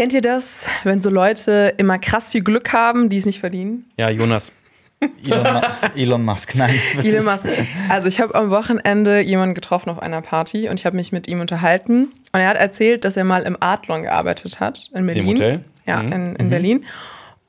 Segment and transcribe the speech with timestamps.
[0.00, 3.84] Kennt ihr das, wenn so Leute immer krass viel Glück haben, die es nicht verdienen?
[3.98, 4.50] Ja, Jonas.
[5.22, 5.62] Elon,
[5.94, 6.74] Elon Musk, nein.
[7.04, 7.46] Elon Musk.
[7.90, 11.28] Also ich habe am Wochenende jemanden getroffen auf einer Party und ich habe mich mit
[11.28, 12.04] ihm unterhalten.
[12.32, 15.26] Und er hat erzählt, dass er mal im Adlon gearbeitet hat in Berlin.
[15.26, 15.64] Hotel?
[15.84, 16.12] Ja, Mhm.
[16.12, 16.84] in, in Berlin.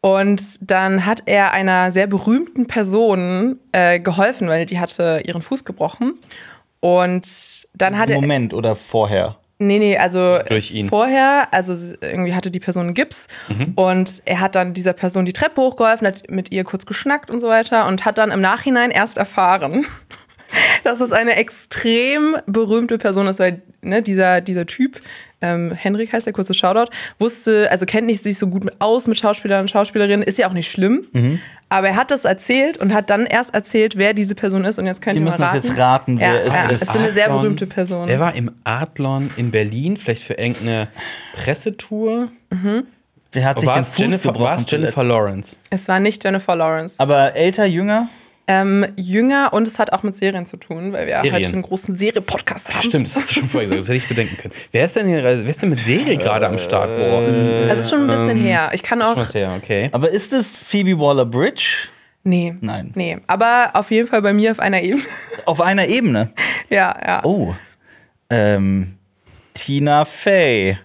[0.02, 5.64] Und dann hat er einer sehr berühmten Person äh, geholfen, weil die hatte ihren Fuß
[5.64, 6.16] gebrochen.
[6.82, 8.20] Und dann hat er.
[8.20, 9.38] Moment oder vorher?
[9.62, 10.90] Nee, nee, also Durch ihn.
[10.90, 13.28] vorher, also irgendwie hatte die Person einen Gips
[13.76, 17.42] und er hat dann dieser Person die Treppe hochgeholfen, hat mit ihr kurz geschnackt und
[17.42, 19.86] so weiter und hat dann im Nachhinein erst erfahren,
[20.84, 25.00] dass es eine extrem berühmte Person ist, weil ne, dieser, dieser Typ,
[25.42, 29.20] ähm, Henrik heißt der, kurze Shoutout, wusste, also kennt nicht sich so gut aus mit
[29.20, 31.40] Schauspielern und Schauspielerinnen, ist ja auch nicht schlimm,
[31.72, 34.88] aber er hat das erzählt und hat dann erst erzählt, wer diese Person ist und
[34.88, 35.68] jetzt könnt Wir ihr müssen mal das raten.
[35.68, 36.82] jetzt raten, wer ja, es ja, ist.
[36.82, 38.10] Es ist eine sehr berühmte Person.
[38.10, 40.90] Er war im Adlon in Berlin, vielleicht für irgendeine
[41.34, 42.28] Pressetour.
[43.32, 45.08] Wer hat sich War den es Fuß Jennifer, gebrochen war es Jennifer zuletzt?
[45.10, 45.56] Lawrence?
[45.70, 47.00] Es war nicht Jennifer Lawrence.
[47.00, 48.10] Aber älter, jünger?
[48.48, 51.34] Ähm, jünger und es hat auch mit Serien zu tun, weil wir Serien.
[51.34, 52.84] heute einen großen Serie-Podcast haben.
[52.84, 54.54] Stimmt, das hast du schon vorher gesagt, das hätte ich bedenken können.
[54.72, 56.90] Wer ist denn, hier, wer ist denn mit Serie gerade am Start?
[56.90, 58.72] Boah, Also es ist schon ein bisschen her.
[58.74, 59.16] Ich kann auch.
[59.16, 59.90] was her, okay.
[59.92, 61.88] Aber ist es Phoebe Waller-Bridge?
[62.24, 62.56] Nee.
[62.62, 62.92] Nein.
[62.96, 63.18] Nee.
[63.28, 65.02] Aber auf jeden Fall bei mir auf einer Ebene.
[65.46, 66.30] Auf einer Ebene.
[66.70, 67.22] ja, ja.
[67.24, 67.56] Oh.
[68.30, 68.96] Ähm,
[69.56, 70.78] Tina Fey.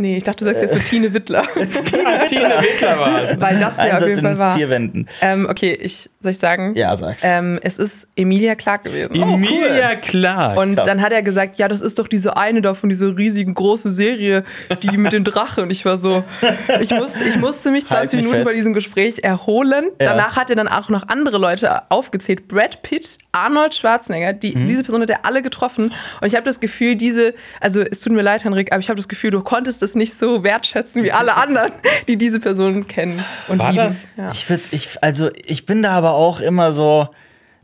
[0.00, 1.42] Nee, ich dachte, du sagst jetzt so Tine Wittler.
[1.54, 3.40] Tina Wittler war es.
[3.40, 4.56] weil das ja auf jeden Fall war.
[4.56, 5.06] vier Wänden.
[5.20, 6.74] Ähm, okay, ich, soll ich sagen?
[6.76, 7.22] Ja, sag's.
[7.24, 9.12] Ähm, es ist Emilia Clark gewesen.
[9.20, 10.56] Emilia Clark.
[10.56, 10.86] Und krass.
[10.86, 13.90] dann hat er gesagt, ja, das ist doch diese eine da von dieser riesigen großen
[13.90, 14.44] Serie,
[14.82, 15.64] die mit den Drachen.
[15.64, 16.22] Und ich war so,
[16.80, 18.44] ich, musste, ich musste mich 20 Halt mich Minuten fest.
[18.50, 19.86] bei diesem Gespräch erholen.
[20.00, 20.10] Ja.
[20.10, 22.46] Danach hat er dann auch noch andere Leute aufgezählt.
[22.46, 24.68] Brad Pitt, Arnold Schwarzenegger, die, Mhm.
[24.68, 25.92] diese Person hat er alle getroffen.
[26.20, 28.96] Und ich habe das Gefühl, diese, also es tut mir leid, Henrik, aber ich habe
[28.96, 31.72] das Gefühl, du konntest es nicht so wertschätzen wie alle anderen,
[32.08, 33.84] die diese Person kennen und War lieben.
[33.84, 34.08] das?
[34.16, 34.30] Ja.
[34.32, 37.08] Ich, ich, also, ich bin da aber auch immer so,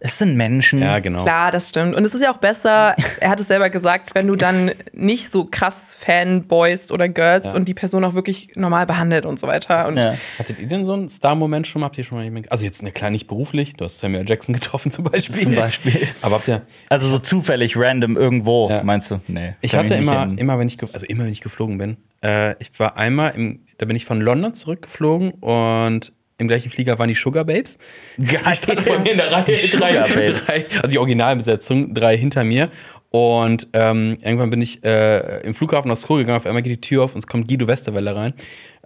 [0.01, 0.81] es sind Menschen.
[0.81, 1.23] ja, genau.
[1.23, 1.95] Klar, das stimmt.
[1.95, 5.31] Und es ist ja auch besser, er hat es selber gesagt, wenn du dann nicht
[5.31, 9.87] so krass Fanboys oder Girls und die Person auch wirklich normal behandelt und so weiter.
[9.87, 10.15] Und Ja.
[10.39, 11.87] Hattet ihr denn so einen Star-Moment schon mal?
[11.87, 14.55] Habt ihr schon mal jemanden, also jetzt, ne, klar, nicht beruflich, du hast Samuel Jackson
[14.55, 15.43] getroffen zum Beispiel.
[15.43, 16.07] Zum Beispiel.
[16.23, 18.83] Aber habt ihr, Also so zufällig, random irgendwo, Ja.
[18.83, 19.21] meinst du?
[19.29, 19.55] Nee.
[19.61, 22.97] ich hatte immer, immer wenn ich, also immer wenn ich geflogen bin, äh, ich war
[22.97, 27.45] einmal im, da bin ich von London zurückgeflogen und im gleichen Flieger waren die Sugar
[27.45, 27.79] Babes.
[28.19, 28.41] Geil.
[28.47, 32.71] Die standen mir in der Reihe, drei, drei, also die Originalbesetzung, drei hinter mir.
[33.11, 36.81] Und ähm, irgendwann bin ich äh, im Flughafen aufs Klo gegangen, auf einmal geht die
[36.81, 38.35] Tür auf und es kommt Guido Westerwelle rein.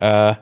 [0.00, 0.34] Äh,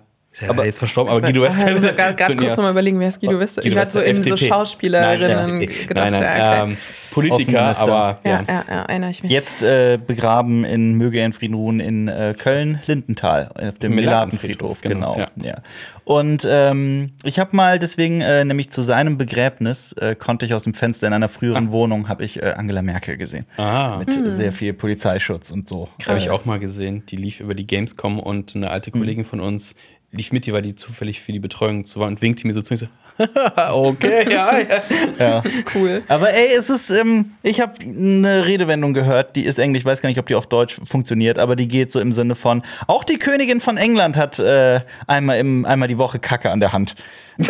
[0.42, 1.74] ist ja jetzt verstorben, aber Guido Ah, ich Westerwelle.
[1.74, 2.56] muss gerade Stimmt, kurz ja.
[2.56, 3.62] noch mal überlegen, wer ist Guido Wester?
[3.62, 4.36] Guido ich hatte so in so.
[4.36, 5.86] Schauspielerinnen Nein, FDP.
[5.86, 6.10] gedacht.
[6.10, 6.70] Nein, nein, ja, okay.
[6.72, 6.76] ähm,
[7.12, 8.30] Politiker, aber ja.
[8.30, 9.32] ja, ja, ja, erinnere ich mich.
[9.32, 14.80] Jetzt äh, begraben in Möge in Frieden ruhen in äh, Köln, Lindenthal, auf dem Melatenfriedhof,
[14.82, 15.14] genau.
[15.14, 15.62] genau, Ja.
[16.04, 20.62] Und ähm, ich habe mal deswegen, äh, nämlich zu seinem Begräbnis, äh, konnte ich aus
[20.62, 23.44] dem Fenster in einer früheren Wohnung, habe ich äh, Angela Merkel gesehen.
[23.56, 23.96] Ah.
[23.98, 25.88] Mit äh, sehr viel Polizeischutz und so.
[26.06, 27.02] Habe ich auch mal gesehen.
[27.08, 29.74] Die lief über die Gamescom und eine alte Kollegin von uns
[30.16, 32.62] lief mit, die war die zufällig für die Betreuung zu war und winkte mir so
[32.62, 32.86] zu und so,
[33.70, 34.82] okay, ja, ja.
[35.18, 35.42] Ja.
[35.74, 36.02] cool.
[36.08, 40.02] Aber ey, es ist, ähm, ich habe eine Redewendung gehört, die ist Englisch, ich weiß
[40.02, 43.04] gar nicht, ob die auf Deutsch funktioniert, aber die geht so im Sinne von, auch
[43.04, 46.94] die Königin von England hat äh, einmal, im, einmal die Woche Kacke an der Hand.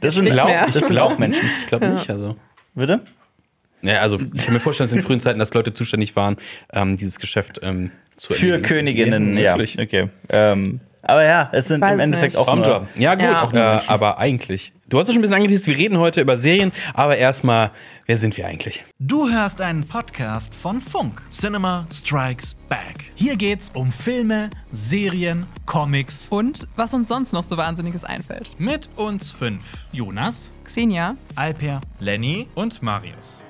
[0.00, 0.66] Das sind, Glaub, mehr.
[0.66, 1.48] ich das sind glaube auch Menschen.
[1.60, 2.36] Ich glaube nicht, also.
[2.74, 3.00] Bitte?
[3.82, 6.36] Ja, also ich kann mir vorstellen, dass in frühen Zeiten, dass Leute zuständig waren,
[6.72, 8.62] ähm, dieses Geschäft ähm, zu Für erledigen.
[8.68, 9.52] Königinnen, ja.
[9.56, 9.78] möglich.
[9.78, 10.08] Okay.
[10.30, 12.36] Ähm, aber ja, es sind Weiß im Endeffekt nicht.
[12.36, 12.88] auch nur, Traumjob.
[12.96, 13.42] Ja, gut, Ja.
[13.42, 14.72] Auch nur äh, aber eigentlich.
[14.88, 17.70] Du hast es schon ein bisschen angeteased, wir reden heute über Serien, aber erstmal,
[18.06, 18.84] wer sind wir eigentlich?
[19.00, 21.22] Du hörst einen Podcast von Funk.
[21.30, 23.10] Cinema Strikes Back.
[23.14, 26.28] Hier geht's um Filme, Serien, Comics.
[26.28, 28.52] Und was uns sonst noch so Wahnsinniges einfällt.
[28.58, 29.86] Mit uns fünf.
[29.92, 33.41] Jonas, Xenia, Alper, Lenny und Marius.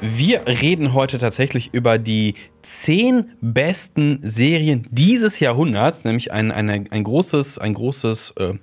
[0.00, 7.04] Wir reden heute tatsächlich über die zehn besten Serien dieses Jahrhunderts, nämlich ein, eine, ein
[7.04, 8.54] großes, ein großes äh,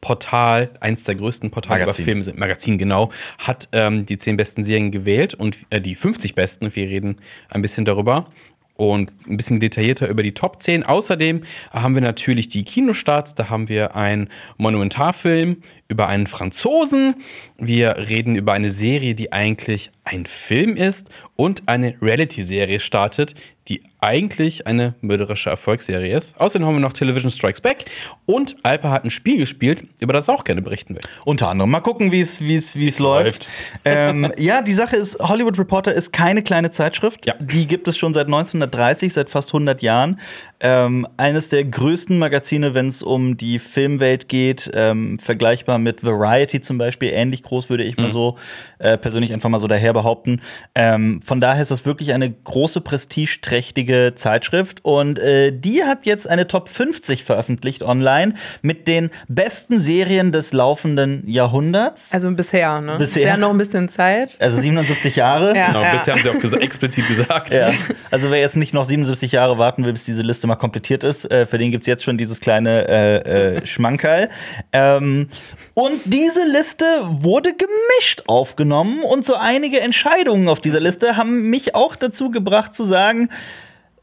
[0.00, 2.02] Portal, eins der größten Portale Magazin.
[2.02, 5.94] über Filme, sind- Magazin genau, hat ähm, die zehn besten Serien gewählt und äh, die
[5.94, 6.74] 50 besten.
[6.74, 7.16] Wir reden
[7.48, 8.26] ein bisschen darüber
[8.74, 10.82] und ein bisschen detaillierter über die Top 10.
[10.82, 13.34] Außerdem haben wir natürlich die Kinostarts.
[13.34, 15.58] Da haben wir einen Monumentarfilm
[15.92, 17.16] über einen Franzosen.
[17.58, 23.34] Wir reden über eine Serie, die eigentlich ein Film ist und eine Reality-Serie startet,
[23.68, 26.40] die eigentlich eine mörderische Erfolgsserie ist.
[26.40, 27.84] Außerdem haben wir noch Television Strikes Back
[28.26, 31.02] und Alper hat ein Spiel gespielt, über das er auch gerne berichten will.
[31.24, 31.70] Unter anderem.
[31.70, 33.48] Mal gucken, wie es wie es wie es läuft.
[33.84, 37.26] ähm, ja, die Sache ist, Hollywood Reporter ist keine kleine Zeitschrift.
[37.26, 37.34] Ja.
[37.38, 40.18] Die gibt es schon seit 1930, seit fast 100 Jahren.
[40.64, 46.60] Ähm, eines der größten Magazine, wenn es um die Filmwelt geht, ähm, vergleichbar mit Variety
[46.60, 48.38] zum Beispiel, ähnlich groß würde ich mal so
[48.82, 50.40] äh, persönlich einfach mal so daher behaupten.
[50.74, 56.28] Ähm, von daher ist das wirklich eine große, prestigeträchtige Zeitschrift und äh, die hat jetzt
[56.28, 62.12] eine Top 50 veröffentlicht online mit den besten Serien des laufenden Jahrhunderts.
[62.12, 62.96] Also bisher, ne?
[62.98, 63.26] Bisher.
[63.26, 64.36] Ja noch ein bisschen Zeit.
[64.40, 65.56] Also 77 Jahre.
[65.56, 65.68] Ja.
[65.68, 67.54] Genau, bisher haben sie auch gesa explizit gesagt.
[67.54, 67.70] Ja.
[68.10, 71.30] Also wer jetzt nicht noch 77 Jahre warten will, bis diese Liste mal komplettiert ist,
[71.30, 74.28] äh, für den gibt es jetzt schon dieses kleine äh, äh, Schmankerl.
[74.72, 75.28] Ähm,
[75.74, 81.74] und diese Liste wurde gemischt aufgenommen und so einige Entscheidungen auf dieser Liste haben mich
[81.74, 83.28] auch dazu gebracht zu sagen,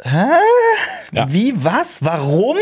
[0.02, 0.26] hä?
[1.12, 1.32] Ja.
[1.32, 2.58] Wie, was, warum?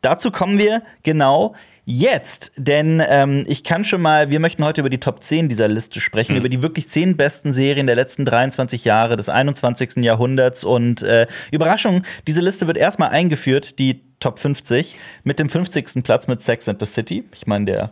[0.00, 2.52] Dazu kommen wir genau jetzt.
[2.56, 6.00] Denn ähm, ich kann schon mal, wir möchten heute über die Top 10 dieser Liste
[6.00, 9.96] sprechen, über die wirklich 10 besten Serien der letzten 23 Jahre des 21.
[9.96, 10.64] Jahrhunderts.
[10.64, 16.04] Und äh, Überraschung, diese Liste wird erstmal eingeführt, die Top 50, mit dem 50.
[16.04, 17.24] Platz mit Sex and the City.
[17.34, 17.90] Ich meine, der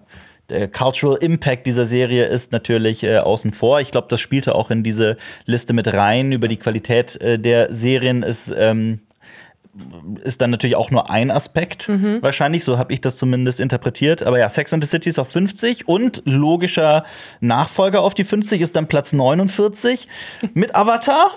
[0.50, 3.81] der Cultural Impact dieser Serie ist natürlich äh, außen vor.
[3.81, 5.17] Ich glaube, das spielte auch in diese
[5.47, 6.32] Liste mit rein.
[6.32, 9.00] Über die Qualität äh, der Serien ist, ähm,
[10.25, 11.88] ist dann natürlich auch nur ein Aspekt.
[12.21, 14.23] Wahrscheinlich, so habe ich das zumindest interpretiert.
[14.23, 17.05] Aber ja, Sex and the City ist auf 50 und logischer
[17.41, 20.09] Nachfolger auf die 50 ist dann Platz 49
[20.55, 21.31] mit Avatar.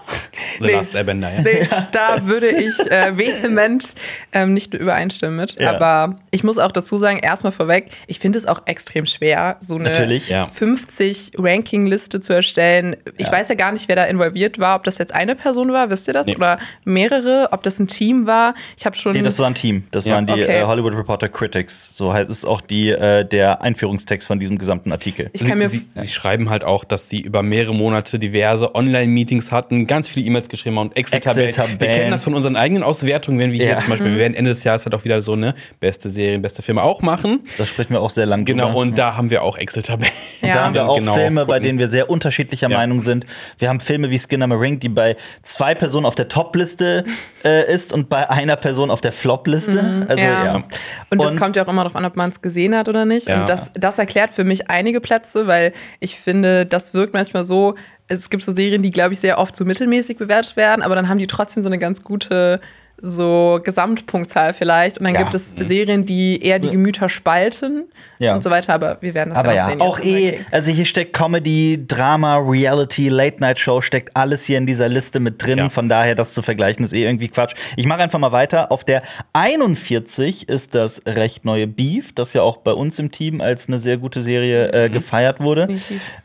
[0.59, 0.73] The Nee.
[0.73, 1.41] Last Airbender, ja.
[1.41, 3.95] Nee, da würde ich äh, vehement
[4.31, 5.59] ähm, nicht übereinstimmen mit.
[5.59, 5.73] Ja.
[5.73, 9.75] Aber ich muss auch dazu sagen, erstmal vorweg, ich finde es auch extrem schwer, so
[9.75, 10.29] eine Natürlich.
[10.29, 10.45] Ja.
[10.47, 12.95] 50 Ranking-Liste zu erstellen.
[13.17, 15.89] Ich weiß ja gar nicht, wer da involviert war, ob das jetzt eine Person war,
[15.89, 16.27] wisst ihr das?
[16.27, 16.35] Nee.
[16.35, 18.32] Oder mehrere, ob das ein Team war.
[18.77, 19.13] Ich habe schon.
[19.13, 19.87] Nee, das war ein Team.
[19.91, 20.15] Das Ja.
[20.15, 20.61] waren die Okay.
[20.61, 21.95] äh, Hollywood Reporter Critics.
[21.97, 25.29] So heißt es auch die, äh, der Einführungstext von diesem gesamten Artikel.
[25.33, 28.75] ich kann mir Sie, sie, sie schreiben halt auch, dass sie über mehrere Monate diverse
[28.75, 31.49] Online-Meetings hatten, ganz viele E-Mails geschrieben haben und Excel-Tabellen.
[31.49, 31.79] Excel-Tabellen.
[31.79, 33.65] wir kennen das von unseren eigenen Auswertungen, wenn wir Ja.
[33.71, 36.41] hier zum Beispiel, wir werden Ende des Jahres halt auch wieder so eine beste Serien,
[36.41, 37.41] beste Filme auch machen.
[37.57, 38.79] Da sprechen wir auch sehr lang Genau, drüber.
[38.79, 40.11] und da haben wir auch Excel-Tabellen.
[40.41, 40.53] Ja.
[40.53, 41.63] Da haben wir auch Genau Filme, bei gucken.
[41.63, 42.77] denen wir sehr unterschiedlicher Ja.
[42.77, 43.25] Meinung sind.
[43.59, 47.05] Wir haben Filme wie Skinner Ring, die bei zwei Personen auf der Top-Liste
[47.45, 50.05] äh, ist und bei einer Person auf der Flop-Liste.
[50.07, 50.45] Also ja.
[50.45, 50.63] Ja.
[51.09, 53.27] Und das kommt ja auch immer darauf an, ob man es gesehen hat oder nicht.
[53.27, 53.41] Ja.
[53.41, 57.73] Und das, das erklärt für mich einige Plätze, weil ich finde, das wirkt manchmal so.
[58.07, 61.09] Es gibt so Serien, die, glaube ich, sehr oft so mittelmäßig bewertet werden, aber dann
[61.09, 62.61] haben die trotzdem so eine ganz gute
[63.05, 64.97] so Gesamtpunktzahl vielleicht.
[64.97, 65.21] Und dann Ja.
[65.23, 67.83] gibt es Serien, die eher die Gemüter spalten
[68.17, 68.33] Ja.
[68.33, 68.73] und so weiter.
[68.73, 69.81] Aber wir werden das Aber ja ja, sehen.
[69.81, 75.19] auch eh, also hier steckt Comedy, Drama, Reality, Late-Night-Show, steckt alles hier in dieser Liste
[75.19, 75.57] mit drin.
[75.57, 75.69] Ja.
[75.69, 77.55] Von daher, das zu vergleichen, ist eh irgendwie Quatsch.
[77.75, 78.71] Ich mache einfach mal weiter.
[78.71, 79.01] Auf der
[79.33, 83.79] 41 ist das recht neue Beef, das ja auch bei uns im Team als eine
[83.79, 85.67] sehr gute Serie äh, gefeiert wurde.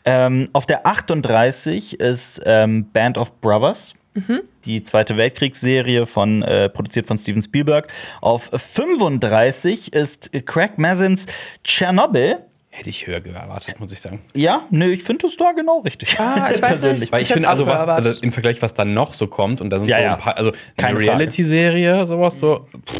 [0.04, 3.94] Ähm, auf der 38 ist ähm, Band of Brothers.
[4.65, 7.88] Die Zweite Weltkriegsserie von äh, produziert von Steven Spielberg.
[8.20, 11.26] Auf 35 ist Craig Mazins
[11.65, 12.37] Tschernobyl.
[12.70, 14.20] Hätte ich höher erwartet, muss ich sagen.
[14.35, 16.19] Ja, nö, ich finde das da genau richtig.
[16.20, 17.11] Ah, ich weiß nicht.
[17.11, 19.70] Weil ich, Ich finde, also, was, also im Vergleich, was dann noch so kommt, und
[19.70, 20.12] da sind Ja, so ja.
[20.15, 20.99] ein paar, also Keine.
[21.00, 22.67] Reality-Serie, sowas so.
[22.87, 22.97] pff.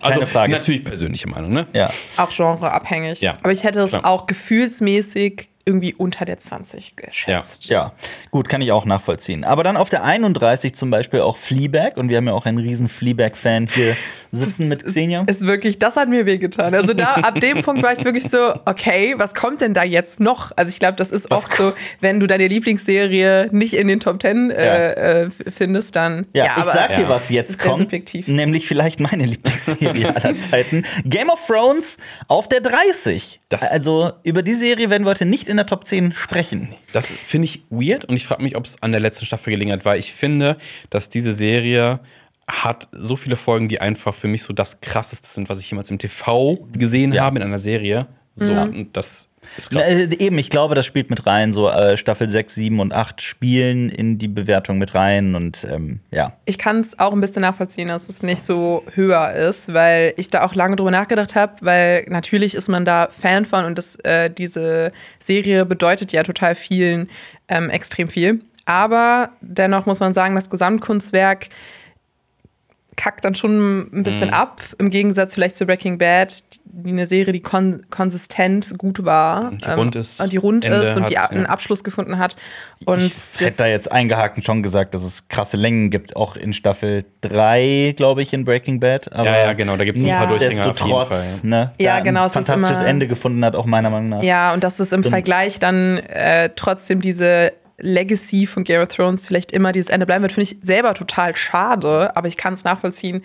[0.00, 0.52] Also Keine Frage.
[0.52, 1.66] natürlich persönliche Meinung, ne?
[1.72, 1.90] Ja.
[2.16, 3.20] auch genreabhängig.
[3.20, 7.66] Ja, Aber ich hätte es auch gefühlsmäßig irgendwie unter der 20 geschätzt.
[7.66, 7.92] Ja,
[8.30, 9.44] gut, kann ich auch nachvollziehen.
[9.44, 11.96] Aber dann auf der 31 zum Beispiel auch Fleabag.
[11.96, 13.96] Und wir haben ja auch einen riesen Fleabag-Fan hier
[14.32, 15.24] sitzen mit Xenia.
[15.28, 16.74] Ist wirklich, das hat mir wehgetan.
[16.74, 20.18] Also da, ab dem Punkt war ich wirklich so, okay, was kommt denn da jetzt
[20.20, 20.50] noch?
[20.56, 24.00] Also ich glaube, das ist Was oft so, wenn du deine Lieblingsserie nicht in den
[24.00, 26.26] Top Ten äh, äh, findest, dann.
[26.32, 27.08] Ja, ich aber- sag dir, ja.
[27.08, 27.92] was jetzt kommt.
[28.26, 30.84] Nämlich vielleicht meine Lieblingsserie aller Zeiten.
[31.04, 31.98] Game of Thrones
[32.28, 33.40] auf der 30.
[33.48, 36.74] Das- also über die Serie werden wir heute nicht in der Top 10 sprechen.
[36.92, 39.72] Das finde ich weird und ich frage mich, ob es an der letzten Staffel gelingen
[39.72, 40.56] hat, weil ich finde,
[40.90, 42.00] dass diese Serie
[42.48, 45.90] hat so viele Folgen, die einfach für mich so das krasseste sind, was ich jemals
[45.90, 47.22] im TV gesehen Ja.
[47.22, 48.06] habe in einer Serie.
[48.34, 49.28] So, und das
[49.70, 49.86] krass.
[49.86, 51.52] Äh, eben, ich glaube, das spielt mit rein.
[51.52, 55.34] So äh, Staffel 6, 7 und 8 spielen in die Bewertung mit rein.
[55.34, 56.32] Und ähm, ja.
[56.44, 60.30] Ich kann es auch ein bisschen nachvollziehen, dass es nicht so höher ist, weil ich
[60.30, 63.96] da auch lange drüber nachgedacht habe, weil natürlich ist man da Fan von und das,
[63.96, 67.08] äh, diese Serie bedeutet ja total vielen
[67.48, 68.40] ähm, extrem viel.
[68.64, 71.48] Aber dennoch muss man sagen, das Gesamtkunstwerk
[72.96, 74.34] kackt dann schon ein bisschen Mhm.
[74.34, 79.48] ab, im Gegensatz vielleicht zu Breaking Bad, die eine Serie, die kon konsistent gut war.
[79.50, 81.48] Und die rund ist, Und die rund Ende ist und die hat, einen ja.
[81.48, 82.36] Abschluss gefunden hat.
[82.84, 86.52] Und ich hätte da jetzt eingehakt schon gesagt, dass es krasse Längen gibt, auch in
[86.52, 89.12] Staffel 3, glaube ich, in Breaking Bad.
[89.12, 90.18] Aber ja, ja, genau, da gibt es ein Ja.
[90.18, 90.98] paar Durchhänger auf jeden Fall.
[91.08, 94.08] Nichtsdestotrotz, ne, Ja, genau, ein es ist fantastisches immer- Ende gefunden hat, auch meiner Meinung
[94.10, 94.22] nach.
[94.22, 99.26] Ja, und dass es im Vergleich dann äh, trotzdem diese Legacy von Game of Thrones
[99.26, 102.64] vielleicht immer dieses Ende bleiben wird, finde ich selber total schade, aber ich kann es
[102.64, 103.22] nachvollziehen.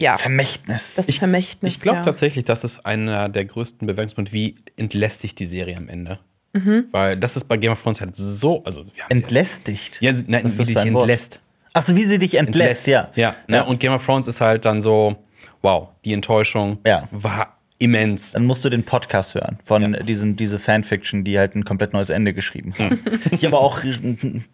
[0.00, 0.94] ja, Vermächtnis.
[0.96, 1.74] das Vermächtnis.
[1.76, 2.04] Ich glaube ja.
[2.04, 6.18] tatsächlich, das ist einer der größten Bewerbungspunkte, wie entlästigt die Serie am Ende.
[6.54, 6.86] Mhm.
[6.90, 9.98] Weil das ist bei Game of Thrones halt so, also wir haben sie Entlästigt.
[10.02, 10.86] ja, sie- nein, wie sich Wort?
[10.86, 11.40] entlässt.
[11.72, 13.10] Achso, wie sie dich entlässt, ja.
[13.14, 13.64] Ja, ne?
[13.64, 15.16] und Game of Thrones ist halt dann so,
[15.62, 17.08] wow, die Enttäuschung Ja.
[17.10, 18.32] war immens.
[18.32, 22.10] Dann musst du den Podcast hören von diesen, diese Fanfiction, die halt ein komplett neues
[22.10, 23.00] Ende geschrieben haben.
[23.30, 23.80] ich aber auch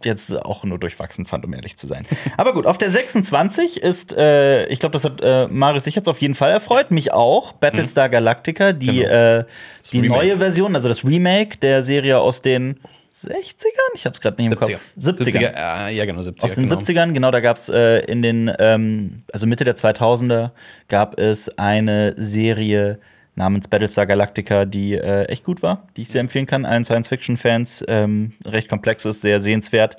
[0.04, 2.06] jetzt auch nur durchwachsen fand, um ehrlich zu sein.
[2.37, 6.08] Aber gut, auf der 26 ist, äh, ich glaube, das hat äh, Marius sich jetzt
[6.08, 9.08] auf jeden Fall erfreut, mich auch, Battlestar Galactica, die, Genau.
[9.08, 9.44] äh,
[9.92, 10.20] die Remake.
[10.20, 12.78] neue Version, also das Remake der Serie aus den
[13.12, 13.94] 60ern?
[13.94, 14.73] Ich habe es gerade nicht im 70er.
[14.73, 14.92] Kopf.
[14.99, 15.88] 70er.
[15.88, 16.44] äh, ja, genau, 70er.
[16.44, 16.80] Aus den genau.
[16.80, 20.50] 70ern, genau, da gab es äh, in den, ähm, also Mitte der 2000er,
[20.88, 22.99] gab es eine Serie
[23.38, 27.85] namens Battlestar Galactica, die äh, echt gut war, die ich sehr empfehlen kann, allen Science-Fiction-Fans.
[27.88, 29.97] Ähm, recht komplex ist, sehr sehenswert.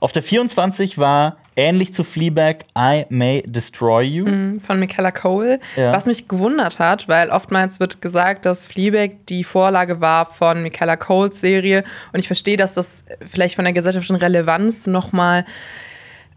[0.00, 4.58] Auf der 24 war ähnlich zu Fleabag, I May Destroy You.
[4.60, 5.92] von Michaela Cole, Ja.
[5.92, 10.96] was mich gewundert hat, weil oftmals wird gesagt, dass Fleabag die Vorlage war von Michaela
[10.96, 15.44] Coles Serie und ich verstehe, dass das vielleicht von der gesellschaftlichen Relevanz noch mal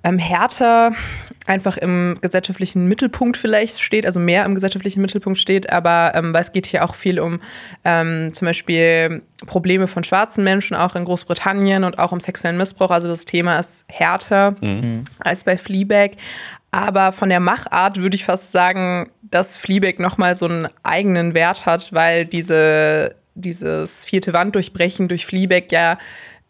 [0.05, 0.91] ähm, härter
[1.47, 6.41] einfach im gesellschaftlichen Mittelpunkt vielleicht steht, also mehr im gesellschaftlichen Mittelpunkt steht, aber ähm, weil
[6.41, 7.39] es geht hier auch viel um
[7.83, 12.89] ähm, zum Beispiel Probleme von schwarzen Menschen, auch in Großbritannien und auch um sexuellen Missbrauch.
[12.89, 14.55] Also das Thema ist härter
[15.19, 16.11] als bei Fleabag.
[16.71, 21.65] Aber von der Machart würde ich fast sagen, dass Fleabag nochmal so einen eigenen Wert
[21.65, 25.97] hat, weil diese, dieses vierte Wand durchbrechen durch Fleabag ja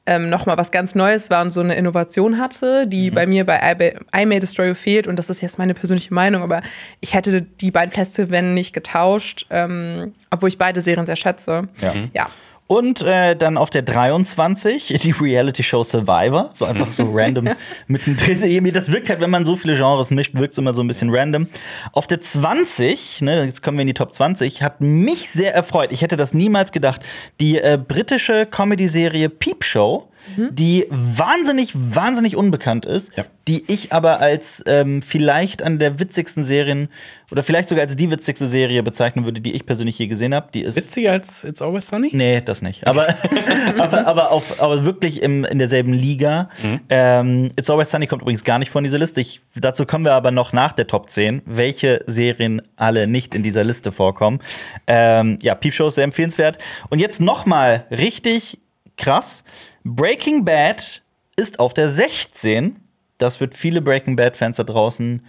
[0.05, 3.95] ähm, nochmal was ganz Neues war und so eine Innovation hatte, die bei mir bei
[4.15, 5.07] I May Destroy You fehlt.
[5.07, 6.62] Und das ist jetzt meine persönliche Meinung, aber
[7.00, 11.67] ich hätte die beiden Plätze, wenn nicht getauscht, ähm, obwohl ich beide Serien sehr schätze.
[11.81, 11.93] Ja.
[12.13, 12.27] ja.
[12.67, 16.50] Und äh, dann auf der 23 die Reality-Show Survivor.
[16.53, 17.50] So einfach so random
[17.88, 18.41] mittendrin.
[18.41, 20.88] Irgendwie, Das wirkt halt, wenn man so viele Genres mischt, wirkt es immer so ein
[20.88, 21.48] bisschen random.
[21.91, 25.91] Auf der 20, ne, jetzt kommen wir in die Top 20, hat mich sehr erfreut.
[25.91, 27.01] Ich hätte das niemals gedacht.
[27.39, 30.10] Die äh, britische Comedy-Serie Peep Show.
[30.51, 33.25] Die wahnsinnig, wahnsinnig unbekannt ist, Ja.
[33.48, 36.89] die ich aber als ähm, vielleicht an der witzigsten Serien
[37.32, 40.48] oder vielleicht sogar als die witzigste Serie bezeichnen würde, die ich persönlich je gesehen habe.
[40.53, 42.10] Die ist Witziger als It's Always Sunny?
[42.12, 42.86] Nee, das nicht.
[42.88, 43.08] Aber,
[43.77, 46.50] aber, aber, auf, aber wirklich im, in derselben Liga.
[46.89, 49.22] Ähm, It's Always Sunny kommt übrigens gar nicht von dieser Liste.
[49.22, 53.41] Ich, dazu kommen wir aber noch nach der Top 10, welche Serien alle nicht in
[53.44, 54.39] dieser Liste vorkommen.
[54.88, 56.58] Ähm, ja, Peep Show ist sehr empfehlenswert.
[56.89, 58.60] Und jetzt noch mal richtig
[58.97, 59.43] krass.
[59.83, 61.01] Breaking Bad
[61.35, 62.77] ist auf der 16.
[63.17, 65.25] Das wird viele Breaking Bad-Fans da draußen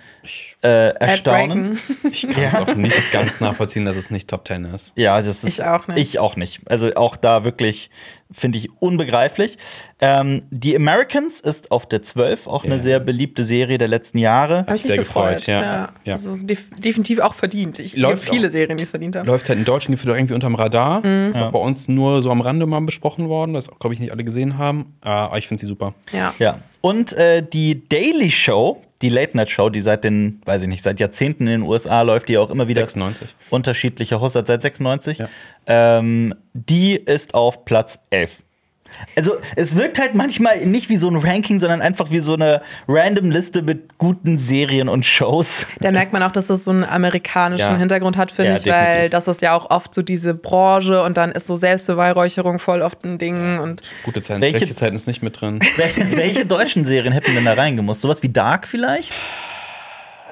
[0.63, 1.79] äh, erstaunen.
[2.11, 4.93] Ich kann es auch nicht ganz nachvollziehen, dass es nicht Top 10 ist.
[4.97, 5.99] Ja, das ist Ich auch nicht.
[5.99, 6.69] Ich auch nicht.
[6.69, 7.91] Also auch da wirklich
[8.31, 9.57] finde ich unbegreiflich.
[10.01, 12.79] Ähm, die Americans ist auf der 12, auch eine Ja.
[12.81, 14.59] sehr beliebte Serie der letzten Jahre.
[14.61, 15.39] Hab ich mich sehr gefreut.
[15.39, 15.89] gefreut, ja.
[16.05, 16.13] Ja.
[16.13, 17.79] Also es ist def definitiv auch verdient.
[17.79, 18.51] Ich gibt viele auch.
[18.53, 19.27] Serien, die es verdient haben.
[19.27, 21.07] Läuft halt in Deutschland gefühlt auch irgendwie unterm Radar.
[21.07, 21.29] Mhm.
[21.29, 24.13] Ist auch bei uns nur so am Rande mal besprochen worden, das glaube ich nicht
[24.13, 24.95] alle gesehen haben.
[25.01, 25.95] Aber ich finde sie super.
[26.13, 26.35] Ja.
[26.39, 26.59] Ja.
[26.81, 30.83] Und äh, die Daily Show, die Late Night Show, die seit den, weiß ich nicht,
[30.83, 33.35] seit Jahrzehnten in den USA läuft, die auch immer wieder 96.
[33.51, 35.19] unterschiedliche Hosts hat, seit 96.
[35.19, 35.29] Ja.
[35.67, 38.43] Ähm, die ist auf Platz 11.
[39.17, 42.63] Also, es wirkt halt manchmal nicht wie so ein Ranking, sondern einfach wie so eine
[42.89, 45.67] random Liste mit guten Serien und Shows.
[45.81, 47.77] Da merkt man auch, dass das so einen amerikanischen Ja.
[47.79, 49.11] Hintergrund hat, finde Ja, ich, weil definitiv.
[49.11, 53.05] das ist ja auch oft so diese Branche und dann ist so Selbstbeweihräucherung voll oft
[53.05, 54.41] ein Ding und Gute Zeiten.
[54.41, 55.61] Welche- Welche, Zeiten ist nicht mit drin?
[55.77, 58.01] Welche, welche deutschen Serien hätten denn da reingemusst?
[58.01, 59.13] Sowas wie Dark vielleicht?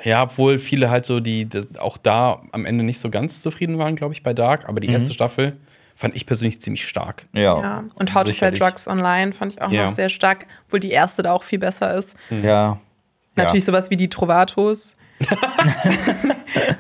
[0.02, 3.78] ja, obwohl viele halt so, die das, auch da am Ende nicht so ganz zufrieden
[3.78, 4.68] waren, glaube ich, bei Dark.
[4.68, 4.94] Aber die Mhm.
[4.94, 5.56] erste Staffel
[5.96, 7.26] fand ich persönlich ziemlich stark.
[7.32, 7.84] ja.
[7.94, 8.52] Und How to Sell.
[8.52, 9.86] Drugs Online fand ich auch Ja.
[9.86, 12.16] noch sehr stark, obwohl die erste da auch viel besser ist.
[12.30, 12.78] Ja.
[13.36, 14.96] Natürlich sowas wie die Trovatos.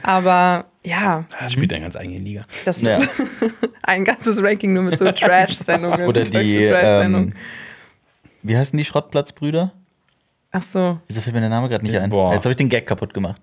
[0.02, 2.44] Aber ja, Das spielt eine ganz eigene Liga.
[2.64, 2.98] das Ja.
[3.82, 6.06] Ein ganzes Ranking nur mit so Trash-Sendungen.
[6.06, 7.32] Oder die, ähm,
[8.42, 9.72] wie heißen die Schrottplatzbrüder?
[10.52, 10.98] Ach so.
[11.08, 12.10] Wieso fällt mir der Name gerade nicht ein?
[12.10, 12.32] Boah.
[12.34, 13.40] Jetzt habe ich den Gag kaputt gemacht.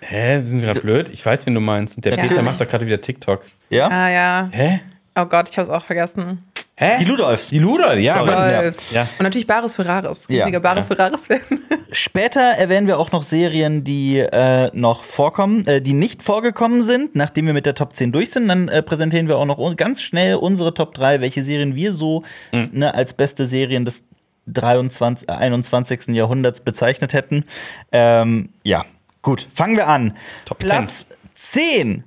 [0.00, 1.10] Hä, sind wir gerade blöd?
[1.10, 2.02] Ich weiß, wen du meinst.
[2.04, 2.22] Der Ja.
[2.22, 3.44] Peter macht doch gerade wieder TikTok.
[3.68, 3.88] Ja?
[3.88, 4.48] Ah ja.
[4.50, 4.80] Hä?
[5.16, 6.44] Oh Gott, ich habe es auch vergessen.
[6.76, 6.96] Hä?
[6.98, 7.48] Die Ludolfs.
[7.48, 8.16] Die Luder, ja.
[8.16, 8.62] Aber- Ja.
[8.62, 9.02] Ja.
[9.18, 10.24] Und natürlich Bares für Rares.
[10.30, 10.44] Ja.
[10.44, 11.40] Riesiger Bares für Rares Fan.
[11.92, 17.14] Später erwähnen wir auch noch Serien, die äh, noch vorkommen, äh, die nicht vorgekommen sind.
[17.16, 20.00] Nachdem wir mit der Top 10 durch sind, dann äh, präsentieren wir auch noch ganz
[20.00, 24.06] schnell unsere Top 3, welche Serien wir so ne, als beste Serien des
[24.46, 26.14] 23, äh, 21.
[26.14, 27.44] Jahrhunderts bezeichnet hätten.
[27.92, 28.86] Ähm, ja,
[29.20, 30.16] gut, fangen wir an.
[30.46, 32.04] Top Platz 10.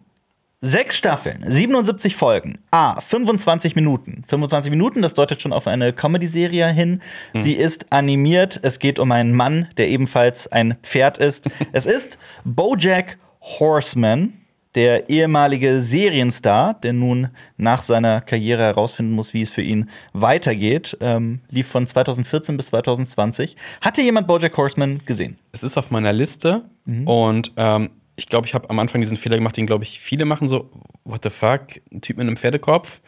[0.66, 4.24] Sechs Staffeln, 77 Folgen, A, 25 Minuten.
[4.30, 7.02] 25 Minuten, das deutet schon auf eine Comedy-Serie hin.
[7.34, 8.62] Sie ist animiert.
[8.64, 11.50] Es geht um einen Mann, der ebenfalls ein Pferd ist.
[11.74, 14.32] es ist Bojack Horseman,
[14.76, 17.28] der ehemalige Serienstar, der nun
[17.58, 22.68] nach seiner Karriere herausfinden muss, wie es für ihn weitergeht, ähm, lief von 2014 bis
[22.68, 23.58] 2020.
[23.82, 25.38] Hatte jemand BoJack Horseman gesehen?
[25.52, 27.08] Es ist auf meiner Liste Mhm.
[27.08, 30.26] und ähm, ich glaube, ich habe am Anfang diesen Fehler gemacht, den, glaube ich, viele
[30.26, 30.70] machen so,
[31.04, 33.02] what the fuck, ein Typ mit einem Pferdekopf,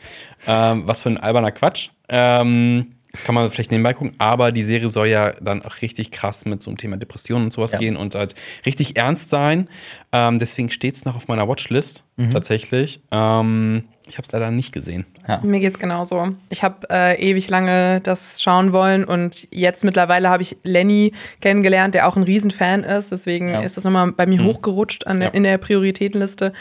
[0.48, 1.90] ähm, was für ein alberner Quatsch.
[2.10, 2.92] Ähm,
[3.24, 6.62] kann man vielleicht nebenbei gucken, aber die Serie soll ja dann auch richtig krass mit
[6.62, 7.78] so einem Thema Depressionen und sowas Ja.
[7.80, 8.36] gehen und halt
[8.66, 9.70] richtig ernst sein.
[10.12, 12.32] Ähm, deswegen steht es noch auf meiner Watchlist, Mhm.
[12.32, 13.00] tatsächlich.
[13.12, 15.06] Ähm, ich habe es leider nicht gesehen.
[15.44, 16.30] Mir geht's genauso.
[16.50, 21.96] Ich habe äh, ewig lange das schauen wollen und jetzt mittlerweile habe ich Lenny kennengelernt,
[21.96, 23.12] der auch ein Riesenfan ist.
[23.12, 23.62] Deswegen Ja.
[23.62, 25.28] ist das nochmal bei mir hochgerutscht an Ja.
[25.30, 26.54] in der Prioritätenliste.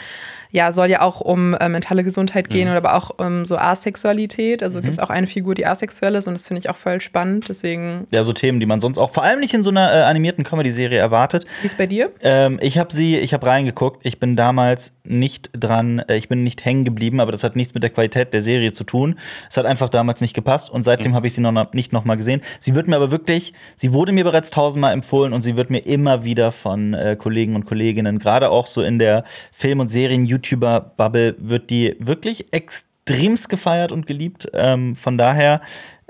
[0.51, 4.63] Ja, soll ja auch um äh, mentale Gesundheit gehen oder aber auch um so Asexualität.
[4.63, 7.49] Also gibt's auch eine Figur, die asexuell ist und das finde ich auch voll spannend.
[7.49, 10.03] Deswegen, Ja, so Themen, die man sonst auch vor allem nicht in so einer äh,
[10.03, 11.45] animierten Comedy-Serie erwartet.
[11.61, 12.11] wie ist bei dir?
[12.21, 14.05] Ähm, ich habe sie, ich habe reingeguckt.
[14.05, 17.73] Ich bin damals nicht dran, äh, ich bin nicht hängen geblieben, aber das hat nichts
[17.73, 19.15] mit der Qualität der Serie zu tun.
[19.49, 22.15] Es hat einfach damals nicht gepasst und seitdem habe ich sie noch nicht noch mal
[22.15, 22.41] gesehen.
[22.59, 25.79] Sie wird mir aber wirklich, sie wurde mir bereits tausendmal empfohlen und sie wird mir
[25.79, 31.35] immer wieder von äh, Kollegen und Kolleginnen, gerade auch so in der Film- und Serien-YouTuber-Bubble,
[31.37, 34.47] wird die wirklich extremst gefeiert und geliebt.
[34.53, 35.61] Ähm, von daher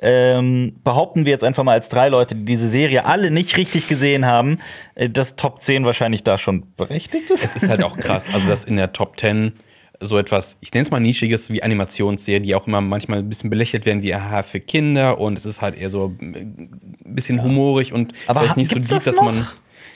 [0.01, 3.87] ähm, behaupten wir jetzt einfach mal als drei Leute, die diese Serie alle nicht richtig
[3.87, 4.59] gesehen haben,
[4.95, 7.43] äh, dass Top 10 wahrscheinlich da schon berechtigt ist.
[7.43, 9.53] Es ist halt auch krass, also dass in der Top 10
[10.01, 13.49] so etwas, ich nenne es mal nischiges wie Animationsserien, die auch immer manchmal ein bisschen
[13.49, 16.69] belächelt werden, wie aha, für Kinder und es ist halt eher so ein
[17.05, 19.47] bisschen humorig und Aber vielleicht nicht so deep, das dass man.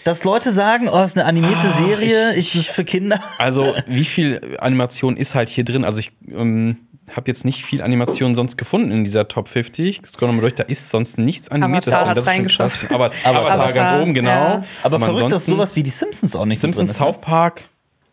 [0.06, 3.20] Dass Leute sagen, oh, es ist eine animierte Ah, Serie, ich- ist es für Kinder?
[3.38, 5.84] Also, wie viel Animation ist halt hier drin?
[5.84, 6.77] Also, ich ähm,
[7.12, 10.00] habe jetzt nicht viel Animation sonst gefunden in dieser Top 50.
[10.03, 11.86] Ich scroll nochmal durch, da ist sonst nichts animiert.
[11.89, 12.86] Avatar Das- ist schon krass.
[12.89, 13.74] Aber Avatar, Avatar.
[13.74, 14.29] ganz oben, genau.
[14.29, 14.63] Ja.
[14.84, 17.15] Aber Aber verrückt, dass sowas wie die Simpsons auch nicht Simpsons, so drin ist.
[17.18, 17.63] South Park.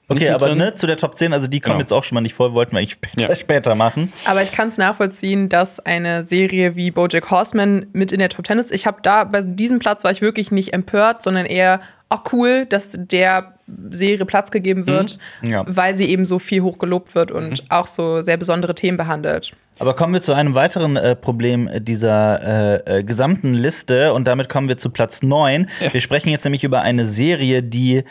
[0.09, 0.59] Okay, aber drin.
[0.59, 1.81] ne, zu der Top 10, also die kommen Genau.
[1.81, 3.37] jetzt auch schon mal nicht vor, wollten wir eigentlich später, Ja.
[3.41, 4.13] später machen.
[4.27, 8.45] Aber ich kann es nachvollziehen, dass eine Serie wie BoJack Horseman mit in der Top
[8.45, 8.73] Ten ist.
[8.73, 12.67] Ich habe da bei diesem Platz war ich wirklich nicht empört, sondern eher auch cool,
[12.67, 13.55] dass der
[13.91, 15.51] Serie Platz gegeben wird, Mhm.
[15.51, 15.65] Ja.
[15.67, 17.67] weil sie eben so viel hochgelobt wird und Mhm.
[17.71, 19.55] auch so sehr besondere Themen behandelt.
[19.81, 24.49] Aber kommen wir zu einem weiteren äh, Problem dieser äh, äh, gesamten Liste und damit
[24.49, 25.69] kommen wir zu Platz 9.
[25.93, 28.05] Wir sprechen jetzt nämlich über eine Serie, die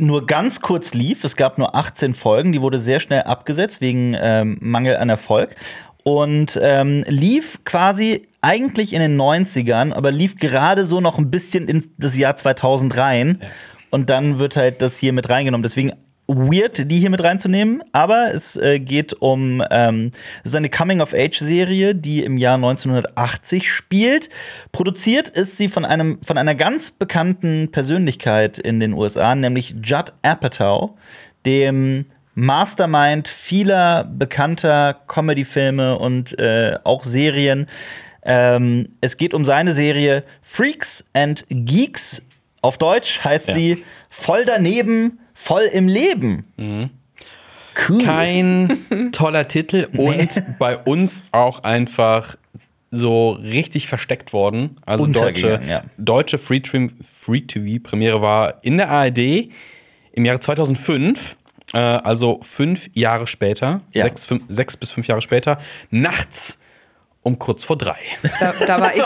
[0.00, 1.24] nur ganz kurz lief.
[1.24, 5.54] Es gab nur 18 Folgen, die wurde sehr schnell abgesetzt wegen ähm, Mangel an Erfolg
[6.02, 11.68] und ähm, lief quasi eigentlich in den 90ern, aber lief gerade so noch ein bisschen
[11.68, 13.40] in das Jahr 2000 rein.
[13.90, 15.62] Und dann wird halt das hier mit reingenommen.
[15.62, 15.92] Deswegen
[16.36, 20.10] weird, die hier mit reinzunehmen, aber es äh, geht um ähm,
[20.44, 24.28] es ist eine Coming-of-Age-Serie, die im Jahr 1980 spielt.
[24.72, 30.12] Produziert ist sie von einem von einer ganz bekannten Persönlichkeit in den USA, nämlich Judd
[30.22, 30.90] Apatow,
[31.44, 37.66] dem Mastermind vieler bekannter Comedy-Filme und äh, auch Serien.
[38.22, 42.22] Ähm, es geht um seine Serie Freaks and Geeks.
[42.62, 43.54] Auf Deutsch heißt Ja.
[43.54, 46.44] sie Voll daneben, voll im Leben.
[47.88, 48.04] Cool.
[48.04, 52.36] Kein toller Titel und bei uns auch einfach
[52.90, 54.76] so richtig versteckt worden.
[54.84, 55.82] Also deutsche, ja.
[55.96, 59.48] deutsche Free-TV-Premiere war in der ARD
[60.12, 61.36] im Jahre 2005,
[61.72, 64.04] äh, also fünf Jahre später, Ja.
[64.04, 65.58] sechs, fünf, sechs bis fünf Jahre später,
[65.90, 66.59] nachts
[67.22, 67.98] um kurz vor drei.
[68.40, 69.02] Da, da war ich,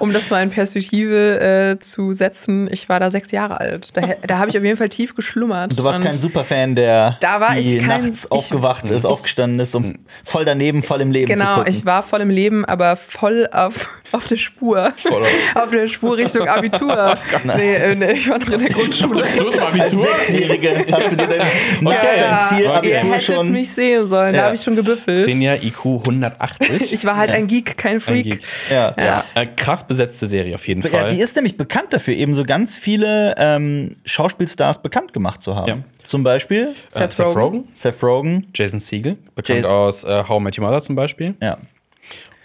[0.00, 1.40] um das mal in Perspektive
[1.76, 3.88] äh, zu setzen, ich war da sechs Jahre alt.
[3.94, 5.78] Da, da habe ich auf jeden Fall tief geschlummert.
[5.78, 9.04] Du warst Und kein Superfan, der Da war die ich kein- nachts ich- aufgewacht ist,
[9.04, 11.70] aufgestanden ist, um voll daneben, voll im Leben zu Genau, gucken.
[11.70, 14.92] ich war voll im Leben, aber voll auf, auf der Spur.
[14.96, 15.28] Voll auf-
[15.64, 17.14] auf der Spur Richtung Abitur.
[17.56, 19.24] nee, äh, nee, ich war noch in der Grundschule.
[19.30, 20.06] Zum Als Abitur.
[20.18, 21.40] Sechsjährige hast du dir dein,
[21.86, 21.96] Okay.
[22.20, 22.88] dein Ziel Okay.
[22.90, 23.52] Ihr Abitur hättet schon.
[23.52, 24.40] mich sehen sollen, Ja.
[24.40, 25.20] da habe ich schon gebüffelt.
[25.20, 26.92] Senior IQ 180.
[26.96, 28.24] Ich war halt ein Geek, kein Ein Freak.
[28.24, 28.40] Geek.
[28.70, 28.94] Ja.
[29.34, 31.08] Äh, krass besetzte Serie auf jeden Ja, Fall.
[31.10, 35.68] die ist nämlich bekannt dafür, eben so ganz viele ähm, Schauspielstars bekannt gemacht zu haben.
[35.68, 35.76] Ja.
[36.04, 37.38] Zum Beispiel Äh, Seth Seth Rogen.
[37.40, 38.46] Rogen, Seth Rogen.
[38.54, 41.34] Jason Segel, bekannt Jas- aus äh, How I Met Your Mother zum Beispiel.
[41.42, 41.58] Ja.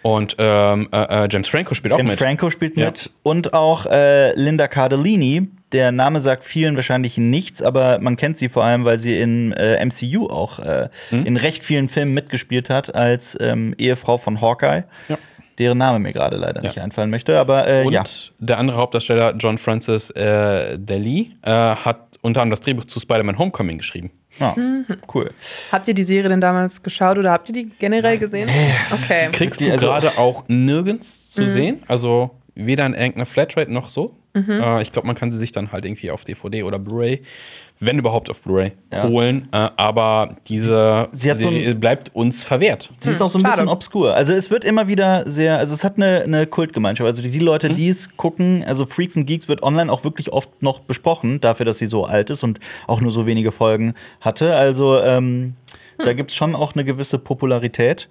[0.03, 2.19] Und ähm, äh, äh, James Franco spielt auch James mit.
[2.19, 2.87] Franco spielt Ja.
[2.87, 3.09] mit.
[3.23, 5.47] Und auch äh, Linda Cardellini.
[5.71, 9.53] Der Name sagt vielen wahrscheinlich nichts, aber man kennt sie vor allem, weil sie in
[9.53, 11.25] äh, MCU auch äh, Hm?
[11.25, 14.83] in recht vielen Filmen mitgespielt hat, als ähm, Ehefrau von Hawkeye.
[15.07, 15.17] Ja.
[15.59, 16.67] Deren Name mir gerade leider Ja.
[16.69, 18.03] nicht einfallen möchte, aber äh, Und ja.
[18.39, 23.77] der andere Hauptdarsteller, John Francis äh, Daly, hat unter anderem das Drehbuch zu Spider-Man Homecoming
[23.77, 24.11] geschrieben.
[24.41, 24.55] Ja.
[25.13, 25.31] Cool.
[25.71, 28.49] Habt ihr die Serie denn damals geschaut oder habt ihr die generell gesehen?
[28.91, 29.29] Okay.
[29.31, 31.83] Kriegst du also- gerade auch nirgends zu sehen.
[31.87, 34.15] Also weder in irgendeiner Flatrate noch so.
[34.35, 37.21] Äh, ich glaube, man kann sie sich dann halt irgendwie auf DVD oder Blu-ray
[37.83, 39.07] wenn überhaupt auf Blu-ray Ja.
[39.07, 39.49] holen.
[39.51, 42.89] Äh, aber diese Sie hat so Serie ein- bleibt uns verwehrt.
[42.99, 43.55] Sie ist auch so ein schade.
[43.55, 44.13] bisschen obskur.
[44.13, 47.05] Also es wird immer wieder sehr, also es hat eine, eine Kultgemeinschaft.
[47.07, 50.31] Also die, die Leute, die es gucken, also Freaks and Geeks wird online auch wirklich
[50.31, 53.95] oft noch besprochen, dafür, dass sie so alt ist und auch nur so wenige Folgen
[54.21, 54.55] hatte.
[54.55, 55.55] Also ähm,
[55.97, 58.07] da gibt es schon auch eine gewisse Popularität.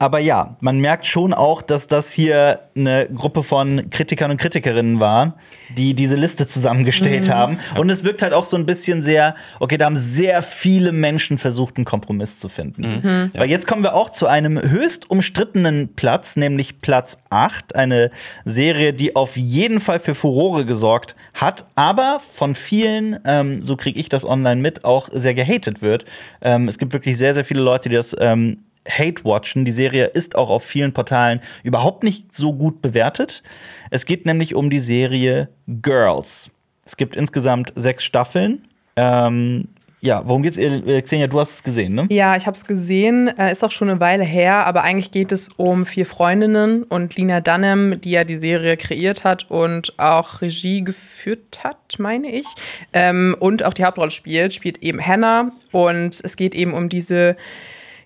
[0.00, 4.98] Aber ja, man merkt schon auch, dass das hier eine Gruppe von Kritikern und Kritikerinnen
[4.98, 5.34] waren,
[5.76, 7.58] die diese Liste zusammengestellt haben.
[7.76, 11.36] Und es wirkt halt auch so ein bisschen sehr, okay, da haben sehr viele Menschen
[11.36, 13.30] versucht, einen Kompromiss zu finden.
[13.34, 18.10] Weil jetzt kommen wir auch zu einem höchst umstrittenen Platz, nämlich Platz 8, eine
[18.46, 24.00] Serie, die auf jeden Fall für Furore gesorgt hat, aber von vielen, ähm, so kriege
[24.00, 26.06] ich das online mit, auch sehr gehatet wird.
[26.40, 29.64] Ähm, es gibt wirklich sehr, sehr viele Leute, die das ähm, Hate-Watchen.
[29.64, 33.42] Die Serie ist auch auf vielen Portalen überhaupt nicht so gut bewertet.
[33.90, 36.50] Es geht nämlich um die Serie Girls.
[36.84, 38.66] Es gibt insgesamt sechs Staffeln.
[38.96, 39.68] Ähm,
[40.02, 40.56] ja, worum geht's?
[40.56, 42.06] Äh, Xenia, du hast es gesehen, ne?
[42.10, 43.28] Ja, ich habe es gesehen.
[43.36, 47.16] Äh, ist auch schon eine Weile her, aber eigentlich geht es um vier Freundinnen und
[47.16, 52.46] Lina Dunham, die ja die Serie kreiert hat und auch Regie geführt hat, meine ich.
[52.94, 55.52] Ähm, und auch die Hauptrolle spielt, spielt eben Hannah.
[55.70, 57.36] Und es geht eben um diese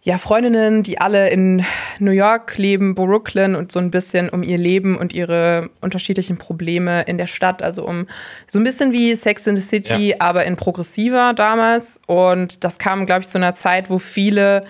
[0.07, 1.65] ja, Freundinnen, die alle in
[1.99, 7.03] New York leben, Brooklyn und so ein bisschen um ihr Leben und ihre unterschiedlichen Probleme
[7.05, 7.63] in der Stadt.
[7.63, 8.07] Also um
[8.47, 10.17] so ein bisschen wie Sex in the City, Ja.
[10.19, 12.03] aber in progressiver damals.
[12.07, 14.65] Und das kam, glaube ich, zu einer Zeit, wo viele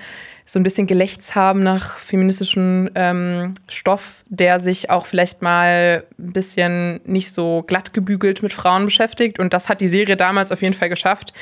[0.47, 6.33] so ein bisschen gelächzt haben nach feministischen ähm, Stoff, der sich auch vielleicht mal ein
[6.33, 9.41] bisschen nicht so glatt gebügelt mit Frauen beschäftigt.
[9.41, 11.33] Und das hat die Serie damals auf jeden Fall geschafft.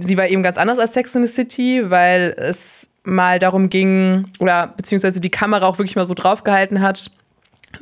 [0.00, 4.26] Sie war eben ganz anders als Sex in the City, weil es mal darum ging,
[4.38, 7.10] oder beziehungsweise die Kamera auch wirklich mal so draufgehalten hat,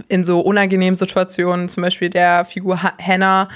[0.09, 3.49] in so unangenehmen Situationen, zum Beispiel der Figur Ha- Hannah.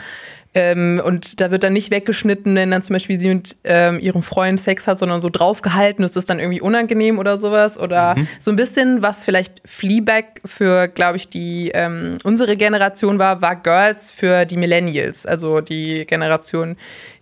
[0.55, 4.23] Ähm, und da wird dann nicht weggeschnitten, wenn dann zum Beispiel sie mit ähm, ihrem
[4.23, 6.03] Freund Sex hat, sondern so draufgehalten.
[6.03, 7.79] Das ist dann irgendwie unangenehm oder sowas.
[7.79, 13.43] Oder so ein bisschen, was vielleicht Fleabag für, glaube ich, die ähm, unsere Generation war,
[13.43, 15.27] war Girls für die Millennials.
[15.27, 16.77] Also die Generation,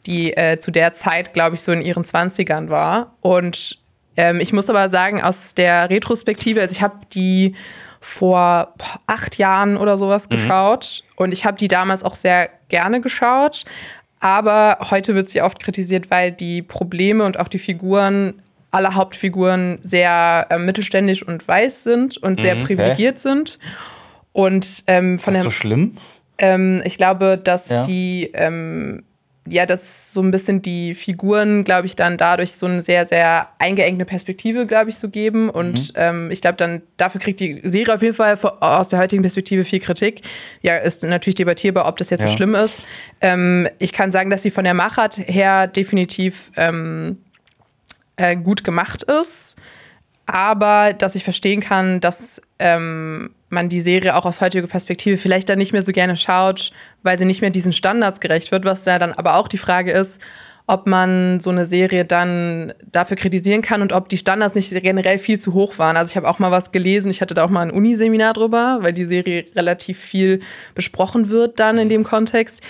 [0.06, 3.16] die äh, zu der Zeit, glaube ich, so in ihren 20ern war.
[3.22, 3.78] Und
[4.16, 7.54] ähm, ich muss aber sagen, aus der Retrospektive, also ich habe die
[8.00, 8.74] vor
[9.06, 13.64] acht Jahren oder sowas geschaut und ich habe die damals auch sehr gerne geschaut.
[14.20, 19.78] Aber heute wird sie oft kritisiert, weil die Probleme und auch die Figuren, alle Hauptfiguren
[19.82, 23.58] sehr äh, mittelständisch und weiß sind und sehr privilegiert sind.
[24.32, 25.96] Und ähm, Ist von das der, so schlimm?
[26.38, 27.82] ähm, ich glaube, dass Ja.
[27.82, 29.04] die, ähm,
[29.48, 33.48] ja, dass so ein bisschen die Figuren, glaube ich, dann dadurch so eine sehr, sehr
[33.58, 35.48] eingeengte Perspektive, glaube ich, so geben.
[35.50, 39.22] Und ähm, ich glaube, dann dafür kriegt die Serie auf jeden Fall aus der heutigen
[39.22, 40.22] Perspektive viel Kritik.
[40.62, 42.26] Ja, ist natürlich debattierbar, ob das jetzt Ja.
[42.28, 42.84] so schlimm ist.
[43.20, 47.18] Ähm, ich kann sagen, dass sie von der Machart her definitiv ähm,
[48.16, 49.56] äh, gut gemacht ist
[50.26, 55.48] aber dass ich verstehen kann, dass ähm, man die Serie auch aus heutiger Perspektive vielleicht
[55.48, 58.84] dann nicht mehr so gerne schaut, weil sie nicht mehr diesen Standards gerecht wird, was
[58.84, 60.20] ja dann aber auch die Frage ist,
[60.66, 65.18] ob man so eine Serie dann dafür kritisieren kann und ob die Standards nicht generell
[65.18, 65.96] viel zu hoch waren.
[65.96, 68.78] Also ich habe auch mal was gelesen, ich hatte da auch mal ein Uniseminar drüber,
[68.80, 70.40] weil die Serie relativ viel
[70.74, 72.62] besprochen wird dann in dem Kontext,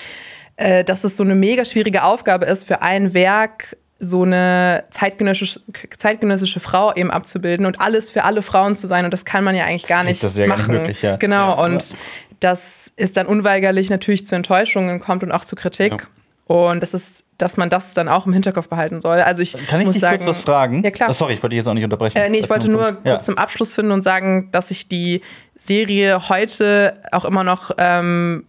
[0.56, 5.60] äh, dass es so eine mega schwierige Aufgabe ist für ein Werk so eine zeitgenössische,
[5.96, 9.04] zeitgenössische Frau eben abzubilden und alles für alle Frauen zu sein.
[9.04, 11.02] Und das kann man ja eigentlich gar geht- nicht das ist ja gar nicht möglich,
[11.02, 11.16] ja.
[11.16, 11.96] Genau, Ja, und
[12.40, 16.06] das ist dann unweigerlich natürlich zu Enttäuschungen kommt und auch zu Kritik.
[16.44, 19.18] Und das ist, dass man das dann auch im Hinterkopf behalten soll.
[19.20, 20.82] Also ich Kann ich muss dich sagen, kurz was fragen?
[20.84, 21.08] Ja, klar.
[21.10, 22.16] Oh, sorry, ich wollte dich jetzt auch nicht unterbrechen.
[22.18, 23.14] Äh, nee, ich wollte nur Ja.
[23.14, 25.22] kurz zum Abschluss finden und sagen, dass ich die
[25.56, 28.44] Serie heute auch immer noch ähm,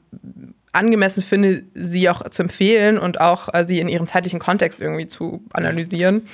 [0.77, 5.07] angemessen finde, sie auch zu empfehlen und auch äh, sie in ihrem zeitlichen Kontext irgendwie
[5.07, 6.27] zu analysieren.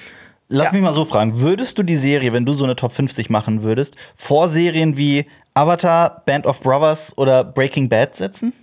[0.49, 0.71] Lass Ja.
[0.73, 1.39] mich mal so fragen.
[1.39, 5.25] Würdest du die Serie, wenn du so eine Top 50 machen würdest, vor Serien wie
[5.56, 8.53] Avatar, Band of Brothers oder Breaking Bad setzen?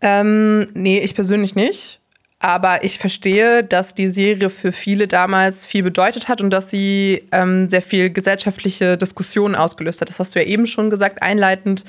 [0.00, 1.98] Ähm, nee, ich persönlich nicht.
[2.42, 7.22] Aber ich verstehe, dass die Serie für viele damals viel bedeutet hat und dass sie
[7.32, 10.08] ähm, sehr viel gesellschaftliche Diskussionen ausgelöst hat.
[10.08, 11.84] Das hast du ja eben schon gesagt, einleitend,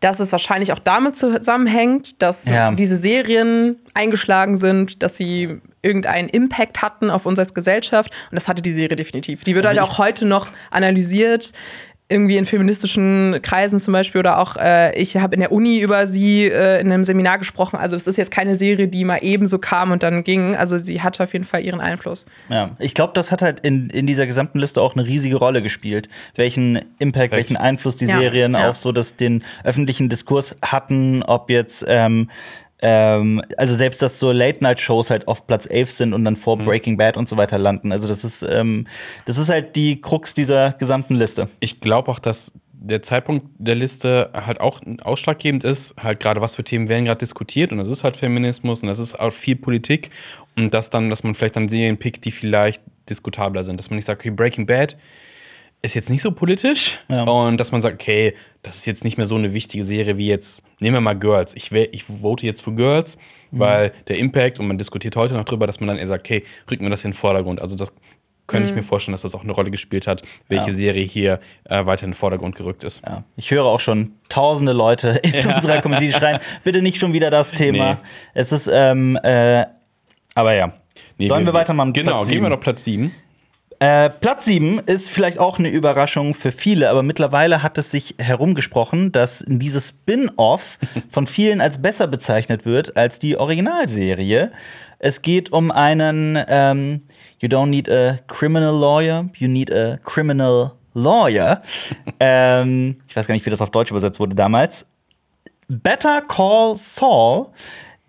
[0.00, 2.72] dass es wahrscheinlich auch damit zusammenhängt, dass Ja.
[2.72, 8.10] diese Serien eingeschlagen sind, dass sie irgendeinen Impact hatten auf uns als Gesellschaft.
[8.30, 9.44] Und das hatte die Serie definitiv.
[9.44, 11.52] Die wird Also halt auch heute noch analysiert.
[12.10, 16.06] Irgendwie in feministischen Kreisen zum Beispiel oder auch, äh, ich habe in der Uni über
[16.06, 17.76] sie äh, in einem Seminar gesprochen.
[17.76, 20.56] Also, das ist jetzt keine Serie, die mal eben so kam und dann ging.
[20.56, 22.26] Also, sie hatte auf jeden Fall ihren Einfluss.
[22.48, 25.62] Ja, ich glaube, das hat halt in, in dieser gesamten Liste auch eine riesige Rolle
[25.62, 26.08] gespielt.
[26.34, 28.68] Welchen Impact, welchen Einfluss die Ja, Serien ja.
[28.68, 32.28] auf so das, den öffentlichen Diskurs hatten, ob jetzt ähm,
[32.82, 36.64] Ähm, also selbst, dass so Late-Night-Shows halt auf Platz 11 sind und dann vor Mhm.
[36.64, 37.92] Breaking Bad und so weiter landen.
[37.92, 38.86] Also das ist, ähm,
[39.26, 41.48] das ist halt die Krux dieser gesamten Liste.
[41.60, 46.54] Ich glaube auch, dass der Zeitpunkt der Liste halt auch ausschlaggebend ist, halt gerade was
[46.54, 49.56] für Themen werden gerade diskutiert und das ist halt Feminismus und das ist auch viel
[49.56, 50.08] Politik
[50.56, 53.96] und das dann, dass man vielleicht dann Serien pickt, die vielleicht diskutabler sind, dass man
[53.96, 54.96] nicht sagt, okay, Breaking Bad
[55.82, 57.22] ist jetzt nicht so politisch Ja.
[57.24, 60.26] und dass man sagt, okay, das ist jetzt nicht mehr so eine wichtige Serie wie
[60.28, 61.54] jetzt, nehmen wir mal Girls.
[61.54, 63.16] Ich, wär, ich vote jetzt für Girls,
[63.50, 66.44] weil der Impact und man diskutiert heute noch drüber, dass man dann eher sagt, okay,
[66.70, 67.60] rücken wir das in den Vordergrund.
[67.62, 67.92] Also das
[68.46, 70.72] könnte ich mir vorstellen, dass das auch eine Rolle gespielt hat, welche Ja.
[70.72, 73.00] Serie hier äh, weiter in den Vordergrund gerückt ist.
[73.06, 73.22] Ja.
[73.36, 77.52] Ich höre auch schon tausende Leute in unserer Community schreien, bitte nicht schon wieder das
[77.52, 77.94] Thema.
[77.94, 78.00] Nee.
[78.34, 79.64] Es ist, ähm, äh,
[80.34, 80.72] aber ja.
[81.16, 81.92] Nee, Sollen wir, weitermachen?
[81.92, 83.14] Genau, Platz gehen wir noch Platz 7.
[83.82, 88.14] Äh, Platz 7 ist vielleicht auch eine Überraschung für viele, aber mittlerweile hat es sich
[88.18, 94.52] herumgesprochen, dass dieses Spin-off von vielen als besser bezeichnet wird als die Originalserie.
[94.98, 97.02] Es geht um einen ähm,
[97.40, 101.62] You don't need a criminal lawyer, you need a criminal lawyer.
[102.20, 104.90] ähm, ich weiß gar nicht, wie das auf Deutsch übersetzt wurde damals.
[105.68, 107.46] Better Call Saul.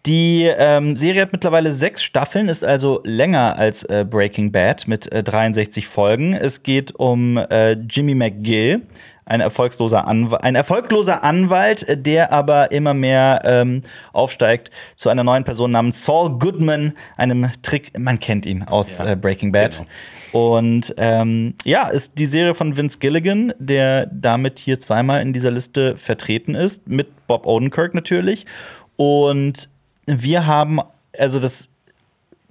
[0.06, 5.12] Die ähm, Serie hat mittlerweile sechs Staffeln, ist also länger als äh, Breaking Bad mit
[5.12, 6.34] äh, 63 Folgen.
[6.34, 8.82] Es geht um äh, Jimmy McGill,
[9.26, 15.24] ein erfolgloser, Anw ein erfolgloser Anwalt, äh, der aber immer mehr ähm, aufsteigt zu einer
[15.24, 19.78] neuen Person namens Saul Goodman, einem Trick, man kennt ihn aus Ja, äh, Breaking Bad.
[19.78, 20.48] genau.
[20.50, 25.52] Und ähm, ja, ist die Serie von Vince Gilligan, der damit hier zweimal in dieser
[25.52, 28.48] Liste vertreten ist, mit Bob Odenkirk natürlich.
[28.96, 29.70] Und
[30.06, 30.80] wir haben,
[31.18, 31.70] also das,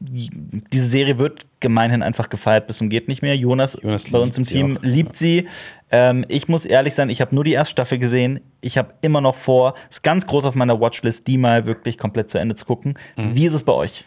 [0.01, 3.37] diese Serie wird gemeinhin einfach gefeiert bis zum geht nicht mehr.
[3.37, 5.47] Jonas, Jonas bei uns im Team auch, liebt sie.
[5.91, 8.41] Ähm, ich muss ehrlich sein, ich habe nur die erste Staffel gesehen.
[8.63, 12.31] Ich habe immer noch vor, ist ganz groß auf meiner Watchlist, die mal wirklich komplett
[12.31, 12.99] zu Ende zu gucken.
[13.17, 13.35] Mhm.
[13.35, 14.07] Wie ist es bei euch?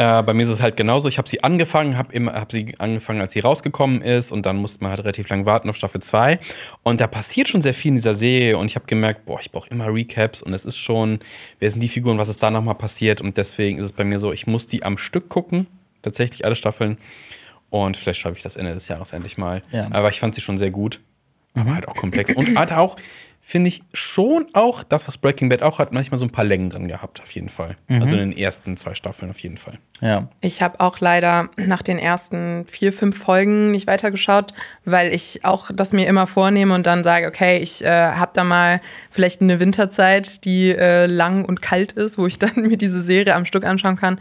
[0.00, 1.08] Äh, bei mir ist es halt genauso.
[1.08, 4.32] Ich habe sie angefangen, habe immer hab sie angefangen, als sie rausgekommen ist.
[4.32, 6.40] Und dann musste man halt relativ lang warten auf Staffel 2
[6.82, 8.56] und da passiert schon sehr viel in dieser Serie.
[8.56, 10.40] Und ich habe gemerkt, boah, ich brauche immer Recaps.
[10.40, 11.18] Und es ist schon,
[11.58, 13.20] wer sind die Figuren, was ist da nochmal passiert?
[13.20, 15.66] Und deswegen ist es bei mir so, ich muss die am Stück gucken,
[16.00, 16.96] tatsächlich alle Staffeln.
[17.68, 19.60] Und vielleicht schaffe ich das Ende des Jahres endlich mal.
[19.70, 19.88] Ja.
[19.90, 21.00] Aber ich fand sie schon sehr gut,
[21.54, 22.32] aber halt auch komplex.
[22.32, 22.96] Und hat auch
[23.40, 26.70] finde ich schon auch das, was Breaking Bad auch hat, manchmal so ein paar Längen
[26.70, 27.76] drin gehabt, auf jeden Fall.
[27.88, 29.78] Also in den ersten zwei Staffeln auf jeden Fall.
[30.00, 30.28] Ja.
[30.40, 35.70] Ich habe auch leider nach den ersten vier, fünf Folgen nicht weitergeschaut, weil ich auch
[35.74, 39.60] das mir immer vornehme und dann sage, okay, ich äh, habe da mal vielleicht eine
[39.60, 43.64] Winterzeit, die äh, lang und kalt ist, wo ich dann mir diese Serie am Stück
[43.64, 44.18] anschauen kann.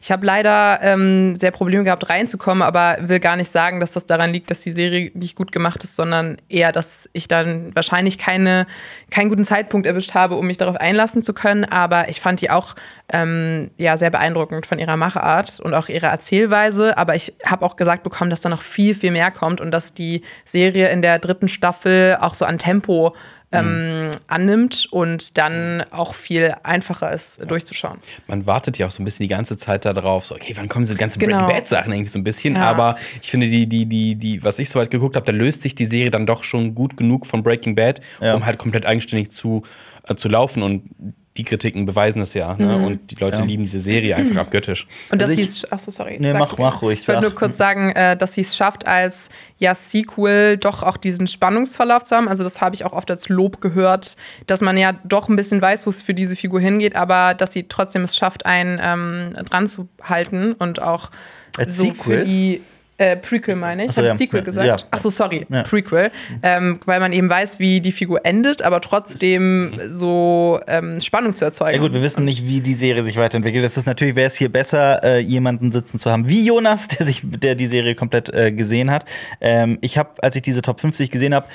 [0.00, 4.04] Ich habe leider ähm, sehr Probleme gehabt, reinzukommen, aber will gar nicht sagen, dass das
[4.04, 8.18] daran liegt, dass die Serie nicht gut gemacht ist, sondern eher, dass ich dann wahrscheinlich
[8.18, 8.61] keine,
[9.10, 11.64] keinen guten Zeitpunkt erwischt habe, um mich darauf einlassen zu können.
[11.64, 12.74] Aber ich fand die auch
[13.12, 16.96] ähm, ja, sehr beeindruckend von ihrer Machart und auch ihrer Erzählweise.
[16.98, 19.94] Aber ich habe auch gesagt bekommen, dass da noch viel, viel mehr kommt und dass
[19.94, 23.14] die Serie in der dritten Staffel auch so an Tempo
[23.52, 27.98] ähm, annimmt und dann auch viel einfacher ist, durchzuschauen.
[28.26, 30.84] man wartet ja auch so ein bisschen die ganze Zeit darauf, so, okay, wann kommen
[30.84, 31.38] diese ganzen Genau.
[31.40, 32.62] Breaking Bad Sachen irgendwie so ein bisschen, Ja.
[32.70, 35.74] aber ich finde, die, die, die, die, was ich soweit geguckt habe, da löst sich
[35.74, 38.34] die Serie dann doch schon gut genug von Breaking Bad, Ja.
[38.34, 39.62] um halt komplett eigenständig zu,
[40.08, 40.90] äh, zu laufen und
[41.38, 42.76] die Kritiken beweisen es ja, ne?
[42.76, 43.44] und die Leute Ja.
[43.46, 44.86] lieben diese Serie einfach abgöttisch.
[45.10, 46.18] Und dass Also sie es, achso, sorry.
[46.20, 48.86] Nee, sag mach- mach ruhig, Ich wollte nur kurz sagen, äh, dass sie es schafft,
[48.86, 52.28] als ja, Sequel doch auch diesen Spannungsverlauf zu haben.
[52.28, 54.16] Also, das habe ich auch oft als Lob gehört,
[54.46, 57.52] dass man ja doch ein bisschen weiß, wo es für diese Figur hingeht, aber dass
[57.54, 61.10] sie trotzdem es schafft, einen ähm, dran zu halten und auch
[61.56, 62.18] Als so Sequel?
[62.20, 62.60] für die.
[63.02, 63.90] Äh, Prequel meine ich.
[63.90, 64.18] Ach so, Habe ich ja.
[64.18, 64.66] Sequel gesagt?
[64.66, 64.76] ja.
[64.92, 65.44] Ach so, sorry.
[65.48, 65.64] Ja.
[65.64, 66.12] Prequel.
[66.44, 71.44] Ähm, weil man eben weiß, wie die Figur endet, aber trotzdem so ähm, Spannung zu
[71.44, 71.74] erzeugen.
[71.74, 73.64] Ja gut, wir wissen nicht, wie die Serie sich weiterentwickelt.
[73.64, 77.04] Das ist natürlich, wäre es hier besser, äh, jemanden sitzen zu haben wie Jonas, der
[77.04, 79.04] sich, der die Serie komplett äh, gesehen hat.
[79.40, 81.46] Ähm, ich habe, als ich diese Top 50 gesehen habe,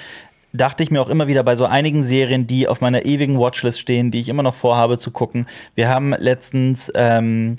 [0.52, 3.80] dachte ich mir auch immer wieder bei so einigen Serien, die auf meiner ewigen Watchlist
[3.80, 5.46] stehen, die ich immer noch vorhabe zu gucken.
[5.76, 7.58] Wir haben letztens ähm,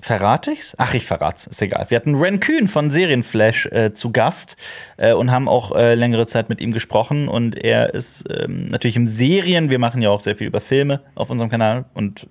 [0.00, 0.74] Verrate ich's?
[0.78, 1.86] Ach, ich verrat's, ist egal.
[1.88, 4.56] Wir hatten Ren Kühn von Serienflash äh, zu Gast
[4.96, 7.28] äh, und haben auch äh, längere Zeit mit ihm gesprochen.
[7.28, 11.00] Und er ist ähm, natürlich im Serien, wir machen ja auch sehr viel über Filme
[11.14, 12.26] auf unserem Kanal und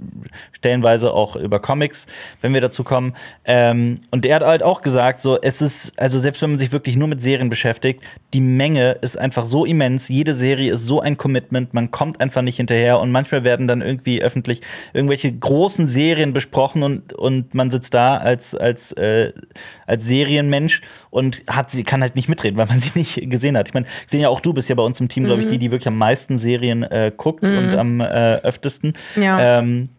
[0.51, 2.07] stellenweise auch über Comics,
[2.41, 3.13] wenn wir dazu kommen.
[3.45, 6.71] Ähm, und er hat halt auch gesagt, so, es ist, also selbst wenn man sich
[6.71, 8.01] wirklich nur mit Serien beschäftigt,
[8.33, 10.07] die Menge ist einfach so immens.
[10.07, 12.99] Jede Serie ist so ein Commitment, man kommt einfach nicht hinterher.
[12.99, 14.61] Und manchmal werden dann irgendwie öffentlich
[14.93, 19.33] irgendwelche großen Serien besprochen und, und man sitzt da als, als, äh,
[19.85, 23.67] als Serienmensch und hat sie, kann halt nicht mitreden, weil man sie nicht gesehen hat.
[23.67, 25.59] Ich meine, sehen ja auch du bist ja bei uns im Team, glaube ich, die,
[25.59, 28.93] die wirklich am meisten Serien äh, guckt und am äh, öftesten.
[29.15, 29.59] Ja.
[29.59, 29.89] Ähm,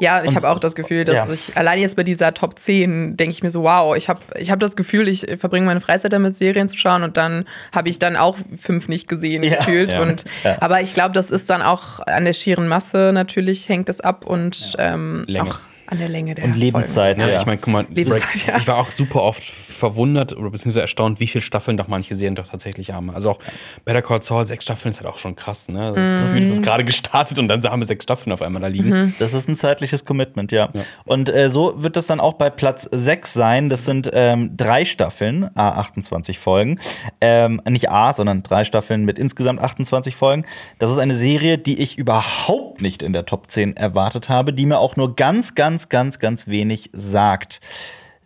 [0.00, 1.34] Ja, ich habe auch das Gefühl, dass ja.
[1.34, 4.50] ich allein jetzt bei dieser Top 10 denke ich mir so, wow, ich habe ich
[4.50, 8.00] hab das Gefühl, ich verbringe meine Freizeit damit, Serien zu schauen und dann habe ich
[8.00, 9.56] dann auch fünf nicht gesehen Ja.
[9.56, 9.92] gefühlt.
[9.92, 10.02] Ja.
[10.02, 10.24] Und.
[10.60, 14.24] Aber ich glaube, das ist dann auch an der schieren Masse natürlich hängt es ab
[14.26, 15.60] und ähm, auch
[15.92, 17.40] an der Länge der und Lebenszeit, Ja, ja.
[17.40, 18.56] ich meine, guck mal, Lebenszeit, Break, ja.
[18.58, 22.34] ich war auch super oft verwundert oder beziehungsweise erstaunt, wie viele Staffeln doch manche Serien
[22.34, 23.10] doch tatsächlich haben.
[23.10, 23.38] Also auch
[23.84, 25.92] Better Call Saul, sechs Staffeln ist halt auch schon krass, ne?
[25.94, 26.40] Das, Mhm.
[26.40, 29.14] das ist gerade gestartet und dann haben wir sechs Staffeln auf einmal da liegen.
[29.18, 30.70] Das ist ein zeitliches Commitment, ja.
[31.04, 33.68] Und äh, so wird das dann auch bei Platz 6 sein.
[33.70, 36.78] Das sind ähm, drei Staffeln, A 28 Folgen.
[37.20, 40.44] Ähm, nicht A, sondern drei Staffeln mit insgesamt 28 Folgen.
[40.78, 44.66] Das ist eine Serie, die ich überhaupt nicht in der Top 10 erwartet habe, die
[44.66, 47.60] mir auch nur ganz, ganz, ganz, ganz wenig sagt.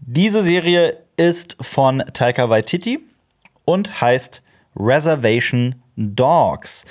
[0.00, 3.00] Diese Serie ist von Taika Waititi
[3.64, 4.42] und heißt
[4.76, 6.84] Reservation Dogs.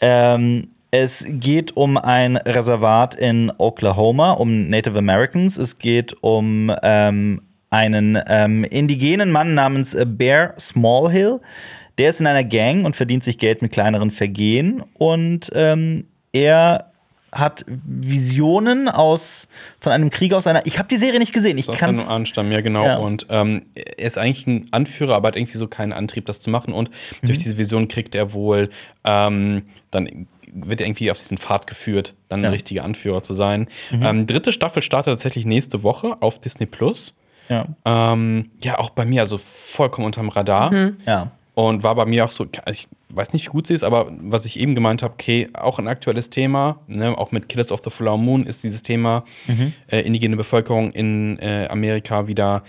[0.00, 5.56] Ähm, es geht um ein Reservat in Oklahoma, um Native Americans.
[5.56, 11.40] Es geht um ähm, einen ähm, indigenen Mann namens Bear Smallhill.
[11.96, 14.82] Der ist in einer Gang und verdient sich Geld mit kleineren Vergehen.
[14.94, 16.91] Und ähm, er
[17.32, 19.48] hat Visionen aus
[19.80, 20.66] von einem Krieg aus einer.
[20.66, 21.56] Ich habe die Serie nicht gesehen.
[21.58, 22.84] Ich kann kann anstammen, ja genau.
[22.84, 22.96] Ja.
[22.98, 26.50] Und ähm, er ist eigentlich ein Anführer, aber hat irgendwie so keinen Antrieb, das zu
[26.50, 26.72] machen.
[26.74, 26.90] Und
[27.22, 27.26] Mhm.
[27.26, 28.70] durch diese Vision kriegt er wohl
[29.04, 32.48] ähm, dann wird er irgendwie auf diesen Pfad geführt, dann Ja.
[32.48, 33.68] ein richtiger Anführer zu sein.
[33.90, 34.02] Mhm.
[34.02, 37.16] Ähm, dritte Staffel startet tatsächlich nächste Woche auf Disney Plus.
[37.48, 37.66] Ja.
[37.86, 40.70] Ähm, ja, auch bei mir, also vollkommen unterm Radar.
[41.06, 41.32] ja.
[41.54, 44.06] Und war bei mir auch so, also ich weiß nicht, wie gut sie ist, aber
[44.10, 47.82] was ich eben gemeint habe, okay, auch ein aktuelles Thema, ne, auch mit Killers of
[47.84, 49.24] the Flower Moon ist dieses Thema
[49.90, 52.62] äh, indigene Bevölkerung in äh, Amerika wieder,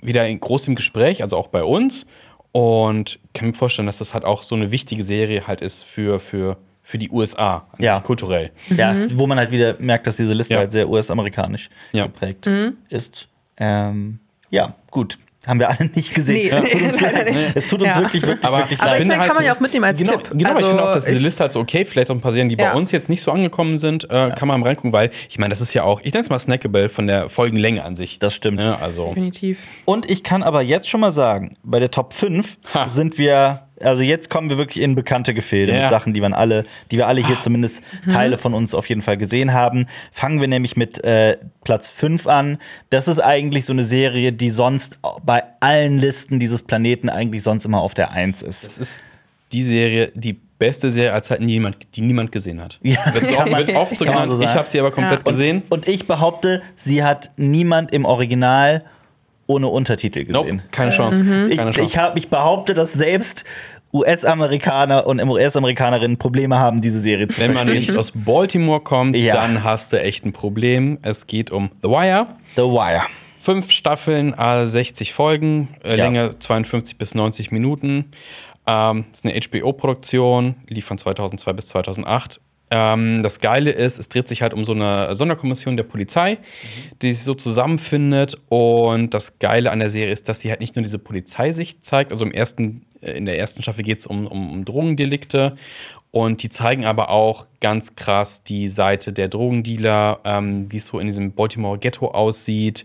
[0.00, 2.06] wieder in groß im Gespräch, also auch bei uns.
[2.52, 6.18] Und kann mir vorstellen, dass das halt auch so eine wichtige Serie halt ist für,
[6.18, 8.00] für, für die USA, Ja.
[8.00, 8.52] kulturell.
[8.74, 10.60] Ja, wo man halt wieder merkt, dass diese Liste Ja.
[10.60, 12.04] halt sehr US-amerikanisch Ja.
[12.04, 12.48] geprägt
[12.88, 13.28] ist.
[13.58, 14.18] Ähm,
[14.48, 15.18] ja, gut.
[15.46, 16.62] Haben wir alle nicht gesehen.
[16.62, 17.32] Nee, es tut uns, leider leid.
[17.32, 17.56] nicht.
[17.56, 18.00] Es tut uns Ja.
[18.02, 19.08] wirklich, wirklich, Aber wirklich ich Aber ich leid.
[19.08, 20.30] meine, kann man ja auch mitnehmen als genau, Tipp.
[20.30, 22.20] Genau, ich Also, finde auch, dass diese ich- Liste halt so okay, vielleicht auch ein
[22.20, 22.70] paar Serien, die Ja.
[22.72, 25.50] bei uns jetzt nicht so angekommen sind, äh, kann man mal reingucken, weil ich meine,
[25.50, 28.18] das ist ja auch, ich nenne es mal snackable von der Folgenlänge an sich.
[28.18, 28.60] Das stimmt.
[28.60, 29.08] Ja, also.
[29.10, 29.64] Definitiv.
[29.84, 32.88] Und ich kann aber jetzt schon mal sagen, bei der Top 5 Ha.
[32.88, 35.80] sind wir, also jetzt kommen wir wirklich in bekannte Gefilde Ja.
[35.82, 39.02] mit Sachen, die man alle, die wir alle hier zumindest Teile von uns auf jeden
[39.02, 39.86] Fall gesehen haben.
[40.12, 42.58] Fangen wir nämlich mit äh, Platz 5 an.
[42.90, 47.64] Das ist eigentlich so eine Serie, die sonst bei allen Listen dieses Planeten eigentlich sonst
[47.66, 48.64] immer auf der 1 ist.
[48.64, 49.04] Es ist
[49.52, 52.78] die Serie, die beste Serie Zeiten, die niemand, die niemand gesehen hat.
[52.82, 54.28] Ja, wird, so oft, wird oft so genannt.
[54.28, 55.30] so ich habe sie aber komplett Ja.
[55.30, 55.62] gesehen.
[55.70, 58.84] Und ich behaupte, sie hat niemand im Original
[59.48, 60.56] ohne Untertitel gesehen.
[60.58, 61.22] Nope, keine Chance.
[61.50, 61.80] Ich, Keine Chance.
[61.80, 63.44] ich, hab, ich behaupte, dass selbst
[63.92, 67.78] US-Amerikaner und US-Amerikanerinnen Probleme haben, diese Serie zu Wenn man verstehen.
[67.78, 69.34] nicht aus Baltimore kommt, Ja.
[69.34, 70.98] dann hast du echt ein Problem.
[71.02, 72.26] Es geht um The Wire.
[72.56, 73.02] The Wire.
[73.40, 76.04] Fünf Staffeln, äh, 60 Folgen, äh, Ja.
[76.04, 78.10] Länge 52 bis 90 Minuten.
[78.66, 82.40] Ähm, ist eine HBO-Produktion, lief von 2002 bis 2008.
[82.70, 86.38] Ähm, das Geile ist, es dreht sich halt um so eine Sonderkommission der Polizei,
[87.02, 88.36] die sich so zusammenfindet.
[88.48, 92.12] Und das Geile an der Serie ist, dass sie halt nicht nur diese Polizeisicht zeigt.
[92.12, 95.56] Also im ersten, äh, in der ersten Staffel geht es um, um, um Drogendelikte.
[96.10, 100.98] Und die zeigen aber auch ganz krass die Seite der Drogendealer, ähm, wie es so
[100.98, 102.84] in diesem Baltimore Ghetto aussieht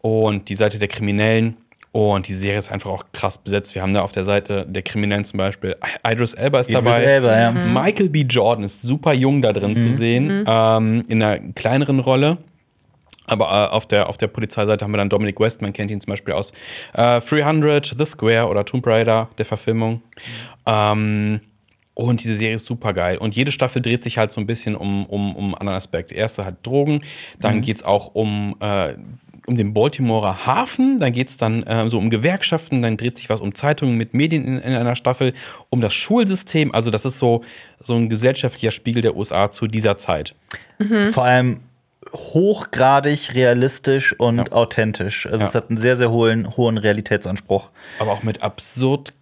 [0.00, 1.56] und die Seite der Kriminellen.
[1.92, 3.74] Und die Serie ist einfach auch krass besetzt.
[3.74, 5.76] Wir haben da auf der Seite der Kriminellen zum Beispiel
[6.06, 7.02] Idris Elba ist Idris dabei.
[7.02, 7.50] Elba, ja.
[7.50, 8.22] Michael B.
[8.22, 12.38] Jordan ist super jung da drin zu sehen, ähm, in einer kleineren Rolle.
[13.26, 16.00] Aber äh, auf, der, auf der Polizeiseite haben wir dann Dominic West, man kennt ihn
[16.00, 16.52] zum Beispiel aus
[16.94, 20.02] äh, 300, The Square oder Tomb Raider, der Verfilmung.
[20.66, 21.40] Ähm,
[21.94, 23.18] und diese Serie ist super geil.
[23.18, 26.10] Und jede Staffel dreht sich halt so ein bisschen um, um, um einen anderen Aspekt.
[26.10, 27.02] Die erste halt Drogen,
[27.38, 28.94] dann geht es auch um, äh,
[29.52, 33.28] um den Baltimorer Hafen, dann geht es dann äh, so um Gewerkschaften, dann dreht sich
[33.30, 35.32] was um Zeitungen mit Medien in, in einer Staffel,
[35.70, 36.74] um das Schulsystem.
[36.74, 37.42] Also, das ist so,
[37.80, 40.34] so ein gesellschaftlicher Spiegel der USA zu dieser Zeit.
[41.12, 41.60] Vor allem
[42.12, 45.26] hochgradig realistisch und authentisch.
[45.26, 45.60] Also es Ja.
[45.60, 47.70] hat einen sehr, sehr hohen, hohen Realitätsanspruch.
[47.98, 49.12] aber auch mit absurd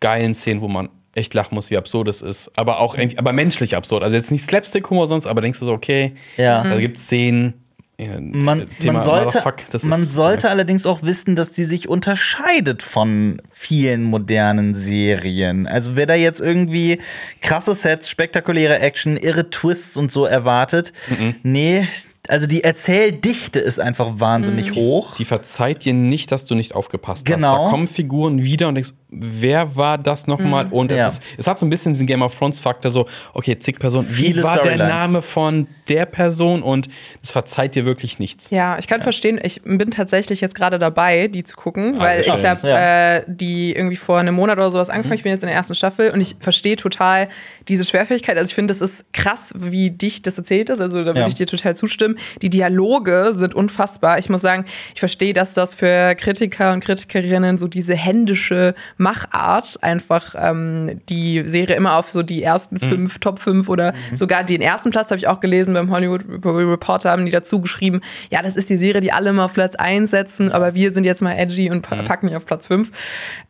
[0.00, 2.50] geilen Szenen, wo man echt lachen muss, wie absurd es ist.
[2.56, 4.02] Aber auch irgendwie, aber menschlich absurd.
[4.02, 6.62] Also jetzt nicht Slapstick-Humor sonst, aber denkst du so, okay, Ja.
[6.64, 7.63] da gibt es Szenen.
[7.98, 12.82] Äh, Man, man sollte, das man ist- sollte allerdings auch wissen, dass die sich unterscheidet
[12.82, 15.66] von vielen modernen Serien.
[15.66, 17.00] Also wer da jetzt irgendwie
[17.40, 21.36] krasse Sets, spektakuläre Action, irre Twists und so erwartet, Mhm.
[21.42, 21.86] nee,
[22.28, 24.74] also die Erzähldichte ist einfach wahnsinnig Mhm.
[24.76, 25.14] hoch.
[25.16, 27.48] Die verzeiht dir nicht, dass du nicht aufgepasst Genau.
[27.52, 27.64] hast.
[27.66, 30.66] Da kommen Figuren wieder und denkst, wer war das nochmal?
[30.70, 31.06] Und es, Ja.
[31.06, 34.40] ist, es hat so ein bisschen diesen Game of Thrones-Faktor, so, okay, zig Personen, Viele
[34.40, 34.88] wie war der Storylines.
[34.88, 36.62] Name von der Person?
[36.62, 36.88] Und
[37.22, 38.50] es verzeiht dir wirklich nichts.
[38.50, 42.28] Ja, ich kann verstehen, ich bin tatsächlich jetzt gerade dabei, die zu gucken, weil ich
[42.30, 43.16] habe Ja.
[43.18, 45.14] äh, die irgendwie vor einem Monat oder sowas angefangen.
[45.16, 47.28] Ich bin jetzt in der ersten Staffel und ich verstehe total
[47.68, 48.36] diese Schwerfähigkeit.
[48.36, 50.80] Also ich finde, das ist krass, wie dicht das erzählt ist.
[50.80, 51.28] Also da würde Ja.
[51.28, 52.13] ich dir total zustimmen.
[52.42, 54.18] Die Dialoge sind unfassbar.
[54.18, 59.78] Ich muss sagen, ich verstehe, dass das für Kritiker und Kritikerinnen so diese händische Machart
[59.82, 64.60] einfach ähm, die Serie immer auf so die ersten fünf, Top 5 oder sogar den
[64.60, 68.00] ersten Platz habe ich auch gelesen beim Hollywood Reporter, haben die dazu geschrieben,
[68.30, 71.04] ja, das ist die Serie, die alle mal auf Platz 1 setzen, aber wir sind
[71.04, 72.90] jetzt mal edgy und pa packen die auf Platz 5.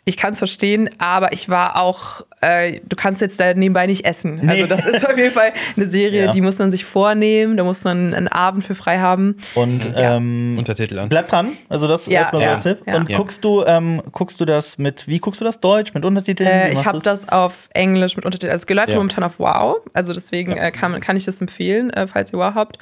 [0.05, 4.05] Ich kann es verstehen, aber ich war auch, äh, du kannst jetzt da nebenbei nicht
[4.05, 4.41] essen.
[4.49, 4.67] Also Nee.
[4.69, 6.31] das ist auf jeden Fall eine Serie, Ja.
[6.31, 9.37] die muss man sich vornehmen, da muss man einen Abend für frei haben.
[9.55, 11.09] Und ähm, Untertitel an.
[11.09, 11.53] bleib dran.
[11.69, 12.79] Also das Ja, erstmal so ja, als Tipp.
[12.87, 12.97] ja.
[12.97, 13.17] Und Ja.
[13.17, 15.95] guckst du, ähm, guckst du das mit, wie guckst du das Deutsch?
[15.95, 16.49] Mit Untertiteln?
[16.49, 18.53] Äh, ich habe das auf Englisch mit Untertiteln.
[18.53, 18.97] Also es läuft Ja.
[18.97, 19.77] momentan auf Wow.
[19.95, 22.79] Also deswegen äh, kann, kann ich das empfehlen, äh, falls ihr Wow habt.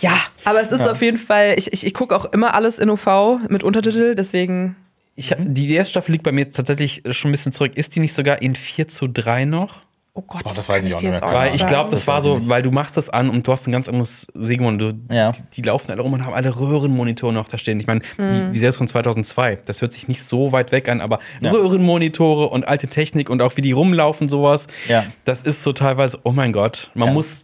[0.00, 2.90] Ja, aber es ist auf jeden Fall, ich, ich, ich gucke auch immer alles in
[2.90, 4.74] OV mit Untertitel, deswegen.
[5.16, 7.72] Ich hab, die erste Staffel liegt bei mir tatsächlich schon ein bisschen zurück.
[7.76, 9.80] Ist die nicht sogar in 4 zu 3 noch?
[10.16, 11.28] Oh Gott, das das, weiß ich auch nicht jetzt mehr.
[11.30, 12.48] auch Weil ich glaube, das Das war so, nicht.
[12.48, 14.80] weil du machst das an und du hast ein ganz anderes Sigmund.
[14.80, 15.32] Du, Ja.
[15.32, 17.80] die, die laufen alle rum und haben alle Röhrenmonitore noch da stehen.
[17.80, 19.58] Ich meine, die, die Serie ist von 2002.
[19.64, 21.50] Das hört sich nicht so weit weg an, aber Ja.
[21.50, 24.68] Röhrenmonitore und alte Technik und auch wie die rumlaufen, sowas.
[24.88, 25.04] Ja.
[25.24, 27.14] Das ist so teilweise, oh mein Gott, man Ja.
[27.14, 27.42] muss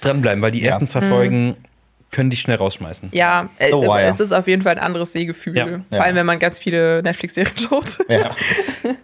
[0.00, 0.70] dranbleiben, weil die Ja.
[0.70, 1.54] ersten zwei Folgen
[2.10, 3.10] können dich schnell rausschmeißen.
[3.12, 4.04] Ja, äh, The Wire.
[4.08, 5.56] es ist auf jeden Fall ein anderes Sehgefühl.
[5.56, 5.66] Ja.
[5.66, 6.00] Vor Ja.
[6.00, 7.98] allem, wenn man ganz viele Netflix-Serien schaut.
[8.08, 8.34] Ja.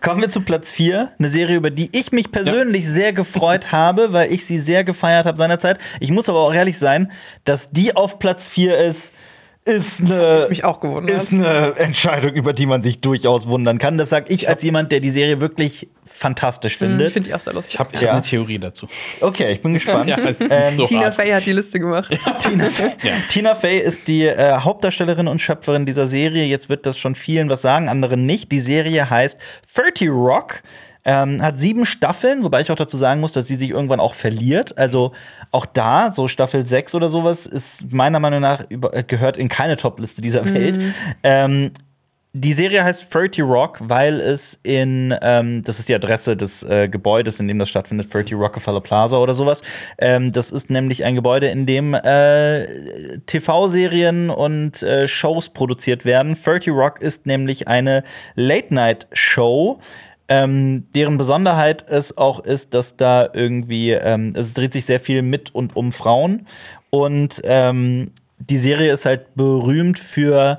[0.01, 4.13] Kommen wir zu Platz 4, eine Serie, über die ich mich persönlich sehr gefreut habe,
[4.13, 5.79] weil ich sie sehr gefeiert habe seinerzeit.
[6.01, 7.13] Ich muss aber auch ehrlich sein,
[7.45, 9.13] dass die auf Platz 4 ist,
[9.67, 11.17] ist eine, Mich auch gewundert.
[11.17, 13.97] ist eine Entscheidung, über die man sich durchaus wundern kann.
[13.97, 17.12] Das sage ich als jemand, der die Serie wirklich fantastisch Ich findet.
[17.12, 17.75] finde ich auch sehr lustig.
[17.75, 18.01] Ich habe Ja.
[18.09, 18.87] hab eine Theorie dazu.
[19.23, 20.09] Okay, ich bin gespannt.
[20.09, 21.11] Ja, Ähm, so Tina.
[21.12, 22.11] Fey hat die Liste gemacht.
[22.41, 22.91] Tina, Fey.
[23.31, 26.45] Tina Fey ist die äh, Hauptdarstellerin und Schöpferin dieser Serie.
[26.45, 28.53] Jetzt wird das schon vielen was sagen, anderen nicht.
[28.53, 29.39] Die Serie heißt
[29.75, 30.62] 30 Rock.
[31.05, 34.15] Ähm, hat sieben Staffeln, wobei ich auch dazu sagen muss, dass sie sich irgendwann auch
[34.15, 34.79] verliert.
[34.79, 35.13] Also
[35.51, 39.49] auch da, so Staffel 6 oder sowas, ist meiner Meinung nach über, äh, gehört in
[39.49, 40.81] keine Topliste dieser Welt.
[41.23, 41.73] Ähm,
[42.37, 46.89] die Serie heißt 30 Rock, weil es in, ähm, das ist die Adresse des äh,
[46.89, 49.63] Gebäudes, in dem das stattfindet, 30 Rockefeller Plaza oder sowas.
[49.99, 56.37] Ähm, das ist nämlich ein Gebäude, in dem äh, TV-Serien und äh, Shows produziert werden.
[56.43, 58.03] 30 Rock ist nämlich eine
[58.35, 59.79] Late-Night-Show.
[60.29, 65.22] Ähm, deren Besonderheit es auch ist, dass da irgendwie, ähm, es dreht sich sehr viel
[65.22, 66.47] mit und um Frauen.
[66.91, 70.59] Und ähm, die Serie ist halt berühmt für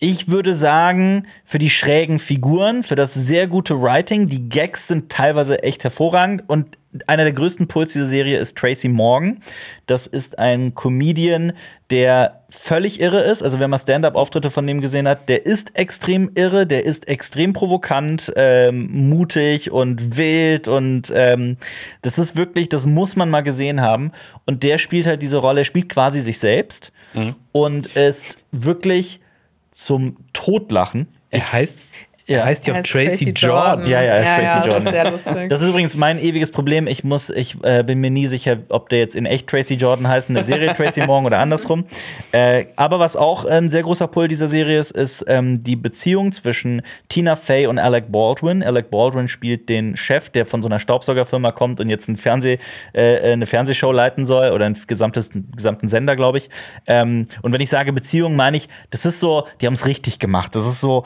[0.00, 4.28] ich würde sagen, für die schrägen Figuren, für das sehr gute Writing.
[4.28, 6.44] Die Gags sind teilweise echt hervorragend.
[6.46, 9.40] Und einer der größten Puls dieser Serie ist Tracy Morgan.
[9.86, 11.52] Das ist ein Comedian,
[11.90, 13.42] der völlig irre ist.
[13.42, 17.52] Also, wenn man Stand-up-Auftritte von dem gesehen hat, der ist extrem irre, der ist extrem
[17.52, 20.66] provokant, ähm, mutig und wild.
[20.68, 21.58] Und ähm,
[22.02, 24.12] das ist wirklich, das muss man mal gesehen haben.
[24.46, 26.92] Und der spielt halt diese Rolle, spielt quasi sich selbst
[27.52, 29.20] und ist wirklich
[29.70, 31.08] zum Totlachen.
[31.30, 31.92] Er heißt,
[32.28, 32.40] Ja.
[32.40, 33.86] er heißt ja auch heißt Tracy, Jordan.
[33.86, 34.74] Ja, ja, er ist ja, Tracy ja, Jordan.
[34.74, 35.48] Das ist sehr lustig.
[35.48, 36.86] Das ist übrigens mein ewiges Problem.
[36.86, 40.06] Ich muss, ich äh, bin mir nie sicher, ob der jetzt in echt Tracy Jordan
[40.06, 41.86] heißt, in der Serie Tracy Morgan oder andersrum.
[42.32, 46.32] Äh, aber was auch ein sehr großer Pull dieser Serie ist, ist ähm, die Beziehung
[46.32, 48.62] zwischen Tina Fey und Alec Baldwin.
[48.62, 52.58] Alec Baldwin spielt den Chef, der von so einer Staubsaugerfirma kommt und jetzt ein Fernseh,
[52.92, 56.50] äh, eine Fernsehshow leiten soll oder ein gesamtes, einen gesamten Sender, glaube ich.
[56.86, 60.18] Ähm, und wenn ich sage Beziehung, meine ich, das ist so, die haben es richtig
[60.18, 60.54] gemacht.
[60.54, 61.04] Das ist so,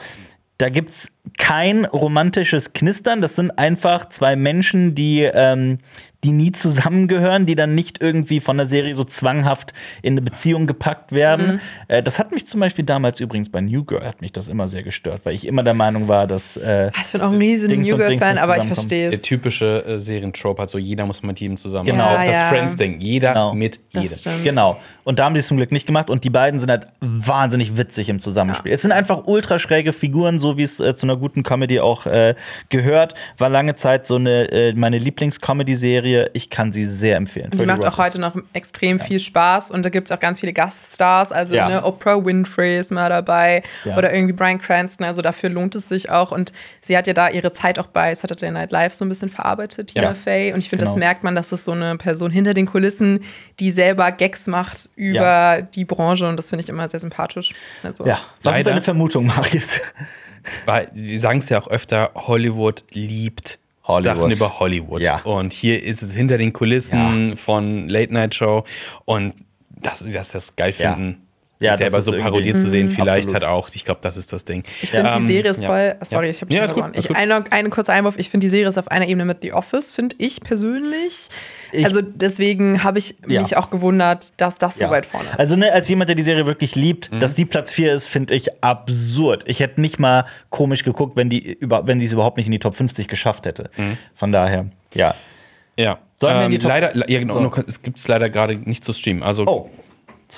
[0.63, 3.19] da gibt's kein romantisches Knistern.
[3.19, 5.79] Das sind einfach zwei Menschen, die, ähm,
[6.23, 10.67] die nie zusammengehören, die dann nicht irgendwie von der Serie so zwanghaft in eine Beziehung
[10.67, 11.59] gepackt werden.
[11.87, 14.67] Äh, das hat mich zum Beispiel damals übrigens bei New Girl hat mich das immer
[14.67, 17.69] sehr gestört, weil ich immer der Meinung war, dass äh, ich bin auch ein riesen
[17.69, 19.21] Dings New Girl-Fan, nicht aber ich verstehe Der es.
[19.21, 21.85] typische äh, Serientrope hat so, jeder muss mit jedem zusammen.
[21.85, 22.03] Genau.
[22.05, 22.49] Das, ist das Ja, ja.
[22.49, 22.99] Friends-Ding.
[22.99, 23.53] Jeder Genau.
[23.53, 24.43] mit jedem.
[24.43, 24.79] Genau.
[25.03, 26.09] Und da haben sie es zum Glück nicht gemacht.
[26.09, 28.71] Und die beiden sind halt wahnsinnig witzig im Zusammenspiel.
[28.71, 32.05] Es sind einfach ultra schräge Figuren, so wie es äh, zu einer guten Comedy auch
[32.05, 32.35] äh,
[32.69, 33.13] gehört.
[33.37, 35.83] War lange Zeit so eine äh, meine Lieblings-Comedy-Serie.
[35.83, 37.49] Serie, ich kann sie sehr empfehlen.
[37.51, 40.39] Die 30 macht auch heute noch extrem viel Spaß und da gibt es auch ganz
[40.39, 41.31] viele Gaststars.
[41.31, 41.69] Also Ja.
[41.69, 43.97] ne, Oprah Winfrey ist mal dabei Ja.
[43.97, 45.05] oder irgendwie Brian Cranston.
[45.05, 46.31] Also dafür lohnt es sich auch.
[46.31, 49.29] Und sie hat ja da ihre Zeit auch bei Saturday Night Live so ein bisschen
[49.29, 50.13] verarbeitet, Tina Ja.
[50.13, 50.53] Fey.
[50.53, 50.93] Und ich finde, Genau.
[50.95, 53.23] das merkt man, dass es so eine Person hinter den Kulissen,
[53.59, 55.13] die selber Gags macht über
[55.57, 55.61] Ja.
[55.61, 56.27] die Branche.
[56.27, 57.53] Und das finde ich immer sehr sympathisch.
[57.83, 58.69] Also, Ja, was ist Leider.
[58.71, 59.79] deine Vermutung, Marius?
[60.65, 64.03] Weil wir sagen es ja auch öfter, Hollywood liebt Hollywood.
[64.17, 65.01] Sachen über Hollywood.
[65.01, 65.21] Ja.
[65.23, 68.63] Und hier ist es hinter den Kulissen von Late Night Show
[69.05, 69.33] und
[69.69, 70.93] dass sie das geil Ja.
[70.93, 71.22] finden.
[71.63, 73.33] Ja, sich selber so parodiert zu sehen, vielleicht Absolut.
[73.33, 73.69] halt auch.
[73.73, 74.63] Ich glaube, das ist das Ding.
[74.81, 75.67] Ich finde, Ähm, die Serie ist ja.
[75.67, 75.95] voll.
[76.01, 76.29] Sorry, Ja.
[76.31, 77.17] ich habe Ja, gut, Ich, gut.
[77.17, 78.15] eine, eine kurze Einwurf.
[78.17, 81.29] Ich finde, die Serie ist auf einer Ebene mit The Office, finde ich persönlich.
[81.71, 83.41] Ich- also deswegen habe ich Ja.
[83.41, 84.87] mich auch gewundert, dass das Ja.
[84.87, 85.39] so weit vorne ist.
[85.39, 87.19] Also, ne, als jemand, der die Serie wirklich liebt, Mhm.
[87.19, 89.43] dass die Platz 4 ist, finde ich absurd.
[89.47, 92.51] Ich hätte nicht mal komisch geguckt, wenn die über, wenn die es überhaupt nicht in
[92.51, 93.69] die Top 50 geschafft hätte.
[93.77, 93.97] Mhm.
[94.13, 95.15] Von daher, ja.
[95.77, 95.97] Ja.
[96.15, 97.39] Sollen wir in die ähm, Top- leider, ja, genau, So.
[97.41, 99.23] nur- es gibt es leider gerade nicht zu streamen.
[99.23, 99.69] Also Oh.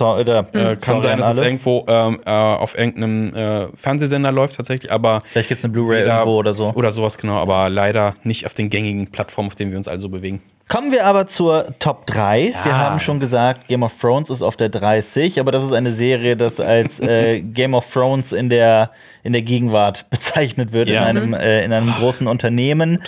[0.01, 1.47] Äh, da, äh, kann sorry sein, dass es alle.
[1.47, 6.03] irgendwo ähm, äh, auf irgendeinem äh, Fernsehsender läuft tatsächlich, aber Vielleicht gibt es eine Blu-ray
[6.03, 6.71] irgendwo oder so.
[6.73, 10.09] Oder sowas, genau, aber leider nicht auf den gängigen Plattformen, auf denen wir uns also
[10.09, 10.41] bewegen.
[10.67, 12.41] Kommen wir aber zur Top 3.
[12.63, 12.77] Wir Ja.
[12.79, 16.35] haben schon gesagt, Game of Thrones ist auf der 30, aber das ist eine Serie,
[16.35, 18.89] das als äh, Game of Thrones in der,
[19.23, 21.01] in der Gegenwart bezeichnet wird, Ja.
[21.07, 23.03] in, einem, äh, in einem großen Unternehmen.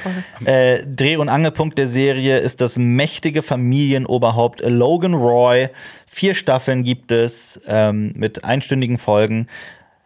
[0.46, 5.70] Äh, Dreh- und Angelpunkt der Serie ist das mächtige Familienoberhaupt Logan Roy.
[6.06, 9.48] Vier Staffeln gibt es ähm, mit einstündigen Folgen.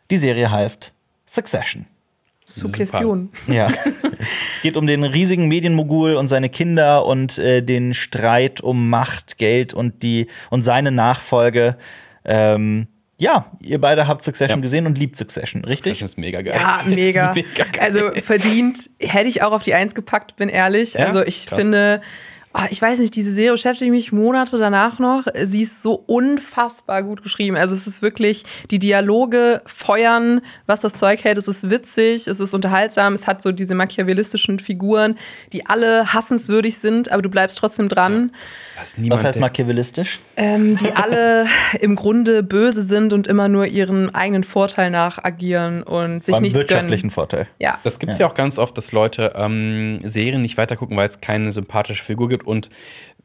[0.09, 0.93] Die Serie heißt
[1.25, 1.85] Succession.
[2.55, 3.29] Sukzession.
[3.47, 3.67] Ja.
[4.53, 9.37] es geht um den riesigen Medienmogul und seine Kinder und äh, den Streit um Macht,
[9.37, 11.77] Geld und die und seine Nachfolge.
[12.25, 12.87] Ähm,
[13.17, 14.61] ja, ihr beide habt Succession Ja.
[14.61, 15.99] gesehen und liebt Succession, richtig?
[15.99, 16.55] Das ist mega geil.
[16.59, 17.33] Ja, mega.
[17.33, 17.79] Mega geil.
[17.79, 20.95] Also verdient hätte ich auch auf die Eins gepackt, bin ehrlich.
[20.95, 21.05] Ja?
[21.05, 21.59] Also ich Krass.
[21.59, 22.01] finde,
[22.53, 25.25] ah, ich weiß nicht, diese Serie beschäftigt mich Monate danach noch.
[25.43, 27.55] Sie ist so unfassbar gut geschrieben.
[27.55, 31.37] Also es ist wirklich, die Dialoge feuern, was das Zeug hält.
[31.37, 35.15] Es ist witzig, es ist unterhaltsam, es hat so diese machiavellistischen Figuren,
[35.53, 38.31] die alle hassenswürdig sind, aber du bleibst trotzdem dran.
[38.77, 40.19] Was, niemand, Was heißt machiavellistisch?
[40.37, 41.45] Ähm, die alle
[41.79, 46.43] im Grunde böse sind und immer nur ihren eigenen Vorteil nach agieren und sich Beim
[46.43, 47.11] nichts wirtschaftlichen gönnen.
[47.11, 47.47] Vorteil.
[47.59, 47.79] Ja.
[47.83, 48.27] Das gibt es ja.
[48.27, 52.40] auch ganz oft, dass Leute ähm, Serien nicht weitergucken, weil es keine sympathische Figur gibt.
[52.43, 52.69] Und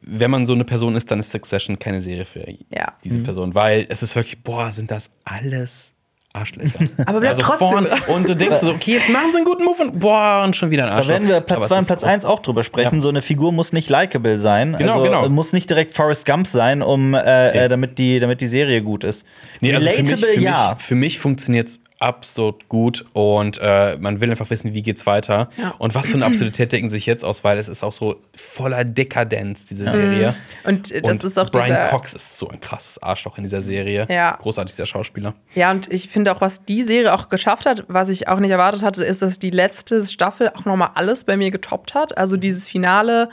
[0.01, 2.93] wenn man so eine Person ist, dann ist Succession keine Serie für Ja.
[3.03, 3.55] diese Person.
[3.55, 5.93] Weil es ist wirklich, boah, sind das alles
[6.33, 6.79] Arschlöcher.
[7.07, 8.01] Aber bleibt trotzdem vorn- dran.
[8.07, 10.69] Und du denkst so, okay, jetzt machen sie einen guten Move und boah, und schon
[10.69, 11.13] wieder ein Da Arschloch.
[11.13, 12.09] werden wir Platz Aber 2 es und Platz groß.
[12.11, 12.95] 1 auch drüber sprechen.
[12.95, 13.01] Ja.
[13.01, 14.75] So eine Figur muss nicht likable sein.
[14.77, 15.27] Genau, also genau.
[15.29, 19.03] muss nicht direkt Forrest Gump sein, um äh, äh, damit, die, damit die Serie gut
[19.03, 19.25] ist.
[19.61, 20.73] Nee, also für mich, Relatable, für ja.
[20.75, 25.05] Mich, für mich funktioniert es absolut gut und äh, man will einfach wissen, wie geht's
[25.05, 25.49] weiter.
[25.57, 25.73] Ja.
[25.77, 28.83] Und was für eine Absurdität denken sich jetzt aus, weil es ist auch so voller
[28.83, 30.35] Dekadenz, diese Serie.
[30.63, 33.61] Und äh, das und ist auch Brian Cox ist so ein krasses Arschloch in dieser
[33.61, 34.07] Serie.
[34.09, 34.37] Ja.
[34.39, 35.33] Großartig, Schauspieler.
[35.55, 38.51] Ja, und ich finde auch, was die Serie auch geschafft hat, was ich auch nicht
[38.51, 42.17] erwartet hatte, ist, dass die letzte Staffel auch nochmal alles bei mir getoppt hat.
[42.17, 43.29] Also dieses Finale,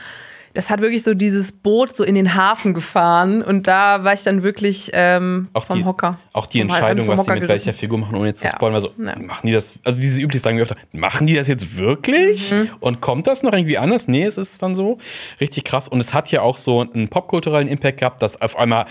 [0.54, 4.22] das hat wirklich so dieses Boot so in den Hafen gefahren und da war ich
[4.22, 6.18] dann wirklich ähm, Auch vom die, Hocker.
[6.32, 7.66] Auch die Entscheidung, was sie Hocker mit gerissen.
[7.66, 8.52] welcher Figur machen, ohne jetzt zu Ja.
[8.52, 8.74] spoilern.
[8.76, 9.18] Also, Ja.
[9.18, 12.52] machen die das, also diese üblich sagen wir öfter, machen die das jetzt wirklich?
[12.52, 12.70] Mhm.
[12.80, 14.08] Und kommt das noch irgendwie anders?
[14.08, 14.98] Nee, es ist dann so.
[15.40, 15.88] Richtig krass.
[15.88, 18.86] Und es hat ja auch so einen popkulturellen Impact gehabt, dass auf einmal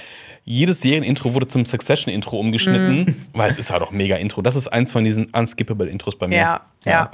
[0.46, 3.16] jedes Serienintro wurde zum Succession-Intro umgeschnitten, Mhm.
[3.34, 4.42] weil es ist halt auch mega Intro.
[4.42, 6.36] Das ist eins von diesen unskippable Intros bei mir.
[6.38, 7.12] Ja, ja.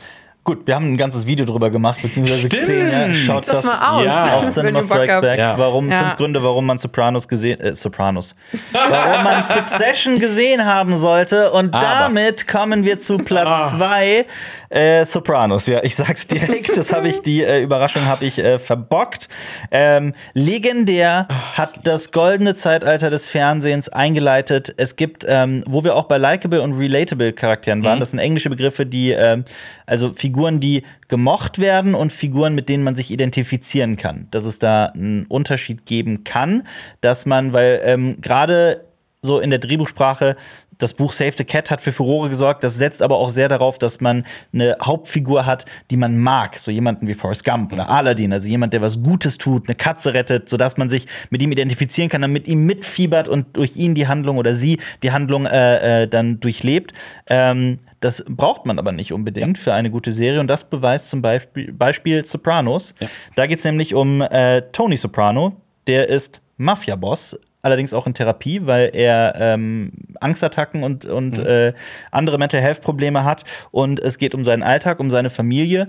[0.49, 2.89] Gut, wir haben ein ganzes Video drüber gemacht, beziehungsweise gesehen.
[2.91, 4.03] Ja, schaut Das das, mal aus.
[4.03, 4.33] Ja.
[4.37, 5.21] auf Cinema Strikes.
[5.21, 5.37] Back.
[5.37, 5.55] Ja.
[5.59, 5.99] Warum Ja.
[5.99, 8.35] fünf Gründe, warum man Sopranos gesehen, äh, Sopranos,
[8.73, 11.51] warum man Succession gesehen haben sollte.
[11.51, 11.85] Und Aber.
[11.85, 14.25] damit kommen wir zu Platz zwei,
[14.69, 15.67] äh, Sopranos.
[15.67, 16.77] Ja, ich sag's direkt.
[16.77, 19.27] Das habe ich die äh, Überraschung habe ich äh, verbockt.
[19.71, 24.73] Ähm, legendär hat das goldene Zeitalter des Fernsehens eingeleitet.
[24.77, 27.99] Es gibt, ähm, wo wir auch bei likable und relatable Charakteren waren.
[27.99, 29.43] Das sind englische Begriffe, die ähm,
[29.85, 34.27] also Figuren, die gemocht werden und Figuren, mit denen man sich identifizieren kann.
[34.31, 36.63] Dass es da einen Unterschied geben kann,
[37.01, 38.85] dass man, weil ähm, gerade
[39.21, 40.35] so in der Drehbuchsprache
[40.79, 42.63] das Buch Save the Cat hat für Furore gesorgt.
[42.63, 46.57] Das setzt aber auch sehr darauf, dass man eine Hauptfigur hat, die man mag.
[46.57, 48.33] So jemanden wie Forrest Gump oder Aladdin.
[48.33, 52.09] Also jemand, der was Gutes tut, eine Katze rettet, sodass man sich mit ihm identifizieren
[52.09, 56.03] kann, dann mit ihm mitfiebert und durch ihn die Handlung oder sie die Handlung äh,
[56.03, 56.93] äh, dann durchlebt.
[57.27, 60.39] Ähm, das braucht man aber nicht unbedingt für eine gute Serie.
[60.39, 62.95] Und das beweist zum Beispiel, Beispiel Sopranos.
[63.35, 65.57] Da geht es nämlich um äh, Tony Soprano.
[65.87, 71.73] Der ist Mafia-Boss, allerdings auch in Therapie, weil er ähm, Angstattacken und, und äh,
[72.11, 73.43] andere Mental Health Probleme hat.
[73.71, 75.87] Und es geht um seinen Alltag, um seine Familie.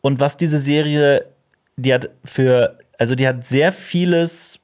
[0.00, 1.26] Und was diese Serie,
[1.76, 4.60] die hat für also die hat sehr vieles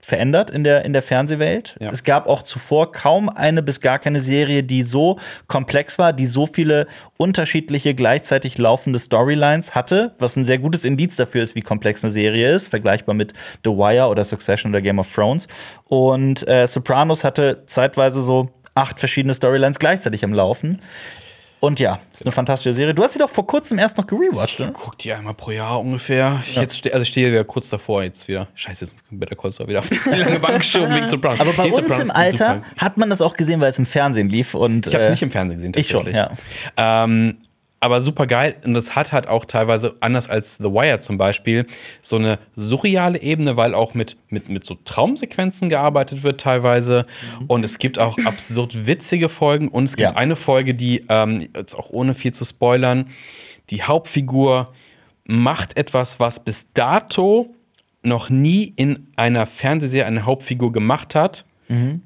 [0.00, 1.76] verändert in der, in der Fernsehwelt.
[1.80, 1.90] Ja.
[1.90, 6.26] Es gab auch zuvor kaum eine bis gar keine Serie, die so komplex war, die
[6.26, 6.86] so viele
[7.16, 12.12] unterschiedliche gleichzeitig laufende Storylines hatte, was ein sehr gutes Indiz dafür ist, wie komplex eine
[12.12, 13.32] Serie ist, vergleichbar mit
[13.64, 15.48] The Wire oder Succession oder Game of Thrones.
[15.84, 20.80] Und äh, Sopranos hatte zeitweise so acht verschiedene Storylines gleichzeitig am Laufen.
[21.60, 22.94] Und ja, ist eine fantastische Serie.
[22.94, 24.70] Du hast sie doch vor kurzem erst noch gerewatcht, ne?
[24.72, 26.42] Guck die einmal pro Jahr ungefähr.
[26.48, 28.48] Ich Jetzt ste also ich stehe wieder kurz davor jetzt wieder.
[28.54, 31.38] Scheiße, jetzt Better Call Saul wieder auf die lange Bank geschoben wegen Sopranos.
[31.40, 33.84] Aber bei Nee, uns Sopranos im Alter hat man das auch gesehen, weil es im
[33.84, 34.54] Fernsehen lief.
[34.54, 36.38] Und, Ich habe es äh, nicht im Fernsehen gesehen, ich schon, tatsächlich.
[36.78, 37.36] Ähm,
[37.80, 38.56] aber super geil.
[38.64, 41.66] Und das hat halt auch teilweise, anders als The Wire zum Beispiel,
[42.02, 47.06] so eine surreale Ebene, weil auch mit, mit, mit so Traumsequenzen gearbeitet wird teilweise.
[47.48, 49.68] Und es gibt auch absurd witzige Folgen.
[49.68, 50.16] Und es gibt Ja.
[50.16, 53.06] eine Folge, die, ähm, jetzt auch ohne viel zu spoilern,
[53.70, 54.72] die Hauptfigur
[55.24, 57.54] macht etwas, was bis dato
[58.02, 61.44] noch nie in einer Fernsehserie eine Hauptfigur gemacht hat.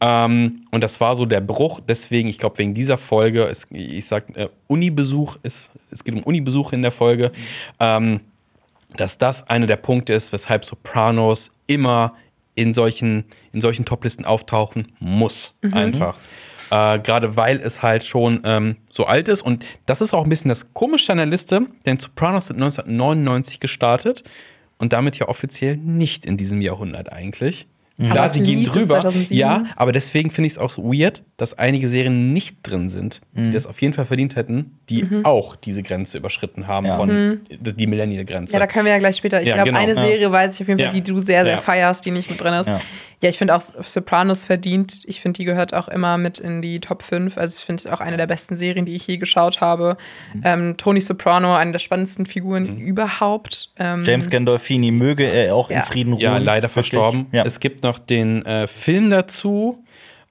[0.00, 1.80] Ähm, und das war so der Bruch.
[1.86, 6.22] Deswegen, ich glaube, wegen dieser Folge, es, ich sag, äh, Unibesuch ist, es geht um
[6.22, 7.32] Unibesuche in der Folge,
[7.80, 8.20] ähm,
[8.96, 12.14] dass das einer der Punkte ist, weshalb Sopranos immer
[12.54, 15.54] in solchen, in solchen Toplisten auftauchen muss.
[15.74, 16.16] Einfach.
[16.70, 19.42] Äh, Gerade weil es halt schon ähm, so alt ist.
[19.42, 23.60] Und das ist auch ein bisschen das Komische an der Liste, denn Sopranos sind 1999
[23.60, 24.24] gestartet
[24.78, 27.66] und damit ja offiziell nicht in diesem Jahrhundert eigentlich.
[27.97, 29.01] Klar, Aber sie gehen drüber.
[29.01, 29.36] 2007.
[29.38, 33.51] Ja, aber deswegen finde ich es auch weird, dass einige Serien nicht drin sind, die
[33.51, 36.97] das auf jeden Fall verdient hätten, die auch diese Grenze überschritten haben Ja.
[36.97, 38.53] von die Millennial-Grenze.
[38.55, 39.40] Ja, da können wir ja gleich später.
[39.40, 39.80] Ich Ja, glaube, genau.
[39.80, 40.01] eine Ja.
[40.03, 40.90] Serie weiß ich auf jeden Fall, Ja.
[40.92, 41.61] die du sehr, sehr Ja.
[41.61, 42.68] feierst, die nicht mit drin ist.
[42.68, 42.80] Ja.
[43.22, 45.01] Ja, ich finde auch Sopranos verdient.
[45.07, 47.38] Ich finde, die gehört auch immer mit in die Top 5.
[47.38, 49.97] Also ich finde es auch eine der besten Serien, die ich je geschaut habe.
[50.34, 50.42] Mhm.
[50.45, 53.70] Ähm, Tony Soprano, eine der spannendsten Figuren überhaupt.
[53.78, 55.80] Ähm, James Gandolfini möge er auch in.
[55.82, 56.22] Frieden ruhen.
[56.22, 57.26] Ja, leider verstorben.
[57.32, 57.45] Ja.
[57.45, 59.85] Es gibt noch den äh, Film dazu,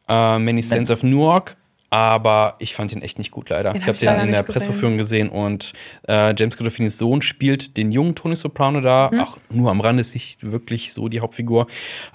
[0.10, 1.56] äh, Many Saints of Newark,
[1.90, 3.72] aber ich fand ihn echt nicht gut, leider.
[3.72, 4.46] Den ich hab habe ich den in der gesehen.
[4.54, 5.74] Presseverführung gesehen und
[6.08, 9.10] äh, James Gandolfinis Sohn spielt den jungen Tony Soprano da.
[9.14, 9.20] Mhm.
[9.22, 11.68] Ach, nur am Rande ist nicht wirklich so die Hauptfigur.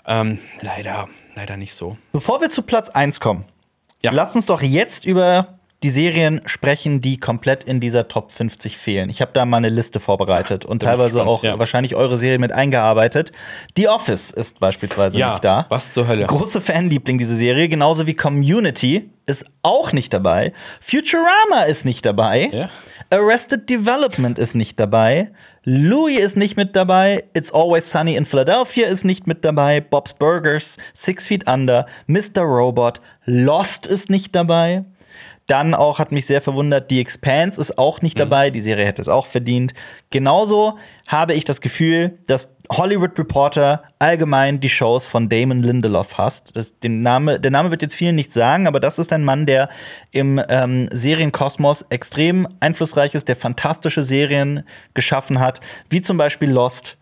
[0.06, 1.96] Ähm, leider, leider nicht so.
[2.12, 3.44] Bevor wir zu Platz 1 kommen,
[4.02, 4.10] Ja.
[4.12, 9.10] lass uns doch jetzt über die Serien sprechen, die komplett in dieser Top 50 fehlen.
[9.10, 11.58] Ich habe da mal eine Liste vorbereitet und bin ich teilweise auch ja.
[11.58, 13.30] wahrscheinlich eure Serie mit eingearbeitet.
[13.76, 15.66] The Office ist beispielsweise Ja, nicht da.
[15.68, 16.26] was zur Hölle?
[16.26, 20.52] Große Fanliebling diese Serie, genauso wie Community ist auch nicht dabei.
[20.80, 22.48] Futurama ist nicht dabei.
[22.52, 22.70] Ja.
[23.10, 25.30] Arrested Development ist nicht dabei.
[25.64, 27.24] Louis ist nicht mit dabei.
[27.34, 29.80] It's Always Sunny in Philadelphia ist nicht mit dabei.
[29.80, 32.42] Bob's Burgers, Six Feet Under, Mr.
[32.42, 34.84] Robot, Lost ist nicht dabei.
[35.48, 38.50] Dann auch hat mich sehr verwundert, The Expanse ist auch nicht dabei.
[38.50, 39.72] Die Serie hätte es auch verdient.
[40.10, 40.76] Genauso
[41.06, 46.54] habe ich das Gefühl, dass Hollywood Reporter allgemein die Shows von Damon Lindelof hasst.
[46.54, 49.46] Das, den Name, der Name wird jetzt vielen nicht sagen, aber das ist ein Mann,
[49.46, 49.70] der
[50.10, 56.98] im ähm, Serienkosmos extrem einflussreich ist, der fantastische Serien geschaffen hat, wie zum Beispiel Lost.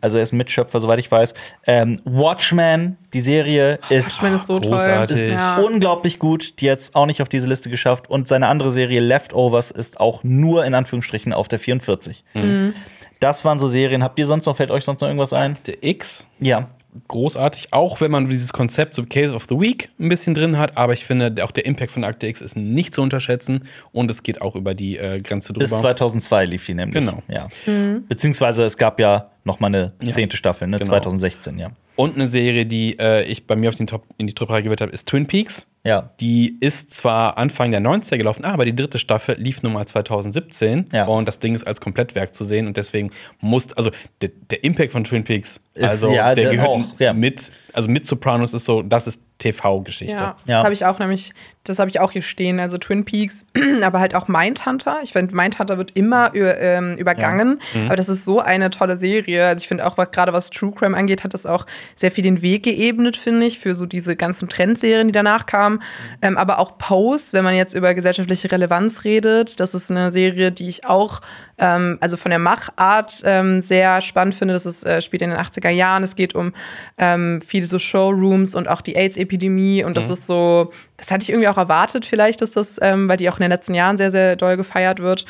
[0.00, 1.34] Also er ist Mitschöpfer, soweit ich weiß.
[1.66, 5.18] Ähm, Watchmen, die Serie ist Watchmen ist so großartig.
[5.20, 5.28] toll.
[5.30, 5.56] ist Ja.
[5.58, 8.10] unglaublich gut, die jetzt auch nicht auf diese Liste geschafft.
[8.10, 12.24] Und seine andere Serie Leftovers ist auch nur in Anführungsstrichen auf der 44.
[12.34, 12.74] Mhm.
[13.20, 14.02] Das waren so Serien.
[14.04, 15.56] Habt ihr sonst noch, fällt euch sonst noch irgendwas ein?
[15.66, 16.68] Der X Ja.
[17.06, 20.76] Großartig, auch wenn man dieses Konzept so Case of the Week ein bisschen drin hat,
[20.76, 24.22] aber ich finde, auch der Impact von Akte X ist nicht zu unterschätzen und es
[24.22, 25.64] geht auch über die äh, Grenze drüber.
[25.64, 26.94] Bis 2002 lief die nämlich.
[26.94, 27.22] Genau.
[27.28, 27.48] Ja.
[27.66, 28.04] Mhm.
[28.08, 30.12] Beziehungsweise es gab ja noch mal eine Ja.
[30.12, 30.78] zehnte Staffel, ne?
[30.78, 30.88] Genau.
[30.90, 31.70] 2016, ja.
[31.96, 34.62] Und eine Serie, die äh, ich bei mir auf den Top, in die Top 3
[34.62, 35.66] gewählt habe, ist Twin Peaks.
[35.84, 36.10] Ja.
[36.20, 40.86] Die ist zwar Anfang der 90er gelaufen, aber die dritte Staffel lief nun mal 2017
[40.92, 41.06] Ja.
[41.06, 43.10] und das Ding ist als Komplettwerk zu sehen und deswegen
[43.40, 46.84] muss, also der, der Impact von Twin Peaks, Ist- also ja, der der gehört auch,
[47.00, 47.12] ja.
[47.12, 50.16] mit, also mit Sopranos ist so, das ist TV-Geschichte.
[50.16, 50.54] Ja, Ja.
[50.56, 52.58] das habe ich auch nämlich, das habe ich auch hier stehen.
[52.58, 53.44] Also Twin Peaks,
[53.82, 54.98] aber halt auch Mindhunter.
[55.04, 59.46] Ich finde, Mindhunter wird immer über, ähm, übergangen, aber das ist so eine tolle Serie.
[59.46, 62.24] Also ich finde auch, was, gerade was True Crime angeht, hat das auch sehr viel
[62.24, 65.82] den Weg geebnet, finde ich, für so diese ganzen Trendserien, die danach kamen.
[66.20, 70.50] Ähm, aber auch Pose, wenn man jetzt über gesellschaftliche Relevanz redet, das ist eine Serie,
[70.50, 71.20] die ich auch,
[71.58, 74.54] ähm, also von der Machart ähm, sehr spannend finde.
[74.54, 76.02] Das ist, äh, spielt in den 80er Jahren.
[76.02, 76.52] Es geht um
[76.98, 79.84] ähm, viele so Showrooms und auch die AIDS-Epidemie.
[79.84, 83.16] Und das ist so, das hatte ich irgendwie auch erwartet, vielleicht, dass das, ähm, weil
[83.16, 85.24] die auch in den letzten Jahren sehr, sehr doll gefeiert wird.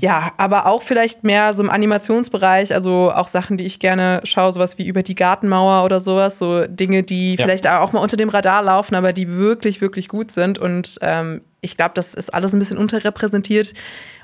[0.00, 4.52] Ja, aber auch vielleicht mehr so im Animationsbereich, also auch Sachen, die ich gerne schaue,
[4.52, 7.44] sowas wie über die Gartenmauer oder sowas, so Dinge, die Ja.
[7.44, 10.58] vielleicht auch mal unter dem Radar laufen, aber die wirklich, wirklich gut sind.
[10.58, 13.72] Und ähm, ich glaube, das ist alles ein bisschen unterrepräsentiert.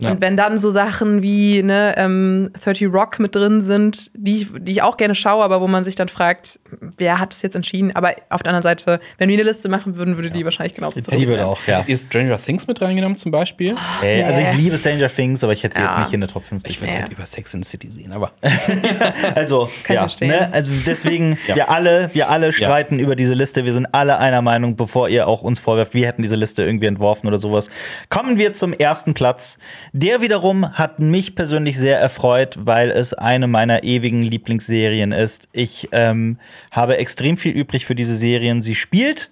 [0.01, 0.11] Ja.
[0.11, 4.49] Und wenn dann so Sachen wie ne, ähm, 30 Rock mit drin sind, die, ich-
[4.59, 6.59] die ich auch gerne schaue, aber wo man sich dann fragt,
[6.97, 7.95] wer hat es jetzt entschieden?
[7.95, 11.01] Aber auf der anderen Seite, wenn wir eine Liste machen würden, würde die wahrscheinlich genauso
[11.01, 11.79] Die würde auch, ja.
[11.79, 13.75] Habt ihr Stranger Things mit reingenommen zum Beispiel?
[14.03, 14.63] Ey, also ich Nee.
[14.63, 15.95] liebe Stranger Things, aber ich hätte sie Ja.
[15.97, 16.75] jetzt nicht in der Top 50.
[16.75, 17.01] Ich will es Ja.
[17.03, 18.33] halt über Sex in the City sehen, aber
[19.35, 20.29] Also, Kann ich ja, verstehen.
[20.29, 20.53] ne?
[20.53, 21.55] also deswegen, Ja.
[21.57, 23.65] wir alle, wir alle streiten über diese Liste.
[23.65, 26.87] Wir sind alle einer Meinung, bevor ihr auch uns vorwerft, wir hätten diese Liste irgendwie
[26.87, 27.71] entworfen oder sowas.
[28.09, 29.59] Kommen wir zum ersten Platz.
[29.93, 35.49] Der wiederum hat mich persönlich sehr erfreut, weil es eine meiner ewigen Lieblingsserien ist.
[35.53, 36.39] Ich ähm,
[36.71, 38.63] habe extrem viel übrig für diese Serien.
[38.63, 39.31] Sie spielt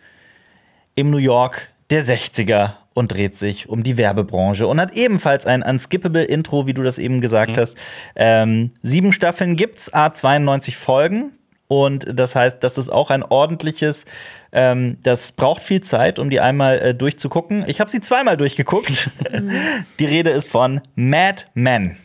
[0.97, 5.62] im New York der 60er und dreht sich um die Werbebranche und hat ebenfalls ein
[5.62, 7.76] unskippable Intro, wie du das eben gesagt hast.
[8.16, 11.32] Ähm, sieben Staffeln gibt's, a 92 Folgen.
[11.68, 14.07] Und das heißt, das ist auch ein ordentliches,
[14.53, 17.64] ähm, das braucht viel Zeit, um die einmal äh, durchzugucken.
[17.66, 19.11] Ich habe sie zweimal durchgeguckt.
[20.01, 21.97] die Rede ist von Mad Men.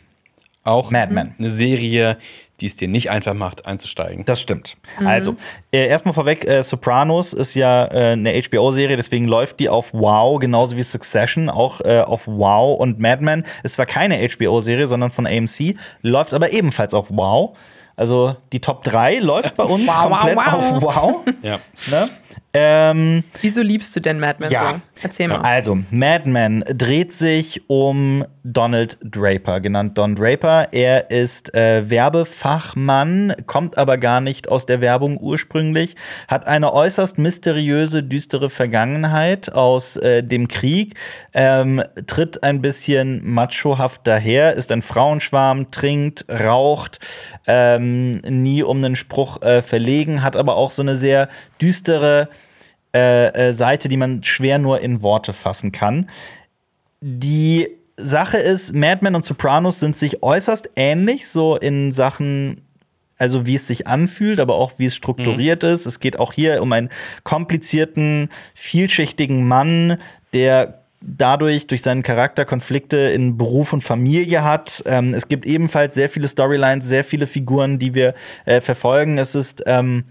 [0.64, 1.34] auch Mad Men.
[1.38, 2.18] eine Serie,
[2.62, 4.24] die es dir nicht einfach macht, einzusteigen.
[4.24, 4.76] Das stimmt.
[5.04, 5.36] Also,
[5.72, 10.38] äh, erstmal vorweg, äh, Sopranos ist ja äh, eine HBO-Serie, deswegen läuft die auf Wow,
[10.38, 12.78] genauso wie Succession, auch äh, auf Wow.
[12.78, 17.56] Und Mad Men ist zwar keine HBO-Serie, sondern von AMC, läuft aber ebenfalls auf Wow.
[17.96, 20.54] Also die Top 3 läuft bei uns Wow, wow, komplett wow.
[20.54, 21.20] auf Wow.
[21.42, 21.58] Ja.
[21.90, 22.08] ne?
[22.54, 24.74] Ähm, Wieso liebst du denn Mad Men Ja.
[24.74, 24.80] so?
[25.02, 25.40] Erzähl mal.
[25.40, 30.68] also, Mad Men dreht sich um Donald Draper, genannt Don Draper.
[30.72, 35.96] Er ist äh, Werbefachmann, kommt aber gar nicht aus der Werbung ursprünglich,
[36.28, 40.94] hat eine äußerst mysteriöse, düstere Vergangenheit aus äh, dem Krieg,
[41.34, 46.98] ähm, tritt ein bisschen machohaft daher, ist ein Frauenschwarm, trinkt, raucht,
[47.46, 51.28] ähm, nie um einen Spruch äh, verlegen, hat aber auch so eine sehr
[51.60, 52.28] düstere
[52.94, 56.08] äh, äh, Seite, die man schwer nur in Worte fassen kann.
[57.00, 62.62] Die Sache ist, Mad Men und Sopranos sind sich äußerst ähnlich, so in Sachen,
[63.18, 65.86] also wie es sich anfühlt, aber auch wie es strukturiert ist.
[65.86, 66.90] Es geht auch hier um einen
[67.22, 69.98] komplizierten, vielschichtigen Mann,
[70.32, 74.82] der dadurch durch seinen Charakter Konflikte in Beruf und Familie hat.
[74.86, 78.14] Ähm, es gibt ebenfalls sehr viele Storylines, sehr viele Figuren, die wir
[78.44, 79.18] äh, verfolgen.
[79.18, 80.04] Es ist ähm,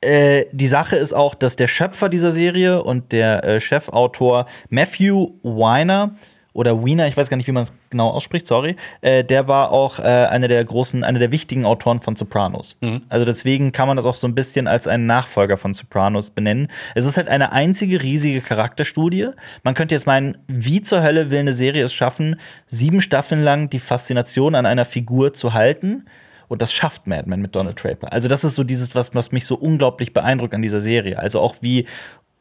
[0.00, 5.32] äh, die Sache ist auch, dass der Schöpfer dieser Serie und der äh, Chefautor Matthew
[5.42, 6.14] Weiner
[6.52, 9.70] oder Wiener, ich weiß gar nicht, wie man es genau ausspricht, sorry, äh, der war
[9.70, 12.76] auch äh, einer der großen, einer der wichtigen Autoren von Sopranos.
[13.08, 16.68] Also deswegen kann man das auch so ein bisschen als einen Nachfolger von Sopranos benennen.
[16.94, 19.28] Es ist halt eine einzige riesige Charakterstudie.
[19.62, 23.70] Man könnte jetzt meinen, wie zur Hölle will eine Serie es schaffen, sieben Staffeln lang
[23.70, 26.06] die Faszination an einer Figur zu halten?
[26.50, 28.12] Und das schafft Mad Men mit Donald Draper.
[28.12, 31.18] Also, das ist so dieses, was, was mich so unglaublich beeindruckt an dieser Serie.
[31.18, 31.86] Also auch wie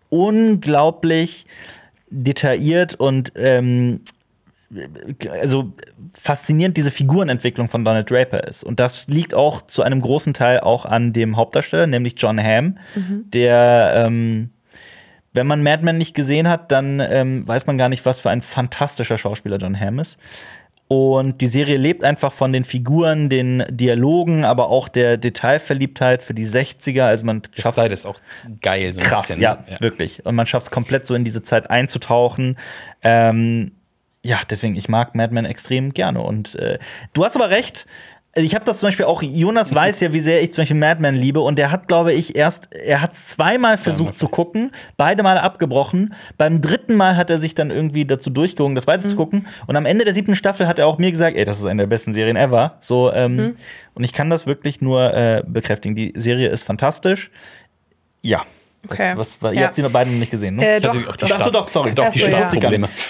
[0.09, 1.45] unglaublich
[2.09, 4.01] detailliert und ähm,
[5.29, 5.71] also
[6.13, 8.63] faszinierend diese Figurenentwicklung von Donald Draper ist.
[8.63, 12.77] Und das liegt auch zu einem großen Teil auch an dem Hauptdarsteller, nämlich John Hamm,
[13.31, 14.49] der ähm,
[15.33, 18.29] wenn man Mad Men nicht gesehen hat, dann ähm, weiß man gar nicht, was für
[18.29, 20.17] ein fantastischer Schauspieler John Hamm ist.
[20.91, 26.33] Und die Serie lebt einfach von den Figuren, den Dialogen, aber auch der Detailverliebtheit für
[26.33, 27.03] die 60er.
[27.03, 28.19] Also man schafft Style ist auch
[28.63, 28.91] geil.
[28.93, 29.77] So ein krass, bisschen, ja, ne?
[29.81, 30.25] wirklich.
[30.25, 32.57] Und man schafft es komplett so in diese Zeit einzutauchen.
[33.03, 33.73] Ähm,
[34.23, 36.21] ja, deswegen, ich mag Mad Men extrem gerne.
[36.21, 36.79] Und äh,
[37.13, 37.85] du hast aber recht.
[38.35, 41.01] Ich habe das zum Beispiel auch, Jonas weiß ja, wie sehr ich zum Beispiel Mad
[41.01, 41.39] Men liebe.
[41.39, 46.13] Und der hat, glaube ich, erst, er hat zweimal versucht zu gucken, beide Male abgebrochen.
[46.37, 49.47] Beim dritten Mal hat er sich dann irgendwie dazu durchgerungen, das weiter zu gucken.
[49.65, 51.83] Und am Ende der siebten Staffel hat er auch mir gesagt, ey, das ist eine
[51.83, 52.77] der besten Serien ever.
[52.81, 53.55] So, ähm,
[53.95, 55.95] Und ich kann das wirklich nur äh, bekräftigen.
[55.95, 57.31] Die Serie ist fantastisch.
[58.21, 58.43] Ja.
[58.87, 59.13] Okay.
[59.15, 59.65] Was, was, ihr Ja.
[59.67, 60.65] habt sie noch beide noch nicht gesehen, ne?
[60.65, 61.91] Äh, Ich hatte doch, auch die Ach so, doch, sorry.
[61.93, 62.69] Doch, die Ach so, ja.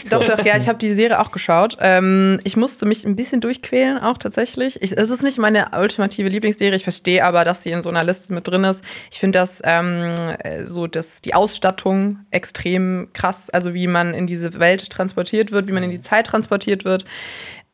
[0.10, 1.78] Doch, doch, ja, ich habe die Serie auch geschaut.
[1.80, 4.82] Ähm, ich musste mich ein bisschen durchquälen, auch tatsächlich.
[4.82, 6.76] Ich, es ist nicht meine ultimative Lieblingsserie.
[6.76, 8.84] Ich verstehe aber, dass sie in so einer Liste mit drin ist.
[9.12, 14.26] Ich finde das ähm, äh, so, dass die Ausstattung extrem krass, also wie man in
[14.26, 17.06] diese Welt transportiert wird, wie man in die Zeit transportiert wird.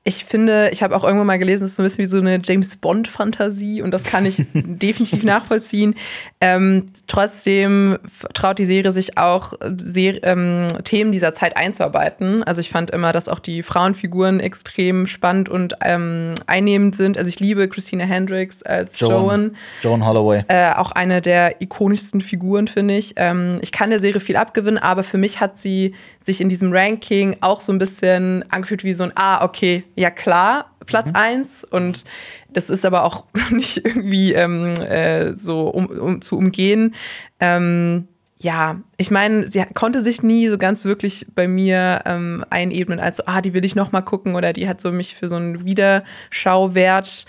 [0.07, 2.19] Ich finde, ich habe auch irgendwann mal gelesen, es ist so ein bisschen wie so
[2.19, 5.95] eine James Bond-Fantasie und das kann ich definitiv nachvollziehen.
[6.39, 7.97] Ähm, trotzdem
[8.35, 12.43] traut die Serie sich auch, sehr, ähm, Themen dieser Zeit einzuarbeiten.
[12.43, 17.17] Also ich fand immer, dass auch die Frauenfiguren extrem spannend und ähm, einnehmend sind.
[17.17, 19.55] Also ich liebe Christina Hendricks als Joan.
[19.81, 20.43] Joan Holloway.
[20.49, 23.15] Äh, auch eine der ikonischsten Figuren, finde ich.
[23.15, 26.71] Ähm, ich kann der Serie viel abgewinnen, aber für mich hat sie sich in diesem
[26.71, 31.63] Ranking auch so ein bisschen angefühlt wie so ein, ah, okay, ja klar, Platz eins
[31.63, 32.05] Und
[32.49, 36.95] das ist aber auch nicht irgendwie ähm, äh, so um, um, zu umgehen.
[37.39, 38.07] Ähm,
[38.39, 43.17] ja, ich meine, sie konnte sich nie so ganz wirklich bei mir ähm, einebnen, als
[43.17, 45.37] so, ah, die will ich noch mal gucken oder die hat so mich für so
[45.37, 47.25] einen Wiederschauwert.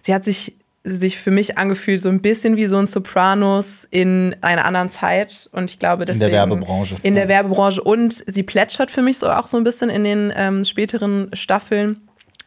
[0.00, 0.56] Sie hat sich
[0.88, 5.48] sich für mich angefühlt so ein bisschen wie so ein Sopranos in einer anderen Zeit
[5.52, 6.96] und ich glaube deswegen Werbebranche.
[7.02, 10.32] in der Werbebranche und sie plätschert für mich so auch so ein bisschen in den
[10.34, 12.00] ähm, späteren Staffeln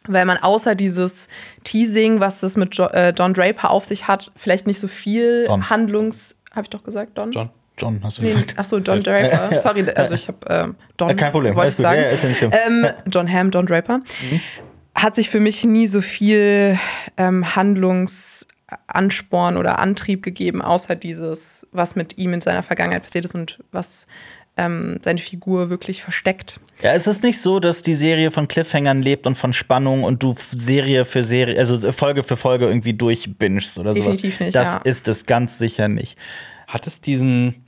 [0.08, 1.28] weil man außer dieses
[1.62, 5.44] Teasing, was das mit jo äh, Don Draper auf sich hat, vielleicht nicht so viel
[5.46, 5.68] Don.
[5.68, 7.30] Handlungs habe ich doch gesagt, Don?
[7.32, 7.50] John.
[7.78, 8.58] John, hast du Nee, gesagt?
[8.58, 9.56] Achso, Don Draper.
[9.58, 11.10] Sorry, also ich habe ähm, Don.
[11.10, 11.96] Äh, kein Problem, wollte ich sagen.
[12.00, 14.00] Ja, ja, ist ja nicht ähm, John Hamm, Don Draper.
[15.02, 16.78] Hat sich für mich nie so viel
[17.16, 23.34] ähm, Handlungsansporn oder Antrieb gegeben, außer dieses, was mit ihm in seiner Vergangenheit passiert ist
[23.34, 24.06] und was
[24.56, 26.60] ähm, seine Figur wirklich versteckt.
[26.82, 30.22] Ja, es ist nicht so, dass die Serie von Cliffhangern lebt und von Spannung und
[30.22, 34.40] du Serie für Serie, also Folge für Folge irgendwie durchbingst oder Definitiv sowas.
[34.40, 34.80] nicht, das ja.
[34.84, 36.18] ist es ganz sicher nicht.
[36.66, 37.64] Hat es diesen,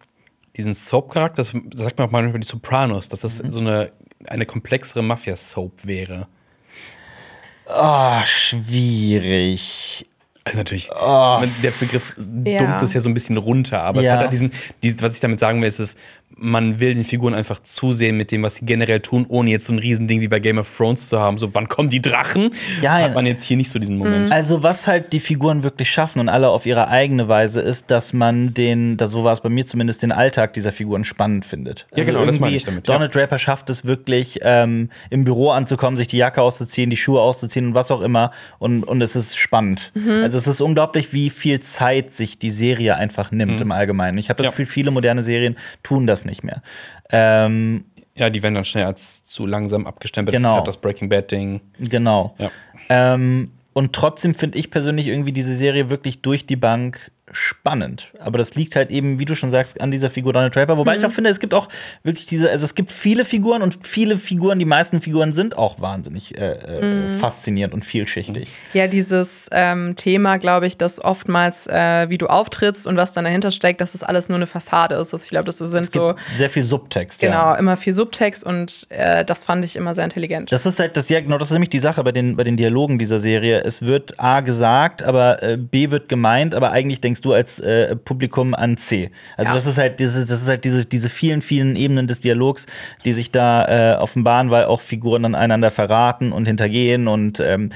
[0.57, 3.93] diesen Soap-Charakter, das sagt man auch mal über die Sopranos, dass das so eine,
[4.27, 6.27] eine komplexere Mafia-Soap wäre?
[7.67, 10.07] Ah, schwierig.
[10.45, 12.59] Also natürlich, der Begriff Ja.
[12.59, 14.15] dummt es ja so ein bisschen runter, aber es Ja.
[14.15, 14.53] hat halt diesen,
[14.83, 15.97] diesen, was ich damit sagen will, ist es,
[16.43, 19.73] man will den Figuren einfach zusehen mit dem, was sie generell tun, ohne jetzt so
[19.73, 21.39] ein Riesending wie bei Game of Thrones zu haben.
[21.39, 22.51] So, wann kommen die Drachen?
[22.83, 23.05] Ja, ja.
[23.05, 24.33] Hat man jetzt hier nicht so diesen Moment.
[24.33, 28.13] Also, was halt die Figuren wirklich schaffen und alle auf ihre eigene Weise ist, dass
[28.13, 31.87] man den, da so war es bei mir zumindest, den Alltag dieser Figuren spannend findet.
[31.95, 32.95] Ja, genau, das meine irgendwie ich damit, ja.
[32.95, 37.21] Donald Draper schafft es wirklich, ähm, im Büro anzukommen, sich die Jacke auszuziehen, die Schuhe
[37.21, 38.33] auszuziehen und was auch immer.
[38.59, 39.93] Und, und es ist spannend.
[39.95, 40.23] Mhm.
[40.25, 43.63] Also, es ist unglaublich, wie viel Zeit sich die Serie einfach nimmt Mhm.
[43.63, 44.19] im Allgemeinen.
[44.19, 44.51] Ich habe das Ja.
[44.51, 46.63] Gefühl, viele moderne Serien tun das nicht mehr.
[47.11, 50.35] Ähm, Ja, die werden dann schnell als zu langsam abgestempelt.
[50.35, 50.53] Das Genau.
[50.53, 51.61] ist halt das Breaking Bad-Ding.
[51.79, 52.35] Genau.
[52.39, 52.51] Ja.
[52.91, 58.13] Ähm, und trotzdem finde ich persönlich irgendwie diese Serie wirklich durch die Bank spannend.
[58.21, 60.77] Aber das liegt halt eben, wie du schon sagst, an dieser Figur Donald Draper.
[60.77, 61.69] Wobei ich auch finde, es gibt auch
[62.03, 65.81] wirklich diese, also es gibt viele Figuren und viele Figuren, die meisten Figuren sind auch
[65.81, 68.51] wahnsinnig äh, äh, faszinierend und vielschichtig.
[68.75, 73.25] Ja, dieses ähm, Thema, glaube ich, dass oftmals, äh, wie du auftrittst und was dann
[73.25, 75.13] dahinter steckt, dass das alles nur eine Fassade ist.
[75.13, 77.21] Also ich glaube, das sind so, sehr viel Subtext.
[77.21, 77.55] genau, Ja.
[77.57, 80.53] immer viel Subtext und äh, das fand ich immer sehr intelligent.
[80.53, 82.57] Das ist halt das, ja, genau, das ist nämlich die Sache bei den, bei den
[82.57, 83.63] Dialogen dieser Serie.
[83.65, 87.97] Es wird A gesagt, aber äh, B wird gemeint, aber eigentlich denkst du als äh,
[87.97, 89.11] Publikum an C.
[89.37, 89.55] Also Ja.
[89.55, 92.67] das ist halt diese, das ist halt diese, diese vielen, vielen Ebenen des Dialogs,
[93.05, 97.09] die sich da äh, offenbaren, weil auch Figuren dann einander verraten und hintergehen.
[97.09, 97.71] Und ähm,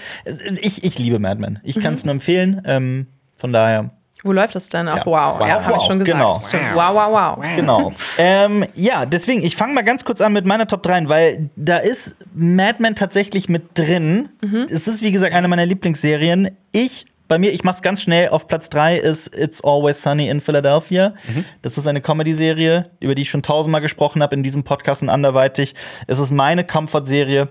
[0.61, 1.59] ich, ich liebe Mad Men.
[1.63, 2.63] Ich kann es nur empfehlen.
[2.65, 3.91] Ähm, von daher.
[4.25, 4.89] Wo läuft das denn?
[4.89, 5.07] Auf Ja.
[5.07, 6.17] Wow, Wow, ja, habe ich wow, schon gesagt.
[6.19, 6.35] genau.
[6.35, 6.75] Stimmt.
[6.75, 7.45] Wow, wow, wow.
[7.55, 7.93] Genau.
[8.19, 11.77] ähm, ja, deswegen, ich fange mal ganz kurz an mit meiner Top 3, weil da
[11.77, 14.31] ist Mad Men tatsächlich mit drin.
[14.71, 16.51] Es ist, wie gesagt, eine meiner Lieblingsserien.
[16.73, 20.41] Ich, bei mir, ich mach's ganz schnell, auf Platz 3 ist It's Always Sunny in
[20.41, 21.15] Philadelphia.
[21.63, 25.09] Das ist eine Comedy-Serie, über die ich schon tausendmal gesprochen habe in diesem Podcast und
[25.09, 25.75] anderweitig.
[26.07, 27.49] Es ist meine Comfort-Serie.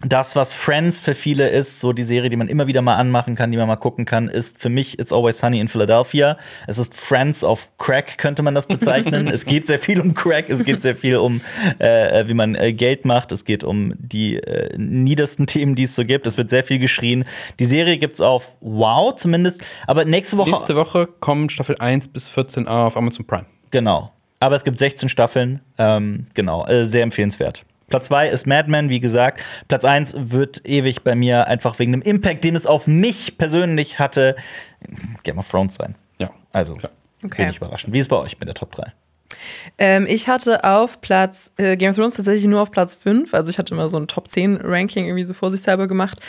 [0.00, 3.36] Das, was Friends für viele ist, so die Serie, die man immer wieder mal anmachen
[3.36, 6.36] kann, die man mal gucken kann, ist für mich It's Always Sunny in Philadelphia.
[6.66, 9.28] Es ist Friends auf Crack, könnte man das bezeichnen.
[9.32, 11.40] es geht sehr viel um Crack, es geht sehr viel um,
[11.78, 15.94] äh, wie man äh, Geld macht, es geht um die äh, niedersten Themen, die es
[15.94, 16.26] so gibt.
[16.26, 17.24] Es wird sehr viel geschrien.
[17.60, 20.50] Die Serie gibt's auf Wow zumindest, aber nächste Woche.
[20.50, 23.46] Nächste Woche kommen Staffel 1 bis 14 auf Amazon Prime.
[23.70, 24.10] Genau.
[24.40, 25.60] Aber es gibt 16 Staffeln.
[25.78, 27.64] Ähm, genau, äh, sehr empfehlenswert.
[27.88, 29.42] Platz 2 ist Mad Men, wie gesagt.
[29.68, 33.98] Platz 1 wird ewig bei mir einfach wegen dem Impact, den es auf mich persönlich
[33.98, 34.36] hatte,
[35.22, 35.94] Game of Thrones sein.
[36.18, 36.30] Ja.
[36.52, 36.92] Also, Klar.
[37.24, 37.44] Okay.
[37.44, 37.92] wenig überraschend.
[37.92, 38.92] Wie ist es bei euch mit der Top 3?
[39.78, 43.34] Ähm, ich hatte auf Platz, äh, Game of Thrones tatsächlich nur auf Platz 5.
[43.34, 46.20] Also ich hatte immer so ein Top 10 Ranking irgendwie so vorsichtshalber gemacht.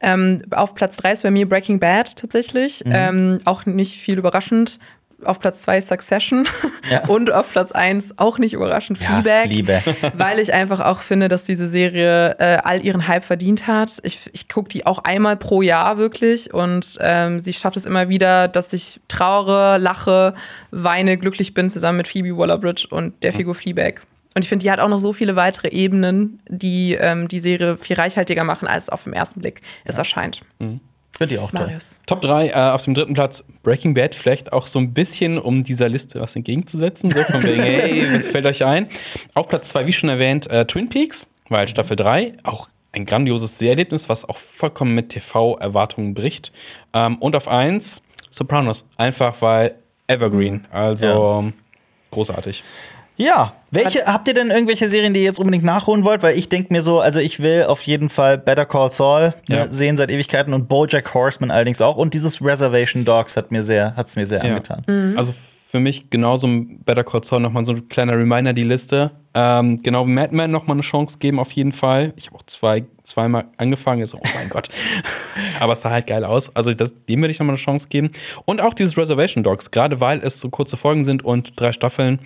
[0.00, 2.82] Ähm, auf Platz 3 ist bei mir Breaking Bad tatsächlich.
[2.86, 4.78] Ähm, auch nicht viel überraschend.
[5.24, 6.46] Auf Platz 2 Succession.
[6.90, 7.06] Ja.
[7.06, 9.44] Und auf Platz 1 auch nicht überraschend Fleabag.
[9.46, 9.82] Fleabag.
[10.18, 13.98] weil ich einfach auch finde, dass diese Serie äh, all ihren Hype verdient hat.
[14.02, 18.08] Ich, ich gucke die auch einmal pro Jahr wirklich und ähm, sie schafft es immer
[18.08, 20.34] wieder, dass ich trauere, lache,
[20.72, 24.02] weine, glücklich bin zusammen mit Phoebe Waller-Bridge und der Figur Fleabag.
[24.34, 27.76] Und ich finde, die hat auch noch so viele weitere Ebenen, die ähm, die Serie
[27.76, 30.42] viel reichhaltiger machen, als auf den ersten Blick es erscheint.
[31.16, 31.60] Finde ich auch toll.
[31.60, 31.96] Marius.
[32.06, 35.62] Top 3, äh, auf dem dritten Platz Breaking Bad, vielleicht auch so ein bisschen, um
[35.62, 37.10] dieser Liste was entgegenzusetzen.
[37.10, 38.88] So von wegen, hey, was fällt euch ein?
[39.34, 43.58] Auf Platz 2, wie schon erwähnt, äh, Twin Peaks, weil Staffel 3 auch ein grandioses
[43.58, 46.52] Seherlebnis, was auch vollkommen mit TV-Erwartungen bricht.
[46.92, 49.74] Ähm, und auf 1, Sopranos, einfach weil
[50.06, 51.52] Evergreen, also
[52.10, 52.64] großartig.
[53.16, 56.22] Ja, welche habt ihr denn irgendwelche Serien, die ihr jetzt unbedingt nachholen wollt?
[56.22, 59.56] Weil ich denke mir so, also ich will auf jeden Fall Better Call Saul ne,
[59.56, 59.70] Ja.
[59.70, 63.94] sehen seit Ewigkeiten und BoJack Horseman allerdings auch und dieses Reservation Dogs hat mir sehr,
[63.96, 64.50] hat's mir sehr Ja.
[64.56, 65.14] angetan.
[65.16, 65.32] Also
[65.70, 69.10] für mich genauso ein Better Call Saul nochmal so ein kleiner Reminder, die Liste.
[69.34, 72.12] Ähm, genau Mad Men nochmal eine Chance geben, auf jeden Fall.
[72.16, 74.68] Ich habe auch zwei, zweimal angefangen, ist, oh mein Gott.
[75.60, 76.54] Aber es sah halt geil aus.
[76.54, 78.10] Also das, dem würde ich nochmal eine Chance geben.
[78.44, 82.18] Und auch dieses Reservation Dogs, gerade weil es so kurze Folgen sind und drei Staffeln.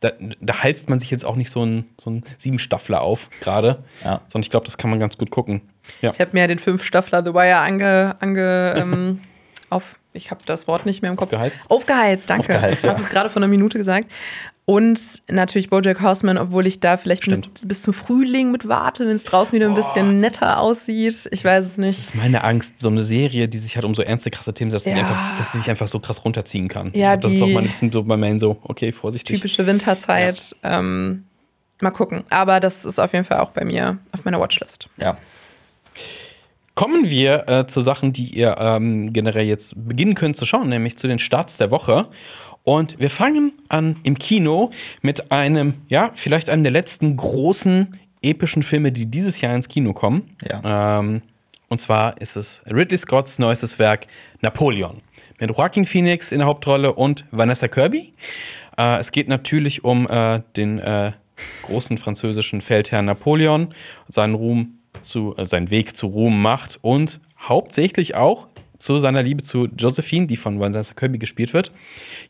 [0.00, 3.84] Da, da heizt man sich jetzt auch nicht so ein, so ein Siebenstaffler auf, gerade.
[4.04, 4.20] Ja.
[4.26, 5.62] Sondern ich glaube, das kann man ganz gut gucken.
[6.02, 6.10] Ja.
[6.10, 9.20] Ich habe mir den Fünf-Staffler The Wire ange, ange ähm,
[9.74, 11.28] auf, ich habe das Wort nicht mehr im Kopf.
[11.32, 11.70] Aufgeheizt?
[11.70, 12.54] Aufgeheizt, danke.
[12.54, 13.04] Aufgeheizt, du hast ja.
[13.04, 14.10] es gerade vor einer Minute gesagt.
[14.66, 19.14] Und natürlich Bojack Horseman, obwohl ich da vielleicht mit, bis zum Frühling mit warte, wenn
[19.14, 21.28] es draußen wieder ein bisschen netter aussieht.
[21.32, 21.98] Ich weiß es Das nicht.
[21.98, 24.86] ist meine Angst, so eine Serie, die sich halt um so ernste, krasse Themen setzt,
[24.86, 25.04] dass, sie Ja.
[25.06, 26.92] einfach, dass sie sich einfach so krass runterziehen kann.
[26.94, 29.36] Ja, ich das ist auch mal ein bisschen so bei Main so, okay, vorsichtig.
[29.36, 30.56] Typische Winterzeit.
[30.62, 31.24] Ähm,
[31.82, 32.24] mal gucken.
[32.30, 34.88] Aber das ist auf jeden Fall auch bei mir auf meiner Watchlist.
[34.96, 35.18] Ja.
[36.74, 40.98] Kommen wir äh, zu Sachen, die ihr ähm, generell jetzt beginnen könnt zu schauen, nämlich
[40.98, 42.08] zu den Starts der Woche.
[42.64, 44.70] Und wir fangen an im Kino
[45.02, 49.92] mit einem, ja, vielleicht einem der letzten großen epischen Filme, die dieses Jahr ins Kino
[49.92, 50.36] kommen.
[50.50, 50.98] Ja.
[50.98, 51.22] Ähm,
[51.68, 54.06] und zwar ist es Ridley Scotts neuestes Werk
[54.40, 55.02] Napoleon.
[55.38, 58.14] Mit Joaquin Phoenix in der Hauptrolle und Vanessa Kirby.
[58.78, 61.12] Äh, es geht natürlich um äh, den äh,
[61.62, 63.74] großen französischen Feldherrn Napoleon,
[64.08, 69.42] seinen Ruhm zu, äh, seinen Weg zu Ruhm macht und hauptsächlich auch zu seiner Liebe
[69.42, 71.72] zu Josephine, die von Vanessa Kirby gespielt wird.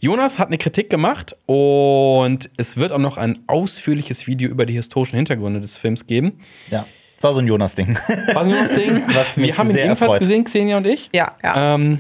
[0.01, 4.75] Jonas hat eine Kritik gemacht und es wird auch noch ein ausführliches Video über die
[4.75, 6.39] historischen Hintergründe des Films geben.
[6.71, 6.87] Ja.
[7.21, 7.97] War so ein Jonas-Ding.
[8.35, 9.03] Was ist das Ding?
[9.15, 10.19] Was mich Wir haben ihn ebenfalls erfreut.
[10.21, 11.09] gesehen, Xenia und ich.
[11.13, 11.75] Ja, ja.
[11.75, 11.99] Ähm,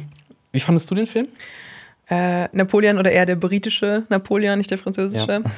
[0.52, 1.28] wie fandest du den Film?
[2.10, 5.32] Äh, Napoleon oder eher der britische Napoleon, nicht der französische.
[5.32, 5.40] Ja.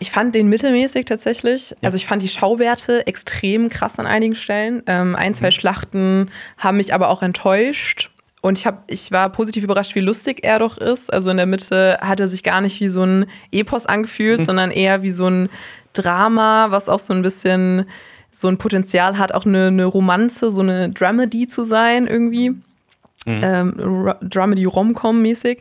[0.00, 1.74] Ich fand den mittelmäßig tatsächlich.
[1.82, 4.80] Also ich fand die Schauwerte extrem krass an einigen Stellen.
[4.86, 5.34] Ähm, ein, Mhm.
[5.34, 8.10] zwei Schlachten haben mich aber auch enttäuscht.
[8.40, 11.12] Und ich, hab, ich war positiv überrascht, wie lustig er doch ist.
[11.12, 13.90] Also in der Mitte hat er sich gar nicht wie so ein Epos Mhm.
[13.90, 15.48] angefühlt, sondern eher wie so ein
[15.94, 17.86] Drama, was auch so ein bisschen
[18.30, 22.54] so ein Potenzial hat, auch eine, eine Romanze, so eine Dramedy zu sein irgendwie
[23.42, 25.60] ähm, Ro- Dramedy Romcom mäßig.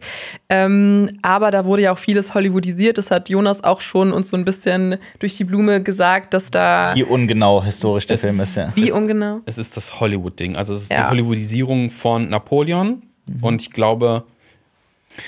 [0.49, 2.97] Ähm, aber da wurde ja auch vieles Hollywoodisiert.
[2.97, 6.93] Das hat Jonas auch schon uns so ein bisschen durch die Blume gesagt, dass da
[6.95, 8.71] Wie ungenau historisch der Es- Film ist, ja.
[8.75, 9.41] wie ungenau.
[9.45, 10.55] Es ist das Hollywood-Ding.
[10.55, 11.03] Also es ist Ja.
[11.03, 13.01] die Hollywoodisierung von Napoleon.
[13.41, 14.23] Und ich glaube,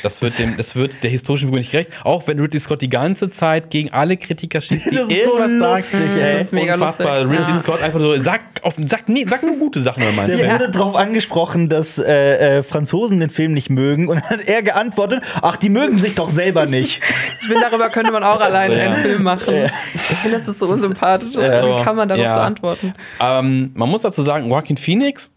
[0.04, 1.90] das wird, dem, das wird der historischen Figur nicht gerecht.
[2.04, 5.38] Auch wenn Ridley Scott die ganze Zeit gegen alle Kritiker schießt, die Das ist so
[5.40, 5.76] irgendwas sagen.
[5.76, 6.34] lustig, ey.
[6.34, 7.22] Das ist mega unfassbar.
[7.24, 7.40] lustig.
[7.40, 7.60] Ridley Ja.
[7.64, 10.52] Scott einfach so, sag, auf, sag, nee, sag nur gute Sachen Der Film.
[10.52, 14.62] wurde darauf angesprochen, dass äh, äh, Franzosen den Film nicht mögen und dann hat er
[14.64, 17.02] geantwortet, ach, die mögen sich doch selber nicht.
[17.42, 18.92] Ich finde, darüber könnte man auch alleine Ja.
[18.92, 19.54] einen Film machen.
[19.94, 21.34] Ich finde, das ist so unsympathisch.
[21.36, 21.80] Ja.
[21.80, 22.34] Wie kann man darauf Ja.
[22.34, 22.94] so antworten?
[23.20, 25.32] Ähm, man muss dazu sagen, Joaquin Phoenix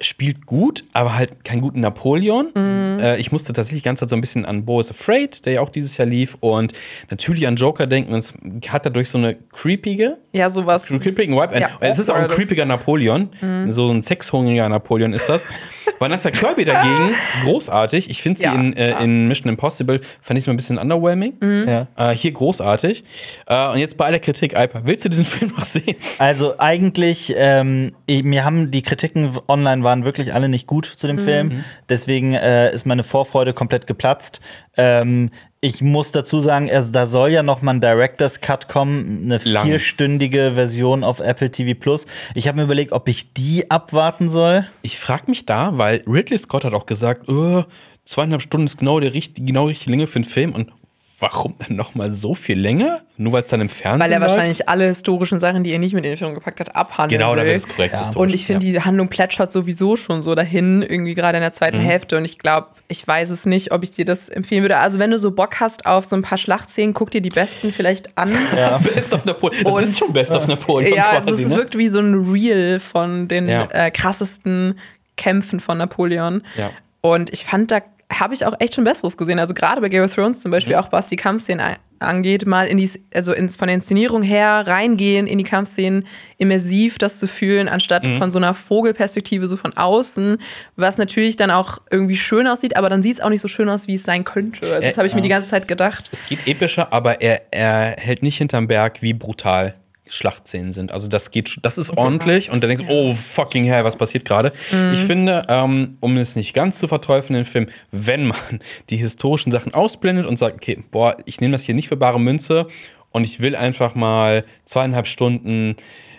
[0.00, 2.48] spielt gut, aber halt keinen guten Napoleon.
[2.54, 2.98] Mhm.
[3.00, 5.54] Äh, ich musste tatsächlich die ganze Zeit so ein bisschen an Bo is Afraid, der
[5.54, 6.72] ja auch dieses Jahr lief, und
[7.10, 8.12] natürlich an Joker denken.
[8.12, 8.34] Und es
[8.68, 10.86] hat dadurch so eine creepige, Ja, sowas.
[10.88, 11.58] creepigen Vibe.
[11.58, 13.30] Ja, es ist auch ein creepiger Napoleon.
[13.40, 13.72] Mhm.
[13.72, 15.46] So ein sexhungriger Napoleon ist das.
[15.98, 18.10] Vanessa Kirby dagegen, großartig.
[18.10, 18.98] Ich finde sie Ja, in, äh, ja.
[18.98, 21.34] in Mission Impossible, fand ich es mal ein bisschen underwhelming.
[21.40, 21.64] Mhm.
[21.66, 21.86] Ja.
[21.96, 23.02] Äh, hier großartig.
[23.46, 25.96] Äh, und jetzt bei aller Kritik, Alper, willst du diesen Film noch sehen?
[26.18, 31.06] Also eigentlich, ähm, ich- mir haben die Kritiken online waren wirklich alle nicht gut zu
[31.06, 31.64] dem Film.
[31.88, 34.40] Deswegen äh, ist meine Vorfreude komplett geplatzt.
[34.76, 35.30] Ähm,
[35.60, 39.38] ich muss dazu sagen, er, da soll ja noch mal ein Director's Cut kommen, eine
[39.44, 39.66] Lang.
[39.66, 42.06] vierstündige Version auf Apple TV Plus.
[42.34, 44.66] Ich habe mir überlegt, ob ich die abwarten soll.
[44.82, 47.62] Ich frage mich da, weil Ridley Scott hat auch gesagt, äh,
[48.04, 50.54] zweieinhalb Stunden ist genau die, richt- die genau richtige Länge für einen Film.
[50.54, 50.70] Und
[51.18, 53.00] warum dann noch mal so viel länger?
[53.16, 54.32] Nur weil es dann im Fernsehen Weil er läuft?
[54.32, 57.34] wahrscheinlich alle historischen Sachen, die er nicht mit in den Film gepackt hat, abhandeln Genau,
[57.34, 57.46] da will.
[57.48, 57.94] wäre es korrekt.
[57.94, 58.00] Ja.
[58.00, 58.72] historisch, Und ich finde, ja.
[58.72, 61.54] die Handlung plätschert sowieso schon so dahin, irgendwie gerade in der Mhm.
[61.54, 62.18] zweiten Hälfte.
[62.18, 64.76] Und ich glaube, ich weiß es nicht, ob ich dir das empfehlen würde.
[64.76, 67.72] Also, wenn du so Bock hast auf so ein paar Schlachtszenen, guck dir die besten
[67.72, 68.30] vielleicht an.
[68.56, 69.64] Ja, Best of Napoleon.
[69.64, 71.56] Das Und- ist schon Best of Napoleon also quasi, es ne?
[71.56, 73.68] wirkt wie so ein Reel von den Ja.
[73.70, 74.78] äh, krassesten
[75.16, 76.42] Kämpfen von Napoleon.
[76.58, 76.70] Ja.
[77.00, 77.80] Und ich fand, da
[78.12, 79.38] habe ich auch echt schon Besseres gesehen.
[79.38, 82.76] Also gerade bei Game of Thrones zum Beispiel, auch was die Kampfszenen angeht, mal in
[82.76, 87.68] die, also ins, von der Inszenierung her reingehen in die Kampfszenen, immersiv das zu fühlen,
[87.68, 90.36] anstatt von so einer Vogelperspektive so von außen,
[90.76, 93.68] was natürlich dann auch irgendwie schön aussieht, aber dann sieht es auch nicht so schön
[93.68, 94.60] aus, wie es sein könnte.
[94.72, 96.08] Also das Äh, habe ich mir die ganze Zeit gedacht.
[96.12, 99.74] Es geht epischer, aber er, er hält nicht hinterm Berg, wie brutal
[100.08, 100.92] Schlachtszenen sind.
[100.92, 104.24] Also das geht, das ist ordentlich und dann denkst du, oh fucking hell, was passiert
[104.24, 104.52] gerade?
[104.92, 109.50] Ich finde, ähm, um es nicht ganz zu verteufeln, den Film, wenn man die historischen
[109.50, 112.68] Sachen ausblendet und sagt, okay, boah, ich nehme das hier nicht für bare Münze
[113.10, 115.76] und ich will einfach mal zweieinhalb Stunden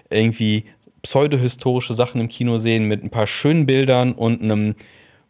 [0.10, 0.66] irgendwie
[1.02, 4.76] pseudohistorische Sachen im Kino sehen mit ein paar schönen Bildern und einem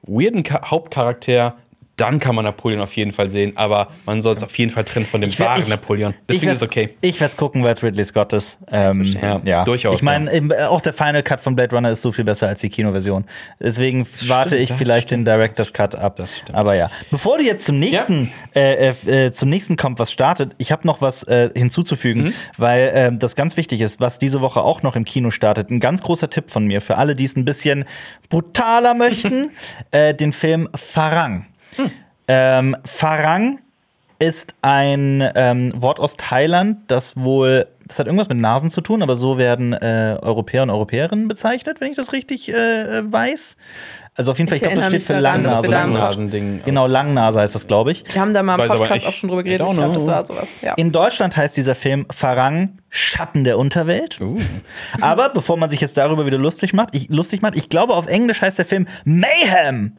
[0.02, 1.58] weirden Ka Hauptcharakter,
[1.98, 3.54] dann kann man Napoleon auf jeden Fall sehen.
[3.58, 6.14] Aber man soll es auf jeden Fall trennen von dem Ich wahren ich- Napoleon.
[6.30, 6.96] Deswegen ist es okay.
[7.02, 8.60] Ich werde es gucken, weil es Ridley Scott ist.
[8.72, 11.90] Ähm, Ja, ja, durchaus, Ich meine, im- äh, auch der Final Cut von Blade Runner
[11.92, 13.26] ist so viel besser als die Kinoversion.
[13.60, 16.18] Deswegen warte ich vielleicht den Director's Cut ab.
[16.18, 16.56] Das stimmt.
[16.56, 16.90] Aber ja.
[17.10, 20.86] Bevor du jetzt zum nächsten, äh, äh, äh, zum nächsten kommt, was startet, ich habe
[20.86, 22.34] noch was äh, hinzuzufügen, Mhm.
[22.58, 25.72] weil äh, das ganz wichtig ist, was diese Woche auch noch im Kino startet.
[25.72, 27.86] Ein ganz großer Tipp von mir für alle, die es ein bisschen
[28.30, 29.50] brutaler möchten:
[29.92, 31.46] äh, den Film Farang.
[31.76, 31.92] Hm.
[32.28, 33.60] Ähm, Farang
[34.20, 39.04] ist ein ähm, Wort aus Thailand, das wohl, das hat irgendwas mit Nasen zu tun,
[39.04, 43.58] aber so werden äh, Europäer und Europäerinnen bezeichnet, wenn ich das richtig äh, weiß.
[44.16, 45.68] Also auf jeden Fall, ich, Ich glaube, das steht für Langnase.
[45.68, 46.06] wir da oder im- sowas.
[46.10, 46.62] Nasending.
[46.66, 48.04] Genau, Langnase heißt das, glaube ich.
[48.12, 49.68] Wir haben da mal im Podcast auch schon drüber geredet.
[49.70, 50.60] Ich glaube, das war sowas.
[50.62, 50.74] Ja.
[50.74, 54.20] In Deutschland heißt dieser Film Farang, Schatten der Unterwelt.
[54.20, 54.40] Uh.
[55.00, 58.08] Aber bevor man sich jetzt darüber wieder lustig macht, ich, lustig macht, ich glaube, auf
[58.08, 59.96] Englisch heißt der Film Mayhem.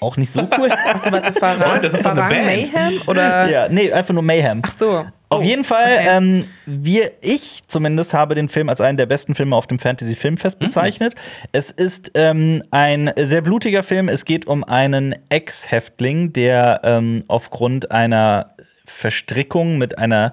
[0.00, 0.70] Auch nicht so cool.
[0.70, 2.72] Achso, warte, Farang, Moment, das ist doch eine Farang Band.
[2.74, 3.02] Mayhem?
[3.06, 3.48] Oder?
[3.48, 4.62] ja, nee, einfach nur Mayhem.
[4.64, 5.06] Ach so.
[5.28, 6.08] Auf Oh, jeden Fall, okay.
[6.08, 10.14] ähm, wir, ich zumindest habe den Film als einen der besten Filme auf dem Fantasy
[10.14, 11.14] Filmfest bezeichnet.
[11.50, 14.08] Es ist ähm, ein sehr blutiger Film.
[14.08, 20.32] Es geht um einen Ex-Häftling, der ähm, aufgrund einer Verstrickung mit einer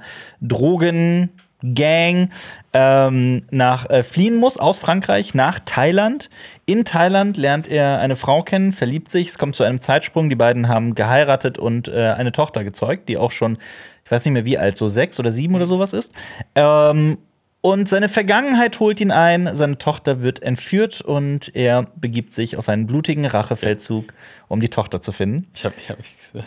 [1.64, 2.30] Drogengang
[2.74, 6.30] ähm, nach äh, fliehen muss aus Frankreich nach Thailand.
[6.66, 9.30] In Thailand lernt er eine Frau kennen, verliebt sich.
[9.30, 10.30] Es kommt zu einem Zeitsprung.
[10.30, 13.58] Die beiden haben geheiratet und äh, eine Tochter gezeugt, die auch schon,
[14.04, 16.12] ich weiß nicht mehr wie alt, so sechs oder sieben oder sowas ist.
[16.56, 17.18] Ähm,
[17.64, 22.68] und seine Vergangenheit holt ihn ein, seine Tochter wird entführt und er begibt sich auf
[22.68, 24.12] einen blutigen Rachefeldzug,
[24.50, 25.48] um die Tochter zu finden.
[25.56, 25.98] Ich hab, ich hab,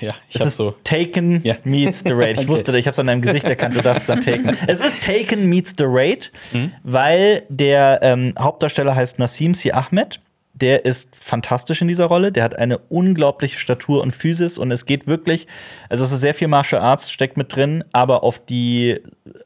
[0.02, 0.74] ja, ich Es hab ist so.
[0.84, 1.56] Taken Ja.
[1.64, 2.32] meets the Raid.
[2.36, 2.48] Ich Okay.
[2.48, 4.54] wusste, ich habe es an deinem Gesicht erkannt, du darfst dann Taken.
[4.68, 6.72] Es ist Taken meets the Raid, Mhm.
[6.82, 10.20] weil der ähm, Hauptdarsteller heißt Nassim Si Ahmed.
[10.57, 12.32] Der ist fantastisch in dieser Rolle.
[12.32, 15.46] Der hat eine unglaubliche Statur und Physis und es geht wirklich,
[15.88, 19.00] also es ist sehr viel Martial Arts steckt mit drin, aber auf die,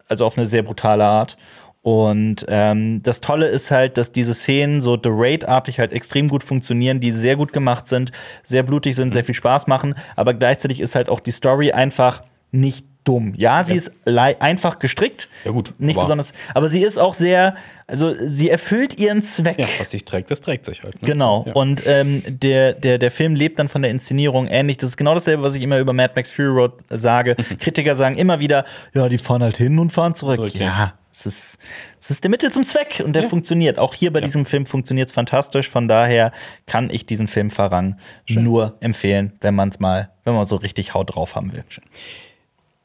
[0.09, 1.37] also auf eine sehr brutale Art.
[1.83, 6.43] Und ähm, das Tolle ist halt, dass diese Szenen so The Raid-artig halt extrem gut
[6.43, 8.13] funktionieren, die sehr gut gemacht sind,
[8.45, 12.23] sehr blutig sind, sehr viel Spaß machen, aber gleichzeitig ist halt auch die Story einfach
[12.53, 13.35] nicht dumm.
[13.37, 15.29] Ja, sie ist lei- einfach gestrickt.
[15.45, 16.33] Ja, gut, Nicht aber- besonders.
[16.55, 17.55] Aber sie ist auch sehr,
[17.87, 19.59] also sie erfüllt ihren Zweck.
[19.59, 21.01] Ja, was sich trägt, das trägt sich halt.
[21.03, 21.07] Ne?
[21.09, 21.45] Genau.
[21.47, 21.53] Ja.
[21.55, 24.77] Und ähm, der, der, der Film lebt dann von der Inszenierung ähnlich.
[24.77, 27.37] Das ist genau dasselbe, was ich immer über Mad Max Fury Road sage.
[27.59, 30.41] Kritiker sagen immer wieder, ja, die fahren halt hin und fahren zurück.
[30.41, 30.59] Okay.
[30.63, 31.59] Ja, es ist,
[31.99, 33.79] es ist der Mittel zum Zweck und der funktioniert.
[33.79, 35.69] Auch hier bei diesem Film funktioniert es fantastisch.
[35.69, 36.31] Von daher
[36.67, 37.97] kann ich diesen Film Farang
[38.29, 41.65] nur empfehlen, wenn man es mal, wenn man so richtig Haut drauf haben will.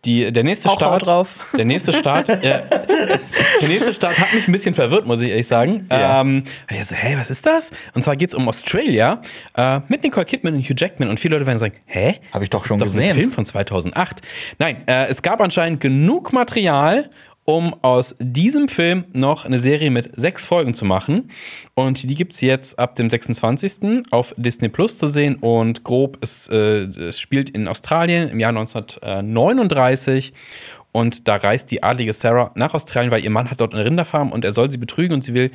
[0.06, 1.28] Die, der nächste Auch Start.
[1.58, 2.30] Der nächste Start.
[2.30, 2.62] äh,
[3.62, 5.88] der nächste Start hat mich ein bisschen verwirrt, muss ich ehrlich sagen.
[5.92, 6.22] Ja.
[6.22, 7.72] Ähm, ich so, hä, was ist das?
[7.94, 9.22] Und zwar geht es um Australia
[9.56, 11.10] äh, mit Nicole Kidman und Hugh Jackman.
[11.10, 12.16] Und viele Leute werden sagen, hä?
[12.32, 13.10] Hab ich doch das schon ist doch gesehen.
[13.10, 14.22] Ein Film von 2008.
[14.60, 17.10] Nein, äh, es gab anscheinend genug Material,
[17.46, 21.30] um aus diesem Film noch eine Serie mit sechs Folgen zu machen.
[21.76, 24.04] Und die gibt es jetzt ab dem 26.
[24.10, 25.36] auf Disney Plus zu sehen.
[25.36, 30.34] Und grob, es, äh, es spielt in Australien im Jahr 1939.
[30.96, 34.32] Und da reist die adlige Sarah nach Australien, weil ihr Mann hat dort eine Rinderfarm
[34.32, 35.52] und er soll sie betrügen und sie will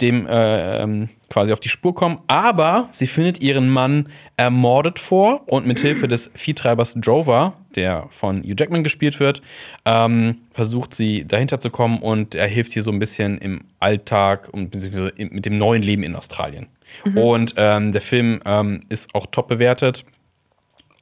[0.00, 2.20] dem äh, ähm, quasi auf die Spur kommen.
[2.28, 8.44] Aber sie findet ihren Mann ermordet vor und mit Hilfe des Viehtreibers Drover, der von
[8.44, 9.42] Hugh Jackman gespielt wird,
[9.86, 14.50] ähm, versucht sie dahinter zu kommen und er hilft ihr so ein bisschen im Alltag
[14.52, 16.68] und beziehungsweise mit dem neuen Leben in Australien.
[17.16, 20.04] Und ähm, der Film ähm, ist auch top bewertet.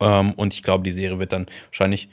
[0.01, 2.09] Ähm, und ich glaube, die Serie wird dann wahrscheinlich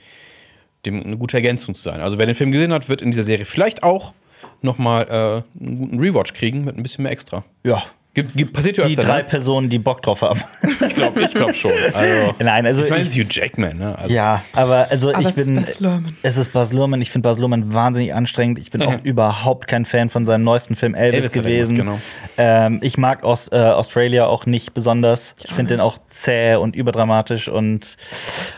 [0.86, 2.02] dem eine gute Ergänzung zu sein.
[2.02, 4.14] Also wer den Film gesehen hat, wird in dieser Serie vielleicht auch
[4.62, 7.44] noch mal äh, einen guten Rewatch kriegen mit ein bisschen mehr extra.
[7.64, 7.84] Ja.
[8.14, 9.24] Gibt, gibt, passiert ja Die öfter, drei ne?
[9.24, 10.42] Personen, die Bock drauf haben.
[10.82, 11.72] Ich glaube ich glaub schon.
[11.94, 13.78] Also, Nein, also ich meine, es ich- ist Hugh Jackman.
[13.78, 13.98] Ne?
[13.98, 15.58] Also, Ja, aber also Aber ich es ist bin.
[15.58, 16.18] Baz Luhrmann.
[16.24, 17.02] Es ist Baz Luhrmann.
[17.02, 18.58] Ich finde Baz Luhrmann wahnsinnig anstrengend.
[18.60, 21.78] Ich bin auch überhaupt kein Fan von seinem neuesten Film Elvis, Elvis gewesen.
[21.78, 22.02] gemacht,
[22.38, 25.36] ähm, ich mag Aust äh, Australia auch nicht besonders.
[25.44, 27.96] Ich finde den auch zäh und überdramatisch und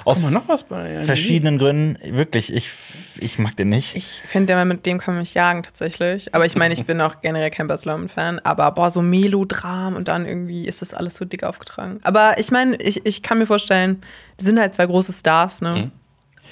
[0.06, 1.06] aus Guck mal, noch was bei IMDb?
[1.06, 1.98] verschiedenen Gründen.
[2.16, 2.70] Wirklich, ich,
[3.20, 3.96] ich mag den nicht.
[3.96, 6.34] Ich finde, mit dem kann man mich jagen tatsächlich.
[6.34, 8.40] Aber ich meine, ich bin auch generell kein Baz Luhrmann-Fan.
[8.40, 9.02] Aber boah, so
[9.44, 12.00] Melodram und dann irgendwie ist das alles so dick aufgetragen.
[12.04, 14.02] Aber ich meine, ich, ich kann mir vorstellen,
[14.40, 15.92] die sind halt zwei große Stars, ne?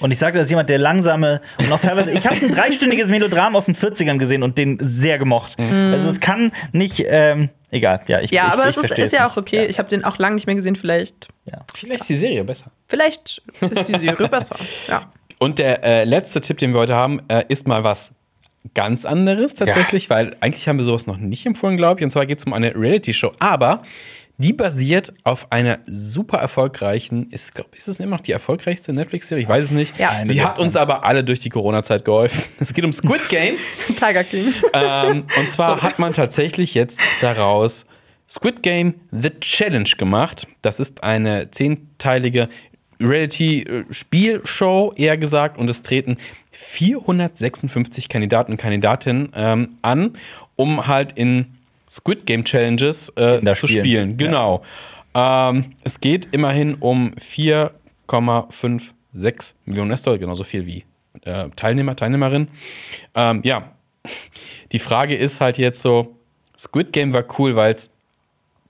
[0.00, 2.10] Und ich sage das jemand, der langsame und auch teilweise.
[2.10, 5.56] ich habe ein dreistündiges Melodram aus den 40ern gesehen und den sehr gemocht.
[5.60, 7.04] Also es kann nicht.
[7.06, 9.66] Ähm, egal, ja, ich Ja, ich, aber ich es ist, ist ja auch okay.
[9.66, 10.74] Ich habe den auch lange nicht mehr gesehen.
[10.74, 11.28] Vielleicht,
[11.72, 12.72] Vielleicht ist die Serie besser.
[12.88, 14.56] vielleicht ist die Serie besser.
[14.88, 15.02] Ja.
[15.38, 18.14] Und der äh, letzte Tipp, den wir heute haben, äh, ist mal was
[18.74, 22.04] ganz anderes tatsächlich, weil eigentlich haben wir sowas noch nicht empfohlen, glaube ich.
[22.04, 23.82] Und zwar geht es um eine Reality-Show, aber
[24.38, 29.42] Die basiert auf einer super erfolgreichen, ist, glaube ist es immer noch die erfolgreichste Netflix-Serie?
[29.42, 29.96] Ich weiß es nicht.
[29.98, 30.20] Ja.
[30.24, 32.42] Sie hat uns aber alle durch die Corona-Zeit geholfen.
[32.58, 33.56] Es geht um Squid Game.
[33.88, 34.52] Tiger King.
[34.72, 37.86] ähm, und zwar hat man tatsächlich jetzt daraus
[38.28, 40.46] Squid Game The Challenge gemacht.
[40.62, 42.48] Das ist eine zehnteilige
[43.00, 46.16] Reality-Spielshow, eher gesagt, und es treten
[46.62, 50.16] 456 Kandidaten und Kandidatinnen ähm, an,
[50.54, 51.56] um halt in
[51.90, 53.84] Squid Game Challenges äh, zu spielen.
[53.84, 54.16] spielen.
[54.16, 54.62] Genau.
[55.14, 60.84] Ähm, es geht immerhin um 4,56 Millionen US-Dollar, genauso viel wie
[61.24, 62.46] äh, Teilnehmer, Teilnehmerinnen.
[63.14, 63.72] Ähm, ja,
[64.72, 66.14] die Frage ist halt jetzt so:
[66.56, 67.92] Squid Game war cool, weil es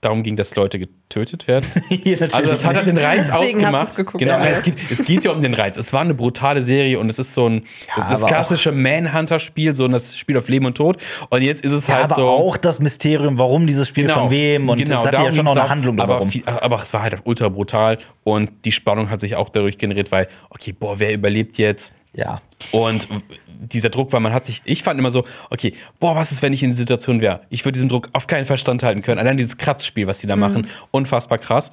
[0.05, 1.65] darum ging, dass Leute getötet werden.
[1.89, 3.95] Natürlich Also das hat halt den Reiz Deswegen ausgemacht.
[3.95, 4.45] geguckt, genau, ja.
[4.45, 5.77] es, geht, es geht ja um den Reiz.
[5.77, 7.63] Es war eine brutale Serie und es ist so ein
[7.95, 10.97] das, das aber klassische Manhunter-Spiel, so das Spiel auf Leben und Tod.
[11.29, 12.27] Und jetzt ist es Ja, halt aber so.
[12.27, 15.55] auch das Mysterium, warum dieses Spiel von wem und genau, das hat ja schon noch
[15.55, 19.35] eine Handlung aber, viel, aber es war halt ultra brutal und die Spannung hat sich
[19.35, 21.93] auch dadurch generiert, weil, okay, boah, wer überlebt jetzt?
[22.13, 22.41] Ja.
[22.71, 23.07] Und
[23.47, 26.53] dieser Druck, weil man hat sich, ich fand immer so, okay, boah, was ist, wenn
[26.53, 27.41] ich in der Situation wäre?
[27.49, 29.19] Ich würde diesem Druck auf keinen Fall standhalten können.
[29.19, 31.71] Allein dieses Kratzspiel, was die da machen, unfassbar krass.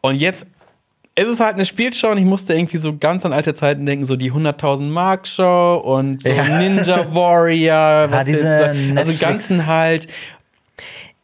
[0.00, 0.46] Und jetzt
[1.16, 4.04] ist es halt eine Spielshow und ich musste irgendwie so ganz an alte Zeiten denken,
[4.04, 6.58] so die 100.000 Mark Show und so Ja.
[6.58, 8.58] Ninja Warrior, was diese jetzt,
[8.94, 10.08] da- also ganzen halt,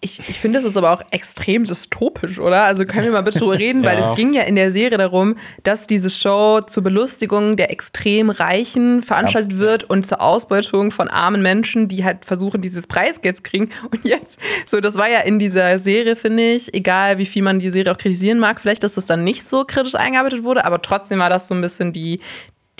[0.02, 2.64] Ich, ich finde, es ist aber auch extrem dystopisch, oder?
[2.64, 4.10] Also können wir mal bitte drüber reden, weil Ja.
[4.10, 9.02] es ging ja in der Serie darum, dass diese Show zur Belustigung der extrem Reichen
[9.02, 13.68] veranstaltet wird und zur Ausbeutung von armen Menschen, die halt versuchen, dieses Preisgeld zu kriegen.
[13.90, 17.58] Und jetzt, so, das war ja in dieser Serie, finde ich, egal wie viel man
[17.60, 20.80] die Serie auch kritisieren mag, vielleicht, dass das dann nicht so kritisch eingearbeitet wurde, aber
[20.80, 22.20] trotzdem war das so ein bisschen die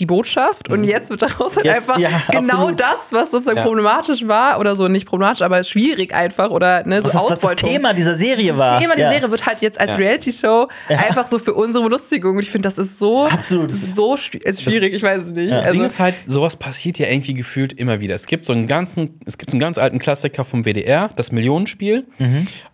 [0.00, 2.80] die Botschaft und jetzt wird daraus halt Jetzt- einfach ja, genau absolut.
[2.80, 3.64] das, was sozusagen Ja.
[3.64, 7.28] problematisch war oder so nicht problematisch, aber schwierig einfach oder ne, so Was, ist, was
[7.28, 7.68] das Ausbeutung.
[7.70, 8.80] Thema dieser Serie war.
[8.80, 9.12] Thema der ja.
[9.12, 9.96] Serie wird halt jetzt als Ja.
[9.96, 12.36] Reality-Show einfach so für unsere Belustigung.
[12.36, 13.70] Und ich finde, das ist so, Absolut.
[13.70, 15.52] so ist schwierig, ich weiß es nicht.
[15.52, 18.14] Das Ding Also, ist halt, sowas passiert ja irgendwie gefühlt immer wieder.
[18.14, 21.30] Es gibt so einen ganzen, es gibt so einen ganz alten Klassiker vom WDR, das
[21.32, 22.06] Millionenspiel.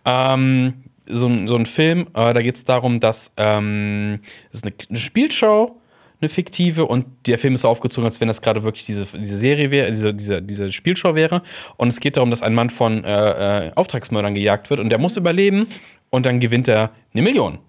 [0.05, 0.73] Ähm,
[1.09, 4.19] so, ein- so ein Film, äh, da geht es darum, dass ähm,
[4.51, 5.79] es ist eine, eine Spielshow,
[6.19, 9.37] eine fiktive, und der Film ist so aufgezogen, als wenn das gerade wirklich diese, diese
[9.37, 11.41] Serie wäre, diese, diese, diese Spielshow wäre.
[11.77, 14.99] Und es geht darum, dass ein Mann von äh, äh, Auftragsmördern gejagt wird und der
[14.99, 15.67] muss überleben
[16.09, 17.59] und dann gewinnt er eine Million.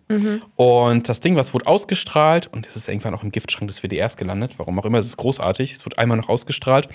[0.57, 4.17] Und das Ding, was wurde ausgestrahlt, und es ist irgendwann auch im Giftschrank des WDRs
[4.17, 6.89] gelandet, warum auch immer, es ist großartig, es wird einmal noch ausgestrahlt.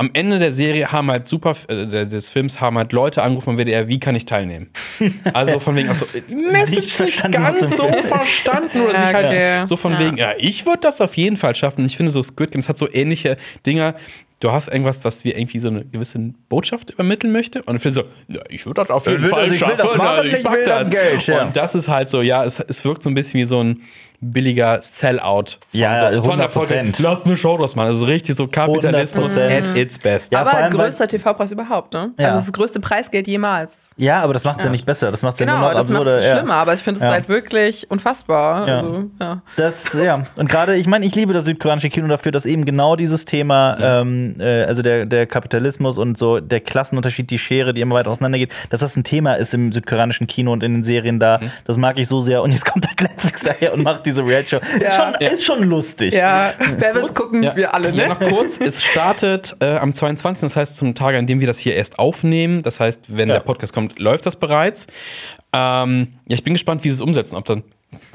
[0.00, 3.58] Am Ende der Serie haben halt super, äh, des Films haben halt Leute angerufen vom
[3.58, 4.70] WDR, wie kann ich teilnehmen?
[5.34, 9.66] Also von wegen, also, die Message nicht ganz so verstanden oder Ja, sich halt okay.
[9.66, 9.98] so von Ja.
[10.00, 11.84] wegen, ja, ich würde das auf jeden Fall schaffen.
[11.84, 13.36] Ich finde so Squid Games hat so ähnliche
[13.66, 13.94] Dinge.
[14.40, 16.18] Du hast irgendwas, was dir irgendwie so eine gewisse
[16.48, 17.62] Botschaft übermitteln möchte.
[17.64, 18.02] Und ich finde so,
[18.34, 19.82] ja, ich würde das auf jeden will Fall das- ich will schaffen.
[19.84, 21.44] das machen, also ich will das Geld, ja.
[21.44, 23.82] Und das ist halt so, ja, es, es wirkt so ein bisschen wie so ein
[24.20, 25.56] billiger Sellout.
[25.72, 26.52] Ja, so, von der 100%.
[26.52, 27.86] Folge, Lass eine Show draus machen.
[27.88, 29.70] Also richtig so Kapitalismus 100%.
[29.70, 30.32] at its best.
[30.32, 32.12] Ja, aber allem, weil- größter TV-Preis überhaupt, ne?
[32.18, 32.26] Ja.
[32.26, 33.84] Also es ist das größte Preisgeld jemals.
[33.96, 34.70] Ja, aber das macht es ja.
[34.70, 35.10] nicht besser.
[35.10, 36.18] Das macht es ja Genau, nur noch das macht absurder.
[36.18, 36.36] es ja.
[36.36, 37.12] schlimmer, aber ich finde es Ja.
[37.12, 38.68] halt wirklich unfassbar.
[38.68, 38.78] Ja.
[38.80, 39.42] Also, ja.
[39.56, 40.26] Das, ja.
[40.36, 43.76] Und gerade, ich meine, ich liebe das südkoreanische Kino dafür, dass eben genau dieses Thema,
[43.80, 48.10] ähm, äh, also der, der Kapitalismus und so der Klassenunterschied, die Schere, die immer weiter
[48.10, 51.40] auseinandergeht, dass das ein Thema ist im südkoreanischen Kino und in den Serien da.
[51.64, 52.42] Das mag ich so sehr.
[52.42, 54.58] Und jetzt kommt halt Netflix daher und macht diese Reality-Show.
[54.58, 54.90] Ist, Ja.
[55.18, 56.14] schon, ist schon lustig.
[56.14, 57.42] Ja, wer will's gucken?
[57.42, 58.14] Wir alle, Ja, ne?
[58.14, 61.58] noch kurz, es startet äh, am 22., das heißt zum Tage, an dem wir das
[61.58, 62.62] hier erst aufnehmen.
[62.62, 63.36] Das heißt, wenn Ja.
[63.36, 64.86] der Podcast kommt, läuft das bereits.
[65.52, 67.36] Ähm, ja, ich bin gespannt, wie sie es umsetzen.
[67.36, 67.62] Ob dann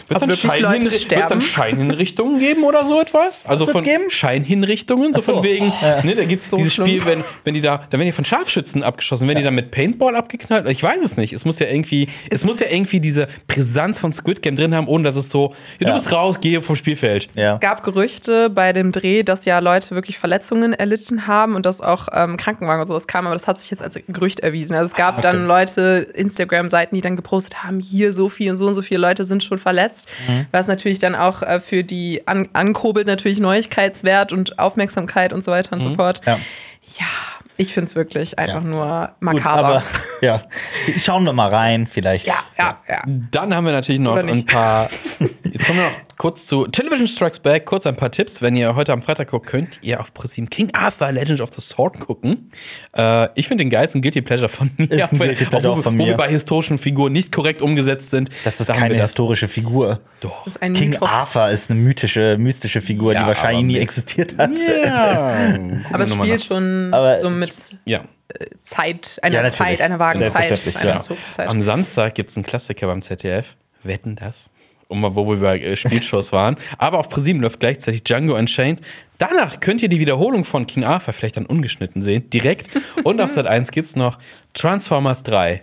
[0.08, 3.46] wird es dann, Scheinhinrichtungen geben oder so etwas?
[3.46, 4.10] Also von geben?
[4.10, 5.34] Scheinhinrichtungen, so, so.
[5.36, 6.02] von wegen, Ja.
[6.04, 6.88] ne, da gibt es so dieses schlimm.
[6.88, 9.72] Spiel, wenn, wenn die da, da werden die von Scharfschützen abgeschossen, werden die dann mit
[9.72, 10.70] Paintball abgeknallt?
[10.70, 11.34] Ich weiß es nicht.
[11.34, 14.88] Es muss ja irgendwie, es muss ja irgendwie diese Brisanz von Squid Game drin haben,
[14.88, 15.94] ohne dass es so, ja, du Ja.
[15.96, 17.30] bist raus, gehe vom Spielfeld.
[17.34, 17.56] Ja.
[17.56, 21.82] Es gab Gerüchte bei dem Dreh, dass ja Leute wirklich Verletzungen erlitten haben und dass
[21.82, 24.76] auch ähm, Krankenwagen und sowas kamen, aber das hat sich jetzt als Gerücht erwiesen.
[24.76, 28.68] Also es gab dann Leute, Instagram-Seiten, die dann gepostet haben, hier so viel und so
[28.68, 30.08] und so viele Leute sind schon verletzt,
[30.52, 35.52] was natürlich dann auch äh, für die an ankurbelt natürlich Neuigkeitswert und Aufmerksamkeit und so
[35.52, 36.22] weiter und so fort.
[36.26, 36.38] Ja.
[37.00, 37.06] Ja,
[37.58, 38.68] ich finde es wirklich einfach Ja.
[38.68, 39.68] nur Gut, makaber.
[39.68, 39.84] aber
[40.22, 40.44] ja.
[40.98, 42.28] Schauen wir mal rein, vielleicht.
[42.28, 43.02] ja, ja, ja.
[43.32, 44.88] Dann haben wir natürlich noch ein paar.
[45.44, 47.66] Jetzt kommen wir noch kurz zu Television Strikes Back.
[47.66, 48.42] Kurz ein paar Tipps.
[48.42, 51.62] Wenn ihr heute am Freitag guckt, könnt ihr auf ProSieben King Arthur Legend of the
[51.62, 52.52] Sword gucken.
[52.98, 54.90] Äh, ich finde den geilsten Guilty Pleasure von mir.
[54.92, 56.10] Ist ein Guilty Pleasure wo, auch von Wo mir.
[56.12, 58.30] wir bei historischen Figuren nicht korrekt umgesetzt sind.
[58.44, 59.10] Das ist keine das.
[59.10, 60.00] historische Figur.
[60.22, 60.44] Doch.
[60.46, 61.12] Das ist ein King Mythos.
[61.12, 64.52] Arthur ist eine mythische, mystische Figur, Ja, die wahrscheinlich nie existiert hat.
[64.84, 65.56] Ja.
[65.92, 67.56] Aber es spielt schon Aber so ich- mit
[67.86, 68.00] Ja.
[68.30, 69.50] äh, Zeit, einer Ja.
[69.50, 71.02] Zeit, einer vagen Zeit, Selbstverständlich, einer ja.
[71.02, 71.48] Zukunftszeit.
[71.50, 73.56] Am Samstag gibt es einen Klassiker beim ZDF.
[73.84, 74.50] Wetten das?
[74.88, 76.57] Um mal, wo wir bei äh, Spielshows waren.
[76.78, 78.82] Aber auf ProSieben läuft gleichzeitig Django Unchained.
[79.18, 82.70] Danach könnt ihr die Wiederholung von King Arthur vielleicht dann ungeschnitten sehen, direkt.
[83.03, 84.20] Und auf Sat 1 gibt es noch
[84.53, 85.62] Transformers 3.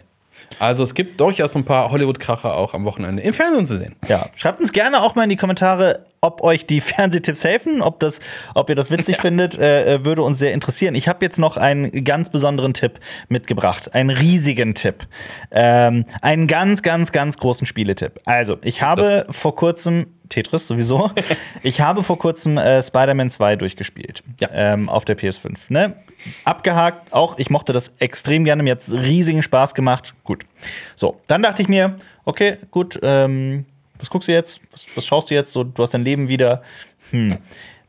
[0.59, 3.97] Also es gibt durchaus ein paar Hollywood-Kracher auch am Wochenende im Fernsehen zu sehen.
[4.09, 8.01] Ja, schreibt uns gerne auch mal in die Kommentare, ob euch die Fernsehtipps helfen, ob,
[8.01, 8.21] das,
[8.55, 10.95] ob ihr das witzig findet, äh, äh, würde uns sehr interessieren.
[10.95, 15.07] Ich habe jetzt noch einen ganz besonderen Tipp mitgebracht, einen riesigen Tipp,
[15.51, 18.21] ähm, einen ganz, ganz, ganz großen Spieletipp.
[18.25, 21.11] Also, ich habe vor kurzem Tetris sowieso.
[21.63, 24.23] ich habe vor kurzem äh, Spider-Man 2 durchgespielt.
[24.41, 24.49] Ja.
[24.53, 25.57] Ähm, auf der PS5.
[25.69, 25.97] Ne?
[26.45, 30.15] Abgehakt, auch ich mochte das extrem gerne, mir hat es riesigen Spaß gemacht.
[30.25, 30.47] Gut.
[30.95, 33.67] So, dann dachte ich mir, okay, gut, ähm,
[34.03, 34.61] was guckst du jetzt?
[34.73, 35.53] Was, was schaust du jetzt?
[35.53, 36.63] So, du hast dein Leben wieder.
[37.11, 37.37] Hm.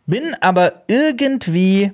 [0.05, 1.91] Bin aber irgendwie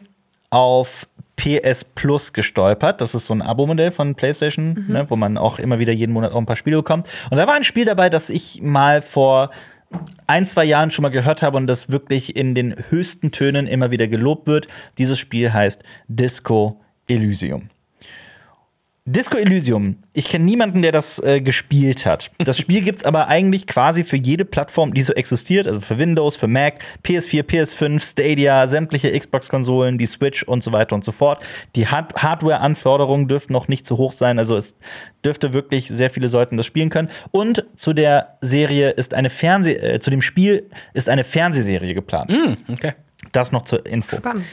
[0.49, 2.99] auf PS Plus gestolpert.
[2.99, 6.33] Das ist so ein Abo-Modell von PlayStation, ne, wo man auch immer wieder jeden Monat
[6.33, 7.07] auch ein paar Spiele bekommt.
[7.29, 9.51] Und da war ein Spiel dabei, das ich mal vor
[10.27, 13.89] ein, zwei Jahren schon mal gehört habe und das wirklich in den höchsten Tönen immer
[13.89, 14.67] wieder gelobt wird.
[14.97, 17.69] Dieses Spiel heißt Disco Elysium.
[19.11, 19.95] Disco Elysium.
[20.13, 22.29] Ich kenne niemanden, der das äh, gespielt hat.
[22.37, 25.65] Das Spiel gibt's aber eigentlich quasi für jede Plattform, die so existiert.
[25.65, 30.93] Also für Windows, für Mac, PS4, PS5, Stadia, sämtliche Xbox-Konsolen, die Switch und so weiter
[30.93, 31.43] und so fort.
[31.75, 34.37] Die Hard Hardware-Anforderungen dürften noch nicht zu hoch sein.
[34.37, 34.75] Also es
[35.25, 37.09] dürfte wirklich sehr viele sollten das spielen können.
[37.31, 42.31] Und zu der Serie ist eine Fernseh äh, zu dem Spiel ist eine Fernsehserie geplant.
[42.67, 42.93] Okay.
[43.31, 44.17] Das noch zur Info.
[44.17, 44.45] Spannend.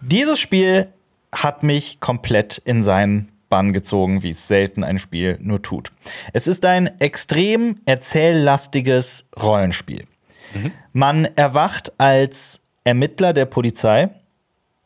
[0.00, 0.86] Dieses Spiel
[1.32, 5.92] hat mich komplett in seinen Bann gezogen, wie es selten ein Spiel nur tut.
[6.32, 10.06] Es ist ein extrem erzähllastiges Rollenspiel.
[10.92, 14.08] Man erwacht als Ermittler der Polizei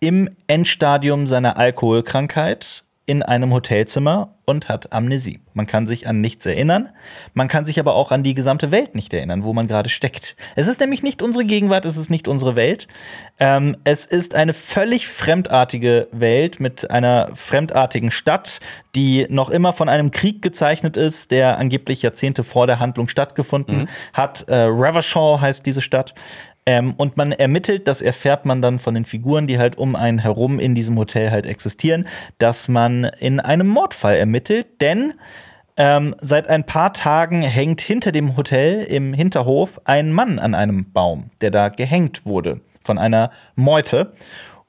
[0.00, 5.40] im Endstadium seiner Alkoholkrankheit in einem Hotelzimmer und hat Amnesie.
[5.52, 6.90] Man kann sich an nichts erinnern,
[7.34, 10.36] man kann sich aber auch an die gesamte Welt nicht erinnern, wo man gerade steckt.
[10.54, 12.86] Es ist nämlich nicht unsere Gegenwart, es ist nicht unsere Welt.
[13.40, 18.60] Ähm, es ist eine völlig fremdartige Welt mit einer fremdartigen Stadt,
[18.94, 23.88] die noch immer von einem Krieg gezeichnet ist, der angeblich Jahrzehnte vor der Handlung stattgefunden
[24.12, 24.48] hat.
[24.48, 26.14] Äh, Ravachol heißt diese Stadt.
[26.66, 30.18] Ähm, und man ermittelt, das erfährt man dann von den Figuren, die halt um einen
[30.18, 32.06] herum in diesem Hotel halt existieren,
[32.38, 35.14] dass man in einem Mordfall ermittelt, denn
[35.76, 40.92] ähm, seit ein paar Tagen hängt hinter dem Hotel im Hinterhof ein Mann an einem
[40.92, 44.12] Baum, der da gehängt wurde von einer Meute.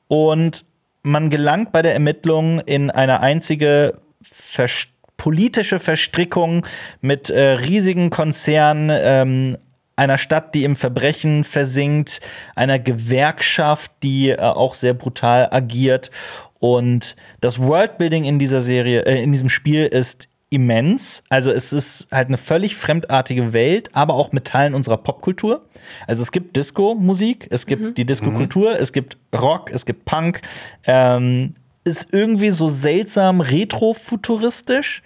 [0.08, 0.66] Und
[1.04, 4.88] man gelangt bei der Ermittlung in eine einzige Vers
[5.18, 6.66] politische Verstrickung
[7.00, 9.58] mit äh, riesigen Konzernen, ähm,
[9.96, 12.22] einer Stadt, die im Verbrechen versinkt,
[12.56, 16.12] einer Gewerkschaft, die äh, auch sehr brutal agiert.
[16.60, 21.24] Und das Worldbuilding in dieser Serie, äh, in diesem Spiel ist immens.
[21.30, 25.66] Also es ist halt eine völlig fremdartige Welt, aber auch mit Teilen unserer Popkultur.
[26.08, 30.42] Also es gibt Disco-Musik, es gibt die Disco-Kultur, es gibt Rock, es gibt Punk.
[30.86, 31.54] Ähm,
[31.84, 35.02] ist irgendwie so seltsam retro-futuristisch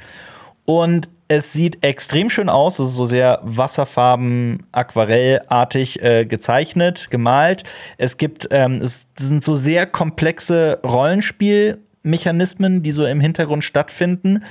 [0.66, 2.80] und es sieht extrem schön aus.
[2.80, 7.64] Es ist so sehr wasserfarben, aquarellartig äh, gezeichnet, gemalt.
[7.98, 14.44] Es gibt, ähm, es sind so sehr komplexe Rollenspielmechanismen, die so im Hintergrund stattfinden.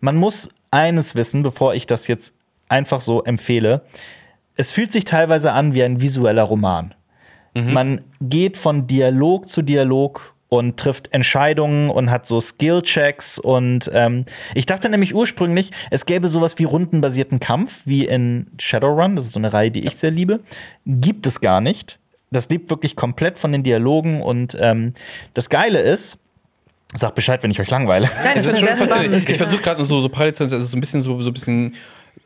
[0.00, 2.36] Man muss eines wissen, bevor ich das jetzt
[2.68, 3.82] einfach so empfehle.
[4.56, 6.94] Es fühlt sich teilweise an wie ein visueller Roman.
[7.54, 13.38] Man geht von Dialog zu Dialog und trifft Entscheidungen und hat so Skill-Checks.
[13.38, 14.24] Und ähm,
[14.54, 19.14] ich dachte nämlich ursprünglich, es gäbe sowas wie rundenbasierten Kampf, wie in Shadowrun.
[19.14, 20.40] Das ist so eine Reihe, die ich sehr liebe.
[20.84, 22.00] Gibt es gar nicht.
[22.32, 24.22] Das lebt wirklich komplett von den Dialogen.
[24.22, 24.92] Und ähm,
[25.34, 26.18] das Geile ist,
[26.96, 28.10] sagt Bescheid, wenn ich euch langweile.
[28.24, 29.28] Nein, das ist schon faszinierend.
[29.28, 31.34] Ich versuche gerade so, so parallel zu es ist so ein bisschen so, so ein
[31.34, 31.76] bisschen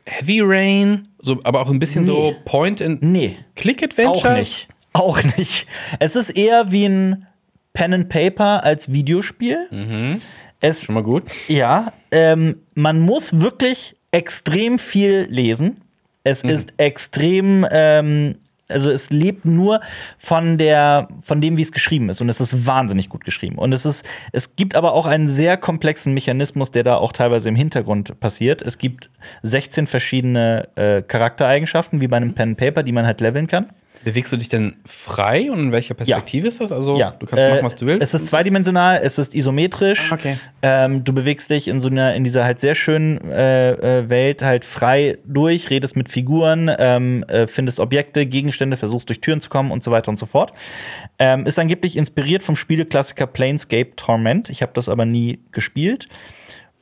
[0.05, 2.37] Heavy Rain, so, aber auch ein bisschen so Nee.
[2.45, 3.37] Point and Nee.
[3.55, 4.31] Click Adventure.
[4.31, 4.67] Auch nicht.
[4.93, 5.67] Auch nicht.
[5.99, 7.27] Es ist eher wie ein
[7.75, 10.19] Pen and Paper als Videospiel.
[10.61, 11.23] Es, Schon mal gut.
[11.47, 15.81] ja, ähm, man muss wirklich extrem viel lesen.
[16.23, 18.37] Es ist extrem, ähm,
[18.67, 19.79] also es lebt nur
[20.17, 22.19] von der, von dem, wie es geschrieben ist.
[22.19, 23.59] Und es ist wahnsinnig gut geschrieben.
[23.59, 27.49] Und es ist, es gibt aber auch einen sehr komplexen Mechanismus, der da auch teilweise
[27.49, 28.63] im Hintergrund passiert.
[28.63, 29.11] Es gibt
[29.43, 33.69] 16 verschiedene äh, Charaktereigenschaften, wie bei einem Pen and Paper, die man halt leveln kann.
[34.03, 36.71] Bewegst du dich denn frei und in welcher Perspektive ist das?
[36.71, 38.03] Also Ja, du kannst äh, machen, was du willst.
[38.03, 40.11] Es ist zweidimensional, es ist isometrisch.
[40.11, 40.37] Ah, okay.
[40.61, 44.41] Ähm, du bewegst dich in so einer, in dieser halt sehr schönen äh, äh, Welt
[44.41, 49.49] halt frei durch, redest mit Figuren, ähm, äh, findest Objekte, Gegenstände, versuchst durch Türen zu
[49.49, 50.53] kommen und so weiter und so fort.
[51.17, 54.49] Ähm, ist angeblich inspiriert vom Spieleklassiker Planescape Torment.
[54.49, 56.07] Ich habe das aber nie gespielt.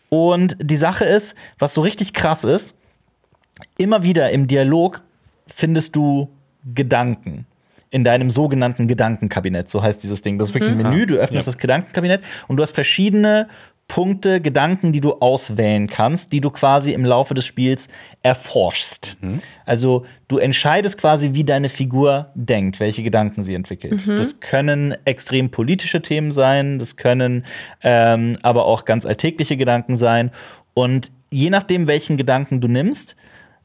[0.09, 2.75] Und die Sache ist, was so richtig krass ist,
[3.77, 5.01] immer wieder im Dialog
[5.47, 6.29] findest du
[6.73, 7.45] Gedanken
[7.89, 10.39] in deinem sogenannten Gedankenkabinett, so heißt dieses Ding.
[10.39, 11.51] Das ist wirklich ein Menü, du öffnest Ja.
[11.51, 13.47] das Gedankenkabinett und du hast verschiedene
[13.87, 17.89] Punkte, Gedanken, die du auswählen kannst, die du quasi im Laufe des Spiels
[18.23, 19.17] erforschst.
[19.65, 24.07] Also du entscheidest quasi, wie deine Figur denkt, welche Gedanken sie entwickelt.
[24.07, 27.45] Das können extrem politische Themen sein, das können
[27.83, 30.31] ähm, aber auch ganz alltägliche Gedanken sein.
[30.73, 33.15] Und je nachdem, welchen Gedanken du nimmst,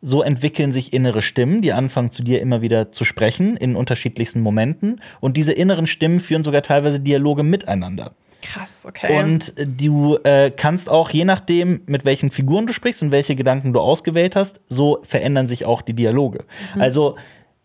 [0.01, 4.41] so entwickeln sich innere Stimmen, die anfangen zu dir immer wieder zu sprechen in unterschiedlichsten
[4.41, 5.01] Momenten.
[5.21, 8.13] Und diese inneren Stimmen führen sogar teilweise Dialoge miteinander.
[8.43, 9.19] Krass, okay.
[9.19, 13.73] Und du äh, kannst auch, je nachdem, mit welchen Figuren du sprichst und welche Gedanken
[13.73, 16.45] du ausgewählt hast, so verändern sich auch die Dialoge.
[16.79, 17.17] Also,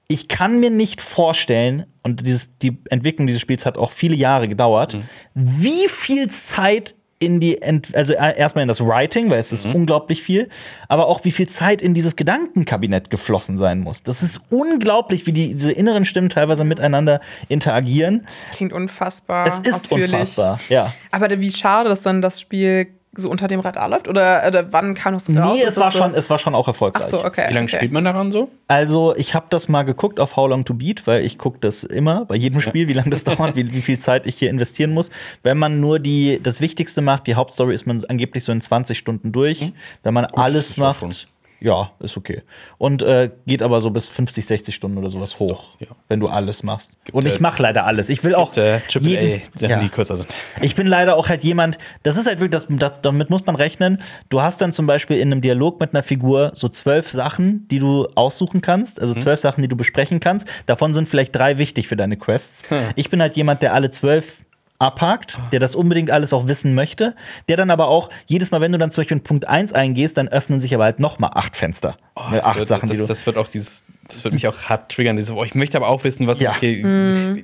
[0.08, 4.48] ich kann mir nicht vorstellen, und dieses, die Entwicklung dieses Spiels hat auch viele Jahre
[4.48, 4.98] gedauert,
[5.34, 9.66] wie viel Zeit in die, Ent also äh, erstmal in das Writing, weil es ist
[9.66, 10.50] unglaublich viel,
[10.88, 14.04] aber auch wie viel Zeit in dieses Gedankenkabinett geflossen sein muss.
[14.04, 18.28] Das ist unglaublich, wie die, diese inneren Stimmen teilweise miteinander interagieren.
[18.46, 19.48] das klingt unfassbar.
[19.48, 20.12] Es ist ausführlich.
[20.12, 20.94] unfassbar, ja.
[21.12, 24.08] Aber wie schade, dass dann das Spiel so unter dem Radar läuft?
[24.08, 25.56] Oder, oder wann kam das raus?
[25.56, 26.00] Nee, es war, so?
[26.00, 27.06] schon, es war schon auch Ach erfolgreich.
[27.06, 27.46] so, okay.
[27.50, 27.76] Wie lange okay.
[27.76, 28.50] spielt man daran so?
[28.68, 31.84] Also, ich habe das mal geguckt auf How Long to Beat, weil ich gucke das
[31.84, 34.92] immer bei jedem Spiel, wie lange das dauert, wie, wie viel Zeit ich hier investieren
[34.92, 35.10] muss.
[35.44, 38.98] Wenn man nur die, das Wichtigste macht, die Hauptstory ist man angeblich so in 20
[38.98, 39.72] Stunden durch.
[40.02, 41.28] Wenn man alles ist auch macht,
[41.64, 42.44] ja, ist okay.
[42.78, 45.88] Und äh, geht aber so bis 50, 60 Stunden oder sowas hoch, doch, ja.
[46.10, 46.92] wenn du alles machst.
[47.14, 48.10] Und äh, ich mache leider alles.
[48.10, 49.80] Ich will auch Gibt, äh, jeden- ja.
[49.80, 50.36] die kürzer sind.
[50.62, 53.56] Ich bin leider auch halt jemand, das ist halt wirklich, das, das, damit muss man
[53.56, 54.02] rechnen.
[54.28, 57.80] Du hast dann zum Beispiel in einem Dialog mit einer Figur so zwölf Sachen, die
[57.80, 60.46] du aussuchen kannst, also zwölf Sachen, die du besprechen kannst.
[60.66, 62.64] Davon sind vielleicht drei wichtig für deine Quests.
[62.98, 64.44] Ich bin halt jemand, der alle zwölf
[64.84, 67.16] abhakt, der das unbedingt alles auch wissen möchte,
[67.48, 70.18] der dann aber auch jedes Mal, wenn du dann zum Beispiel in Punkt 1 eingehst,
[70.18, 71.98] dann öffnen sich aber halt noch mal acht Fenster.
[72.16, 73.08] Das acht wird, Sachen, das, die du.
[73.08, 75.16] das wird auch dieses, das wird mich auch hart triggern.
[75.16, 76.52] Dieses, oh, ich möchte aber auch wissen, was Ja.
[76.52, 76.82] okay,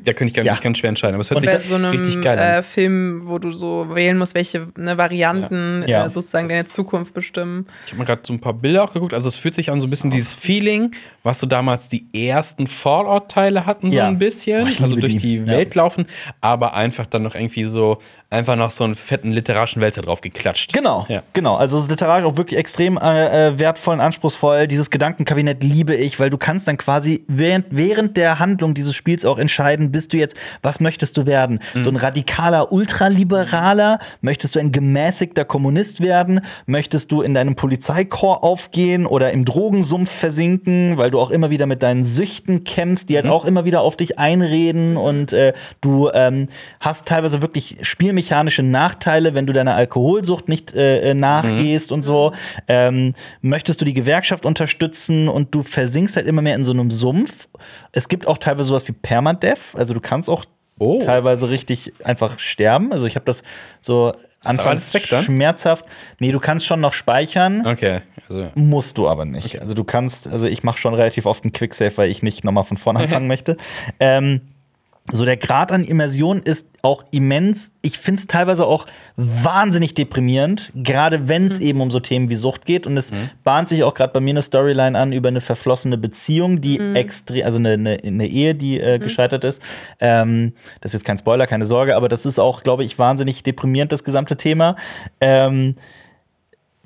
[0.03, 0.53] da könnte ich gar Ja.
[0.53, 1.15] nicht ganz schwer entscheiden.
[1.15, 2.63] Aber es hört Und sich bei so einem richtig geil äh, an.
[2.63, 6.05] Film, wo du so wählen musst, welche ne, Varianten Ja.
[6.07, 7.67] Äh, sozusagen deine Zukunft bestimmen.
[7.85, 9.13] Ich habe mir gerade so ein paar Bilder auch geguckt.
[9.13, 10.91] Also es fühlt sich an so ein bisschen dieses Feeling,
[11.23, 14.07] was so damals die ersten Fallout-Teile hatten, so Ja.
[14.07, 14.67] ein bisschen.
[14.79, 15.19] Oh, also durch die.
[15.19, 15.47] die Ja.
[15.47, 16.05] Welt laufen,
[16.41, 17.99] aber einfach dann noch irgendwie so,
[18.31, 20.71] einfach noch so einen fetten literarischen Wälzer drauf geklatscht.
[20.71, 21.23] Genau, Ja.
[21.33, 21.55] genau.
[21.55, 24.67] Also es ist literarisch auch wirklich extrem äh, äh, wertvoll und anspruchsvoll.
[24.67, 29.25] Dieses Gedankenkabinett liebe ich, weil du kannst dann quasi während, während der Handlung dieses Spiels
[29.25, 31.59] auch entscheiden, bist du jetzt, was möchtest du werden?
[31.79, 33.99] So ein radikaler Ultraliberaler?
[34.21, 36.41] Möchtest du ein gemäßigter Kommunist werden?
[36.67, 41.65] Möchtest du in deinem Polizeikorps aufgehen oder im Drogensumpf versinken, weil du auch immer wieder
[41.65, 46.09] mit deinen Süchten kämpfst, die halt auch immer wieder auf dich einreden und äh, du
[46.13, 46.47] ähm,
[46.79, 47.77] hast teilweise wirklich
[48.21, 52.31] spielmechanische Nachteile, wenn du deiner Alkoholsucht nicht äh, äh, nachgehst und so.
[52.67, 56.91] Ähm, möchtest du die Gewerkschaft unterstützen und du versinkst halt immer mehr in so einem
[56.91, 57.47] Sumpf.
[57.91, 60.45] Es gibt auch teilweise sowas wie Permadeath, also du kannst auch
[60.81, 60.99] Oh.
[61.03, 62.93] teilweise richtig einfach sterben.
[62.93, 63.43] Also ich habe das
[63.81, 64.13] so
[64.45, 64.93] anfangs
[65.25, 65.83] schmerzhaft.
[66.19, 67.67] Nee, du kannst schon noch speichern.
[67.67, 69.61] Okay, also Musst du aber nicht.
[69.61, 72.63] Also du kannst, also ich mache schon relativ oft einen Quicksave, weil ich nicht nochmal
[72.63, 73.57] von vorne anfangen möchte.
[73.99, 74.39] Ähm,
[75.11, 77.73] so der Grad an Immersion ist auch immens.
[77.81, 82.35] Ich finde es teilweise auch wahnsinnig deprimierend, gerade wenn es eben um so Themen wie
[82.35, 82.87] Sucht geht.
[82.87, 83.11] Und es
[83.43, 87.45] bahnt sich auch gerade bei mir eine Storyline an über eine verflossene Beziehung, die extrem,
[87.45, 89.61] also eine, eine, eine Ehe, die äh, gescheitert ist.
[89.99, 93.43] Ähm, das ist jetzt kein Spoiler, keine Sorge, aber das ist auch, glaube ich, wahnsinnig
[93.43, 94.75] deprimierend, das gesamte Thema.
[95.21, 95.75] Ähm,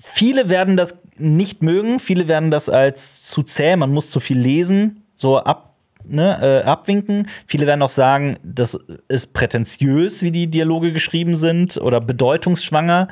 [0.06, 4.38] Viele werden das nicht mögen, viele werden das als zu zäh, man muss zu viel
[4.38, 5.73] lesen, so ab,
[6.06, 7.28] ne, äh, abwinken.
[7.48, 8.78] Viele werden auch sagen, das
[9.08, 13.08] ist prätentiös, wie die Dialoge geschrieben sind oder bedeutungsschwanger.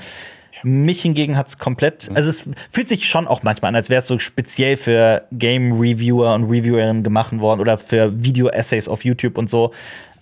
[0.63, 3.99] Mich hingegen hat es komplett, also es fühlt sich schon auch manchmal an, als wäre
[3.99, 9.37] es so speziell für Game Reviewer und Reviewerinnen gemacht worden oder für Video-Essays auf YouTube
[9.37, 9.71] und so.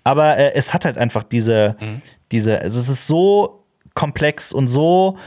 [0.06, 1.76] Aber äh, es hat halt einfach diese,
[2.32, 3.66] diese, also es ist so
[3.96, 5.18] komplex und so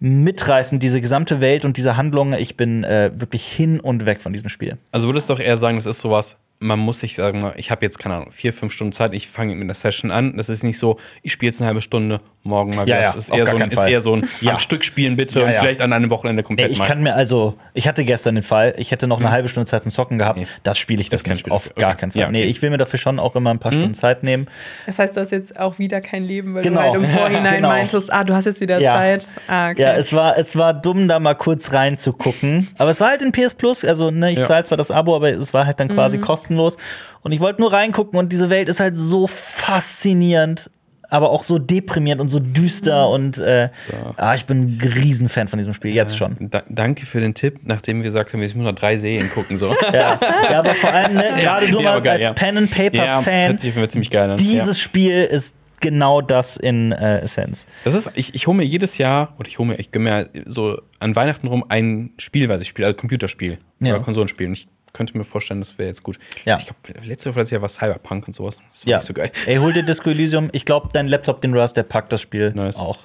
[0.00, 2.34] mitreißend, diese gesamte Welt und diese Handlung.
[2.34, 4.76] Ich bin äh, wirklich hin und weg von diesem Spiel.
[4.92, 7.84] Also würdest du doch eher sagen, das ist sowas, man muss sich sagen, ich habe
[7.84, 10.36] jetzt, keine Ahnung, vier, fünf Stunden Zeit, ich fange mit einer Session an.
[10.36, 13.00] Das ist nicht so, ich spiele jetzt eine halbe Stunde, morgen mal Ja, wieder.
[13.02, 14.52] ja, Es ist auf eher, gar so ein, ist eher so ein Ja.
[14.52, 15.60] am Stück spielen bitte Ja, und ja.
[15.60, 16.86] vielleicht an einem Wochenende Nee, komplett ich mal.
[16.86, 19.82] kann mir also, ich hatte gestern den Fall, ich hätte noch eine halbe Stunde Zeit
[19.82, 20.38] zum Zocken gehabt.
[20.38, 20.46] Nee.
[20.62, 21.40] Das spiele ich Das das, ist kein nicht.
[21.40, 21.80] Spiel Auf dafür.
[21.80, 22.00] gar Okay.
[22.00, 22.20] keinen Fall.
[22.20, 22.32] Ja, okay.
[22.38, 24.46] Nee, ich will mir dafür schon auch immer ein paar Stunden Zeit nehmen.
[24.86, 26.80] Das heißt, du hast jetzt auch wieder kein Leben, weil Genau.
[26.80, 27.68] du halt im Vorhinein Genau.
[27.68, 28.94] meintest, ah, du hast jetzt wieder Ja.
[28.94, 29.26] Zeit.
[29.48, 29.82] Ah, okay.
[29.82, 32.68] Ja, es war, es war dumm, da mal kurz reinzugucken.
[32.78, 33.84] Aber es war halt in PS Plus.
[33.84, 34.44] Also, ne, ich Ja.
[34.44, 35.92] zahle zwar das Abo, aber es war halt dann Mhm.
[35.94, 36.76] quasi kostenlos.
[37.22, 40.70] Und ich wollte nur reingucken und diese Welt ist halt so faszinierend,
[41.08, 43.08] aber auch so deprimierend und so düster.
[43.08, 43.70] Und äh,
[44.16, 46.34] ah, ich bin ein Riesenfan von diesem Spiel, jetzt schon.
[46.40, 49.58] Da, danke für den Tipp, nachdem wir gesagt haben, wir müssen noch drei Serien gucken.
[49.58, 49.74] So.
[49.92, 50.18] Ja,
[50.50, 52.32] ja aber vor allem, ne, gerade du Nee, mal aber geil, als ja.
[52.32, 54.82] Pen and Paper ja, dieses ja.
[54.82, 57.66] Spiel ist genau das in äh, Essenz.
[57.84, 60.80] Das ist, ich, ich hole mir jedes Jahr, oder ich hole mir, ich mir so
[60.98, 63.94] an Weihnachten rum ein Spiel, was ich spiele, also Computerspiel Ja.
[63.94, 64.48] oder Konsolenspiel.
[64.48, 66.18] Und ich könnte mir vorstellen, das wäre jetzt gut.
[66.46, 66.56] Ja.
[66.56, 68.62] Ich glaube, letzte letztes Jahr war Cyberpunk und sowas.
[68.66, 69.30] Das war Ja, nicht so geil.
[69.44, 70.48] ey, hol dir Disco Elysium.
[70.52, 72.78] Ich glaube, dein Laptop, den du hast, der packt das Spiel Nice.
[72.78, 73.00] auch.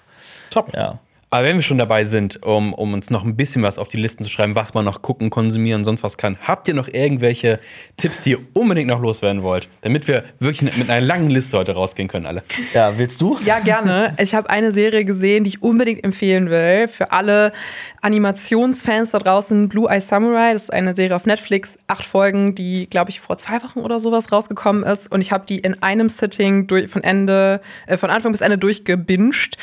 [0.49, 0.73] Top.
[0.73, 0.99] Ja.
[1.31, 3.97] Aber wenn wir schon dabei sind, um, um uns noch ein bisschen was auf die
[3.97, 6.87] Listen zu schreiben, was man noch gucken, konsumieren und sonst was kann, habt ihr noch
[6.87, 7.59] irgendwelche
[7.97, 9.69] Tipps, die ihr unbedingt noch loswerden wollt?
[9.81, 12.41] Damit wir wirklich mit einer langen Liste heute rausgehen können, alle.
[12.73, 13.37] Ja, willst du?
[13.45, 14.15] Ja, gerne.
[14.19, 16.87] Ich habe eine Serie gesehen, die ich unbedingt empfehlen will.
[16.87, 17.51] Für alle
[18.01, 20.53] Animationsfans da draußen, Blue Eye Samurai.
[20.53, 23.99] Das ist eine Serie auf Netflix, acht Folgen, die, glaube ich, vor zwei Wochen oder
[23.99, 25.11] sowas rausgekommen ist.
[25.11, 28.57] Und ich habe die in einem Sitting durch, von Ende, äh, von Anfang bis Ende
[28.57, 29.57] durchgebinged.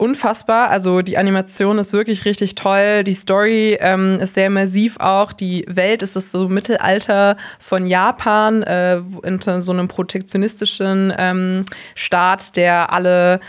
[0.00, 3.04] Unfassbar, also die Animation ist wirklich richtig toll.
[3.04, 5.34] Die Story ähm, ist sehr immersiv auch.
[5.34, 12.56] Die Welt ist das so Mittelalter von Japan, äh, in so einem protektionistischen ähm, Staat,
[12.56, 13.40] der alle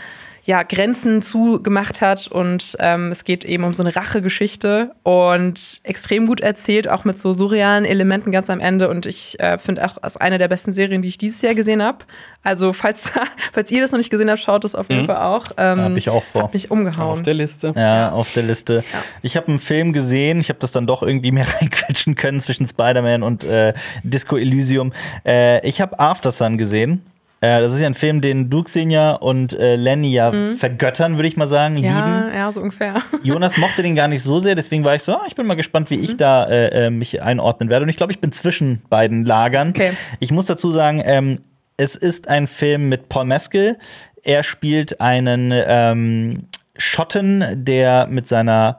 [0.44, 6.26] ja, Grenzen zugemacht hat und ähm, es geht eben um so eine Rachegeschichte und extrem
[6.26, 9.98] gut erzählt, auch mit so surrealen Elementen ganz am Ende und ich äh, finde auch,
[10.02, 11.98] es ist eine der besten Serien, die ich dieses Jahr gesehen habe.
[12.42, 13.12] Also falls,
[13.52, 15.44] falls ihr das noch nicht gesehen habt, schaut das auf jeden Fall auch.
[15.58, 16.44] Ähm, Hab ich auch vor.
[16.44, 17.12] Hat mich umgehauen.
[17.12, 17.72] Auf der Liste.
[17.76, 18.82] Ja, auf der Liste.
[19.22, 22.66] Ich habe einen Film gesehen, ich habe das dann doch irgendwie mehr reinquetschen können zwischen
[22.66, 24.92] Spider-Man und äh, Disco Elysium.
[25.24, 27.02] Äh, ich habe After Sun gesehen.
[27.42, 31.28] Äh, das ist ja ein Film, den Duke Senior und äh, Lenny ja vergöttern, würde
[31.28, 31.88] ich mal sagen, lieben.
[31.88, 33.02] ja, ja, so ungefähr.
[33.22, 35.54] Jonas mochte den gar nicht so sehr, deswegen war ich so, ah, ich bin mal
[35.56, 36.04] gespannt, wie Mhm.
[36.04, 37.82] ich da äh, äh, mich einordnen werde.
[37.82, 39.70] Und ich glaube, ich bin zwischen beiden Lagern.
[39.70, 39.92] Okay.
[40.20, 41.40] Ich muss dazu sagen, ähm,
[41.76, 43.76] es ist ein Film mit Paul Mescal.
[44.22, 46.44] Er spielt einen ähm,
[46.76, 48.78] Schotten, der mit seiner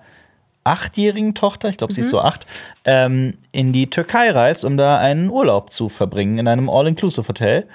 [0.64, 2.46] achtjährigen Tochter, ich glaube, sie ist so acht,
[2.86, 7.66] ähm, in die Türkei reist, um da einen Urlaub zu verbringen in einem All-Inclusive-Hotel.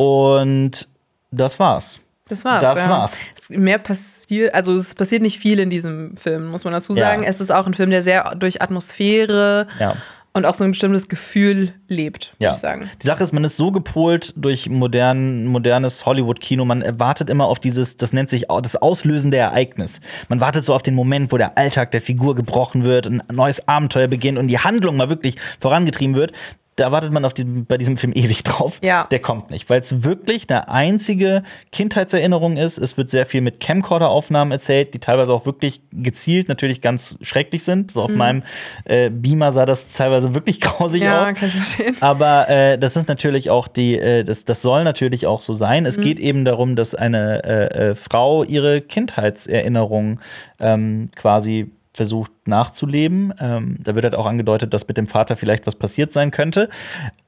[0.00, 0.88] Und
[1.30, 2.00] das war's.
[2.28, 2.62] Das war's.
[2.62, 2.88] Das ja.
[2.90, 3.18] war's.
[3.36, 7.00] Es, mehr passiert, also es passiert nicht viel in diesem Film, muss man dazu Ja.
[7.00, 7.22] sagen.
[7.22, 9.96] Es ist auch ein Film, der sehr durch Atmosphäre Ja.
[10.32, 12.52] und auch so ein bestimmtes Gefühl lebt, würde Ja.
[12.54, 12.88] ich sagen.
[13.02, 17.58] Die Sache ist, man ist so gepolt durch modern, modernes Hollywood-Kino, man wartet immer auf
[17.58, 20.00] dieses, das nennt sich das auslösende Ereignis.
[20.30, 23.68] Man wartet so auf den Moment, wo der Alltag der Figur gebrochen wird, ein neues
[23.68, 26.32] Abenteuer beginnt und die Handlung mal wirklich vorangetrieben wird.
[26.80, 28.78] Da wartet man auf diesem, bei diesem Film ewig drauf.
[28.82, 29.06] Ja.
[29.10, 31.42] Der kommt nicht, weil es wirklich eine einzige
[31.72, 32.78] Kindheitserinnerung ist.
[32.78, 37.64] Es wird sehr viel mit Camcorder-Aufnahmen erzählt, die teilweise auch wirklich gezielt natürlich ganz schrecklich
[37.64, 37.90] sind.
[37.90, 38.42] So auf meinem
[38.84, 41.06] äh, Beamer sah das teilweise wirklich grausig Mhm.
[41.06, 41.34] Ja, aus.
[41.34, 41.96] kann ich verstehen.
[42.00, 45.82] Aber äh, das ist natürlich auch die, äh, das, das soll natürlich auch so sein.
[45.82, 45.86] Mhm.
[45.88, 50.20] Es geht eben darum, dass eine äh, äh, Frau ihre Kindheitserinnerungen
[50.58, 53.34] ähm, quasi versucht nachzuleben.
[53.40, 56.68] Ähm, da wird halt auch angedeutet, dass mit dem Vater vielleicht was passiert sein könnte.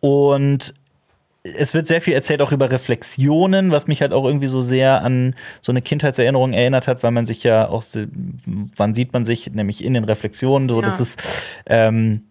[0.01, 0.75] Und
[1.45, 5.03] es wird sehr viel erzählt auch über Reflexionen, was mich halt auch irgendwie so sehr
[5.03, 7.83] an so eine Kindheitserinnerung erinnert hat, weil man sich ja auch,
[8.77, 10.83] wann sieht man sich, nämlich in den Reflexionen, so Ja.
[10.87, 11.21] das ist,
[11.67, 12.23] ähm,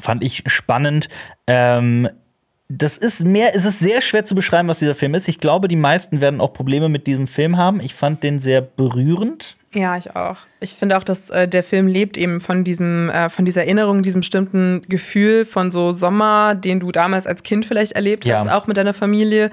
[0.00, 1.08] fand ich spannend.
[1.48, 2.08] Ähm,
[2.68, 5.26] das ist mehr, es ist sehr schwer zu beschreiben, was dieser Film ist.
[5.26, 7.80] Ich glaube, die meisten werden auch Probleme mit diesem Film haben.
[7.80, 9.56] Ich fand den sehr berührend.
[9.74, 10.36] Ja, ich auch.
[10.60, 14.02] Ich finde auch, dass äh, der Film lebt eben von diesem, äh, von dieser Erinnerung,
[14.02, 18.38] diesem bestimmten Gefühl von so Sommer, den du damals als Kind vielleicht erlebt Ja.
[18.40, 19.50] hast, auch mit deiner Familie.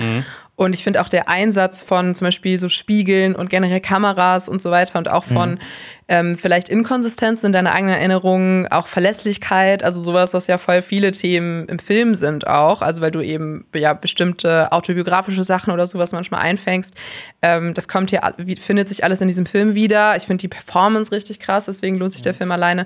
[0.55, 4.61] Und ich finde auch der Einsatz von zum Beispiel so Spiegeln und generell Kameras und
[4.61, 5.59] so weiter und auch von
[6.07, 11.11] ähm, vielleicht Inkonsistenzen in deiner eigenen Erinnerung, auch Verlässlichkeit, also sowas, was ja voll viele
[11.11, 12.81] Themen im Film sind auch.
[12.81, 16.95] Also weil du eben ja bestimmte autobiografische Sachen oder sowas manchmal einfängst.
[17.41, 18.21] Ähm, das kommt hier,
[18.59, 20.15] findet sich alles in diesem Film wieder.
[20.15, 22.85] Ich finde die Performance richtig krass, deswegen lohnt sich der Film alleine.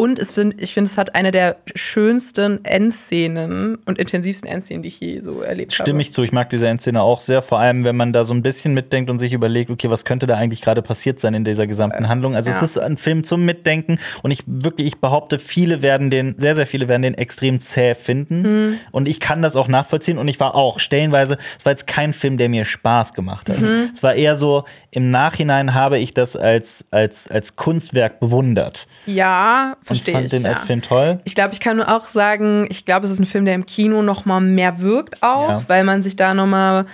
[0.00, 4.88] Und es find, ich finde, es hat eine der schönsten Endszenen und intensivsten Endszenen, die
[4.88, 5.82] ich je so erlebt habe.
[5.82, 6.22] Stimme ich zu.
[6.22, 9.10] Ich mag diese Endszene auch sehr, vor allem wenn man da so ein bisschen mitdenkt
[9.10, 12.34] und sich überlegt, okay, was könnte da eigentlich gerade passiert sein in dieser gesamten Handlung.
[12.34, 12.62] Also es ja.
[12.62, 16.66] ist ein Film zum Mitdenken und ich wirklich, ich behaupte, viele werden den, sehr, sehr
[16.66, 18.78] viele werden den extrem zäh finden.
[18.92, 22.14] Und ich kann das auch nachvollziehen und ich war auch stellenweise, es war jetzt kein
[22.14, 23.58] Film, der mir Spaß gemacht hat.
[23.92, 29.76] Es war eher so, im Nachhinein habe ich das als, als, als Kunstwerk bewundert Ja,
[29.90, 30.30] und verstehe fand ich.
[30.30, 30.50] den ja.
[30.50, 31.20] als Film toll.
[31.24, 33.66] Ich glaube, ich kann nur auch sagen, ich glaube, es ist ein Film, der im
[33.66, 35.64] Kino noch mal mehr wirkt auch, Ja.
[35.68, 36.86] weil man sich da noch mal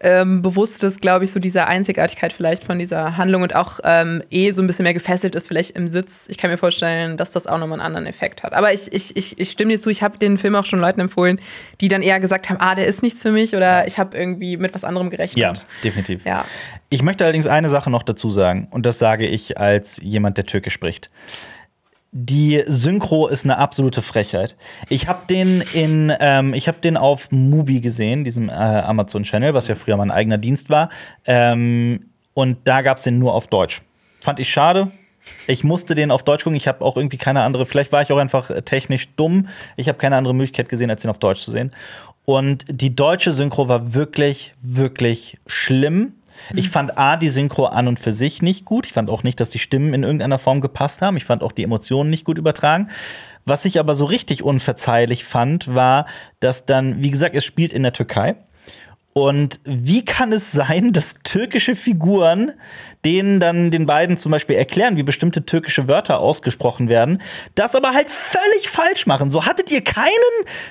[0.00, 4.22] ähm, bewusst ist, glaube ich, so dieser Einzigartigkeit vielleicht von dieser Handlung und auch ähm,
[4.30, 6.26] eh so ein bisschen mehr gefesselt ist, vielleicht im Sitz.
[6.28, 8.52] Ich kann mir vorstellen, dass das auch nochmal einen anderen Effekt hat.
[8.52, 11.00] Aber ich, ich, ich, ich stimme dir zu, ich habe den Film auch schon Leuten
[11.00, 11.40] empfohlen,
[11.80, 14.58] die dann eher gesagt haben, ah, der ist nichts für mich oder ich habe irgendwie
[14.58, 15.38] mit was anderem gerechnet.
[15.38, 15.52] Ja,
[15.82, 16.26] definitiv.
[16.26, 16.44] Ja.
[16.90, 20.44] Ich möchte allerdings eine Sache noch dazu sagen, und das sage ich als jemand, der
[20.44, 21.08] Türkisch spricht.
[22.16, 24.54] Die Synchro ist eine absolute Frechheit.
[24.88, 29.52] Ich habe den in, ähm, ich habe den auf Mubi gesehen, diesem äh, Amazon Channel,
[29.52, 30.90] was ja früher mein eigener Dienst war.
[31.26, 33.82] Ähm, und da gab es den nur auf Deutsch.
[34.20, 34.92] Fand ich schade.
[35.48, 36.56] Ich musste den auf Deutsch gucken.
[36.56, 37.66] Ich habe auch irgendwie keine andere.
[37.66, 39.48] Vielleicht war ich auch einfach äh, technisch dumm.
[39.74, 41.72] Ich habe keine andere Möglichkeit gesehen, als den auf Deutsch zu sehen.
[42.24, 46.14] Und die deutsche Synchro war wirklich, wirklich schlimm.
[46.54, 48.86] Ich fand A, die Synchro an und für sich nicht gut.
[48.86, 51.16] Ich fand auch nicht, dass die Stimmen in irgendeiner Form gepasst haben.
[51.16, 52.90] Ich fand auch die Emotionen nicht gut übertragen.
[53.46, 56.06] Was ich aber so richtig unverzeihlich fand, war,
[56.40, 58.36] dass dann, wie gesagt, es spielt in der Türkei.
[59.12, 62.52] Und wie kann es sein, dass türkische Figuren
[63.04, 67.20] denen dann den beiden zum Beispiel erklären, wie bestimmte türkische Wörter ausgesprochen werden,
[67.54, 69.30] das aber halt völlig falsch machen?
[69.30, 70.08] So hattet ihr keinen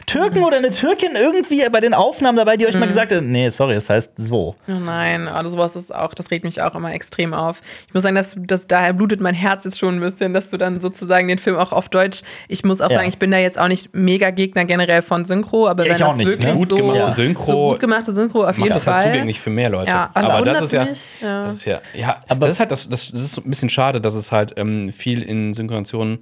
[0.05, 3.49] Türken oder eine Türkin irgendwie bei den Aufnahmen dabei, die euch mal gesagt hat, nee,
[3.49, 4.55] sorry, es heißt so.
[4.67, 7.61] Oh nein, also sowas ist auch, das regt mich auch immer extrem auf.
[7.87, 10.57] Ich muss sagen, dass, dass daher blutet mein Herz jetzt schon ein bisschen, dass du
[10.57, 12.21] dann sozusagen den Film auch auf Deutsch.
[12.47, 12.97] Ich muss auch Ja.
[12.97, 15.99] sagen, ich bin da jetzt auch nicht mega Gegner generell von Synchro, aber Ja, wenn
[15.99, 16.57] das nicht, wirklich ne?
[16.57, 17.11] Gut so, gemachte.
[17.11, 18.95] Synchro so gut gemachte Synchro auf jeden das Fall.
[18.95, 19.89] halt zugänglich für mehr Leute.
[19.91, 20.85] Ja, also aber das ist ja.
[20.85, 23.69] das ist ja, ja, Aber- das ist halt das, das, das ist so ein bisschen
[23.69, 26.19] schade, dass es halt ähm, viel in Synchronisationen,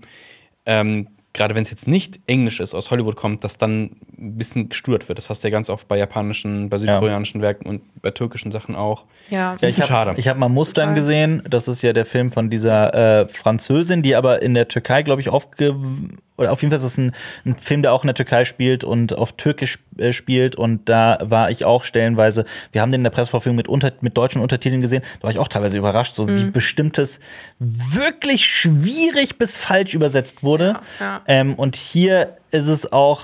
[0.66, 4.68] ähm, gerade wenn es jetzt nicht Englisch ist, aus Hollywood kommt, dass dann ein bisschen
[4.68, 5.18] gestört wird.
[5.18, 8.76] Das hast du ja ganz oft bei japanischen, bei südkoreanischen Werken und bei türkischen Sachen
[8.76, 9.06] auch.
[9.30, 9.56] Ja.
[9.58, 10.30] So ein ich bisschen habe schade.
[10.30, 11.42] hab mal Mustern gesehen.
[11.50, 15.22] Das ist ja der Film von dieser äh, Französin, die aber in der Türkei, glaube
[15.22, 15.74] ich, aufge
[16.42, 17.14] oder auf jeden Fall ist es ein,
[17.46, 20.56] ein Film, der auch in der Türkei spielt und auf Türkisch äh, spielt.
[20.56, 24.18] Und da war ich auch stellenweise, wir haben den in der Pressevorführung mit, unter, mit
[24.18, 25.04] deutschen Untertiteln gesehen.
[25.20, 26.38] Da war ich auch teilweise überrascht, so Mhm.
[26.38, 27.20] wie bestimmtes
[27.60, 30.80] wirklich schwierig bis falsch übersetzt wurde.
[31.00, 31.22] Ja, ja.
[31.28, 33.24] Ähm, und hier ist es auch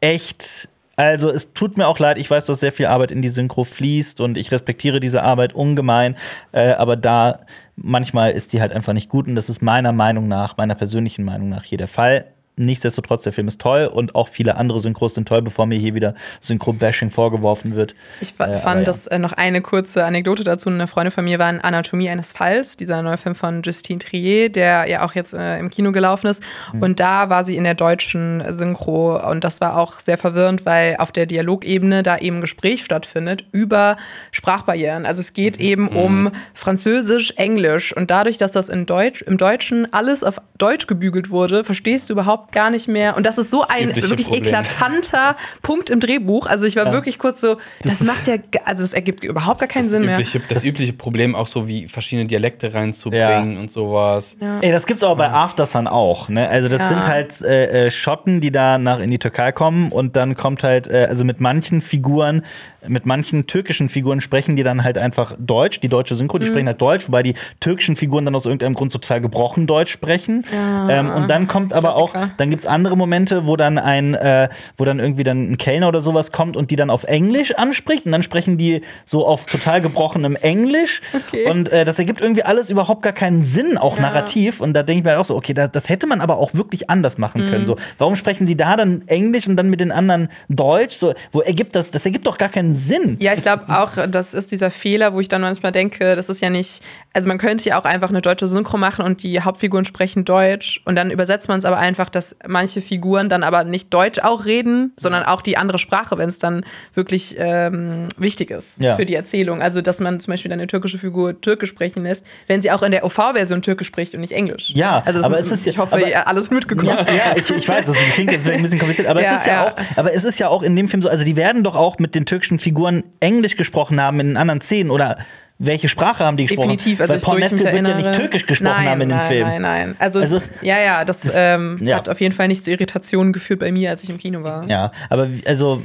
[0.00, 0.68] echt.
[0.96, 3.62] Also, es tut mir auch leid, ich weiß, dass sehr viel Arbeit in die Synchro
[3.62, 6.16] fließt und ich respektiere diese Arbeit ungemein,
[6.50, 7.38] äh, aber da
[7.76, 11.24] manchmal ist die halt einfach nicht gut und das ist meiner Meinung nach, meiner persönlichen
[11.24, 12.24] Meinung nach hier der Fall.
[12.58, 15.94] Nichtsdestotrotz, der Film ist toll und auch viele andere Synchros sind toll, bevor mir hier
[15.94, 17.94] wieder Synchro-Bashing vorgeworfen wird.
[18.20, 18.84] Ich Äh, fand ja.
[18.84, 20.68] das äh, noch eine kurze Anekdote dazu.
[20.68, 24.50] Eine Freundin von mir war in Anatomie eines Falls, dieser neue Film von Justine Trier,
[24.50, 26.42] der ja auch jetzt äh, im Kino gelaufen ist.
[26.72, 26.82] Mhm.
[26.82, 30.96] Und da war sie in der deutschen Synchro und das war auch sehr verwirrend, weil
[30.98, 33.96] auf der Dialogebene da eben Gespräch stattfindet über
[34.32, 35.06] Sprachbarrieren.
[35.06, 35.34] Also es Mhm.
[35.34, 40.40] geht eben um Französisch, Englisch und dadurch, dass das in Deutsch, im Deutschen alles auf
[40.58, 43.16] Deutsch gebügelt wurde, verstehst du überhaupt gar nicht mehr.
[43.16, 44.44] Und das ist so ein übliche wirklich Problem.
[44.44, 46.46] eklatanter Punkt im Drehbuch.
[46.46, 49.82] Also ich war wirklich kurz so, das, macht ja, also das ergibt überhaupt gar keinen
[49.82, 50.14] das Sinn mehr.
[50.18, 54.36] übliche, Das übliche Problem auch so wie verschiedene Dialekte reinzubringen und sowas.
[54.60, 56.48] Ey, das gibt's aber bei After Sun auch, ne?
[56.48, 56.88] Also das Ja.
[56.88, 60.62] sind halt äh, äh, Schotten, die da nach in die Türkei kommen und dann kommt
[60.62, 62.44] halt, äh, also mit manchen Figuren,
[62.86, 66.50] mit manchen türkischen Figuren sprechen die dann halt einfach Deutsch, die deutsche Synchro, die Mhm.
[66.50, 70.44] sprechen halt Deutsch, wobei die türkischen Figuren dann aus irgendeinem Grund total gebrochen Deutsch sprechen.
[70.88, 74.48] Ähm, und dann kommt aber auch, Dann gibt's andere Momente, wo dann ein, äh,
[74.78, 78.06] wo dann irgendwie dann ein Kellner oder sowas kommt und die dann auf Englisch anspricht
[78.06, 81.50] und dann sprechen die so auf total gebrochenem Englisch Okay.
[81.50, 84.60] und äh, das ergibt irgendwie alles überhaupt gar keinen Sinn, auch narrativ.
[84.60, 86.54] Und da denke ich mir halt auch so, okay, das, das hätte man aber auch
[86.54, 87.50] wirklich anders machen Mhm.
[87.50, 87.66] können.
[87.66, 90.96] So, warum sprechen sie da dann Englisch und dann mit den anderen Deutsch?
[90.96, 91.90] So, wo ergibt das?
[91.90, 93.16] Das ergibt doch gar keinen Sinn.
[93.20, 96.40] Ja, ich glaube auch, das ist dieser Fehler, wo ich dann manchmal denke, das ist
[96.40, 96.82] ja nicht,
[97.12, 100.80] also man könnte ja auch einfach eine deutsche Synchro machen und die Hauptfiguren sprechen Deutsch
[100.84, 104.44] und dann übersetzt man es aber einfach, dass manche Figuren dann aber nicht Deutsch auch
[104.44, 106.64] reden, sondern auch die andere Sprache, wenn es dann
[106.94, 108.96] wirklich ähm, wichtig ist Ja.
[108.96, 109.62] für die Erzählung.
[109.62, 112.92] Also, dass man zum Beispiel eine türkische Figur Türkisch sprechen lässt, wenn sie auch in
[112.92, 114.70] der OV-Version Türkisch spricht und nicht Englisch.
[114.74, 116.88] Ja, also aber es ist ich hoffe, aber- ihr alles mitgekommen.
[116.88, 119.40] Ja, ja ich, ich weiß, das klingt jetzt vielleicht ein bisschen kompliziert, aber Ja, es
[119.40, 119.72] ist ja, ja.
[119.72, 121.98] auch, aber es ist ja auch in dem Film so, also die werden doch auch
[121.98, 125.16] mit den türkischen Figuren Englisch gesprochen haben in den anderen Szenen oder
[125.60, 126.68] welche Sprache haben die gesprochen?
[126.70, 127.00] Definitiv.
[127.00, 129.48] Also Weil Paul Mescal wird ja nicht türkisch gesprochen nein, haben in dem nein, Film.
[129.48, 131.96] Nein, nein, Also, Also, ja, ja, das, das- ähm, ja.
[131.96, 134.68] hat auf jeden Fall nicht zu Irritationen geführt bei mir, als ich im Kino war.
[134.68, 135.82] Ja, aber also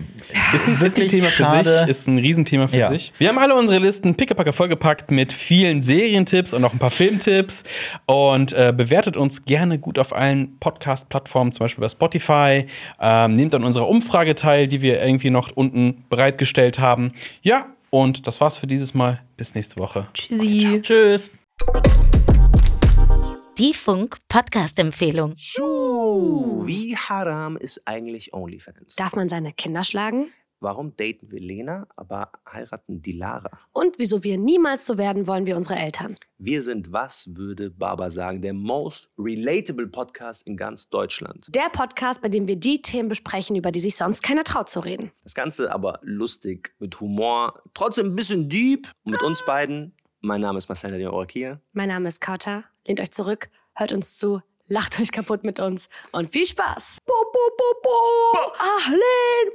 [0.54, 1.80] Ist ein, ist ein Thema für schade.
[1.82, 2.88] sich, ist ein Riesenthema für Ja.
[2.90, 3.14] sich.
[3.18, 7.64] Wir haben alle unsere Listen pickepacke vollgepackt mit vielen Serientipps und noch ein paar Filmtipps.
[8.06, 12.66] Und äh, bewertet uns gerne gut auf allen Podcast-Plattformen, zum Beispiel bei Spotify.
[13.02, 17.14] Ähm, nehmt an unserer Umfrage teil, die wir irgendwie noch unten bereitgestellt haben.
[17.42, 19.24] Ja, und das war's für dieses Mal.
[19.38, 20.08] Bis nächste Woche.
[20.16, 20.82] Tschüssi.
[20.82, 21.30] Tschüss.
[23.60, 25.36] Die Funk-Podcast-Empfehlung.
[25.38, 28.96] Schuh, wie haram ist eigentlich OnlyFans?
[28.96, 30.32] Darf man seine Kinder schlagen?
[30.64, 33.52] Warum daten wir Lena, aber heiraten die Lara?
[33.74, 36.16] Und wieso wir niemals so werden wollen wie unsere Eltern?
[36.38, 41.54] Wir sind, was würde Baba sagen, der most relatable Podcast in ganz Deutschland.
[41.54, 44.80] Der Podcast, bei dem wir die Themen besprechen, über die sich sonst keiner traut zu
[44.80, 45.12] reden.
[45.24, 48.88] Das Ganze aber lustig, mit Humor, trotzdem ein bisschen deep.
[49.04, 51.60] Und mit uns beiden, mein Name ist Marcel Nadine Orakia.
[51.74, 52.64] Mein Name ist Kauta.
[52.88, 54.42] Lehnt euch zurück, hört uns zu,
[54.74, 56.98] lacht euch kaputt mit uns und viel Spaß.
[57.06, 57.92] Bo, bo, bo, bo.
[58.58, 59.52] Ahlen.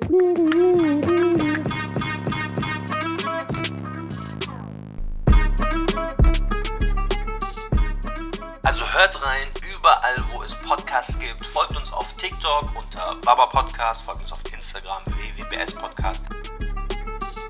[8.62, 11.44] Also hört rein, überall wo es Podcasts gibt.
[11.46, 16.22] Folgt uns auf TikTok unter Baba Podcast, folgt uns auf Instagram www.bs Podcast.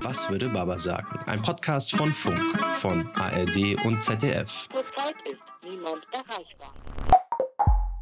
[0.01, 1.19] Was würde Baba sagen?
[1.27, 2.41] Ein Podcast von Funk,
[2.73, 4.67] von ARD und ZDF.
[4.73, 6.73] Zurzeit ist niemand erreichbar.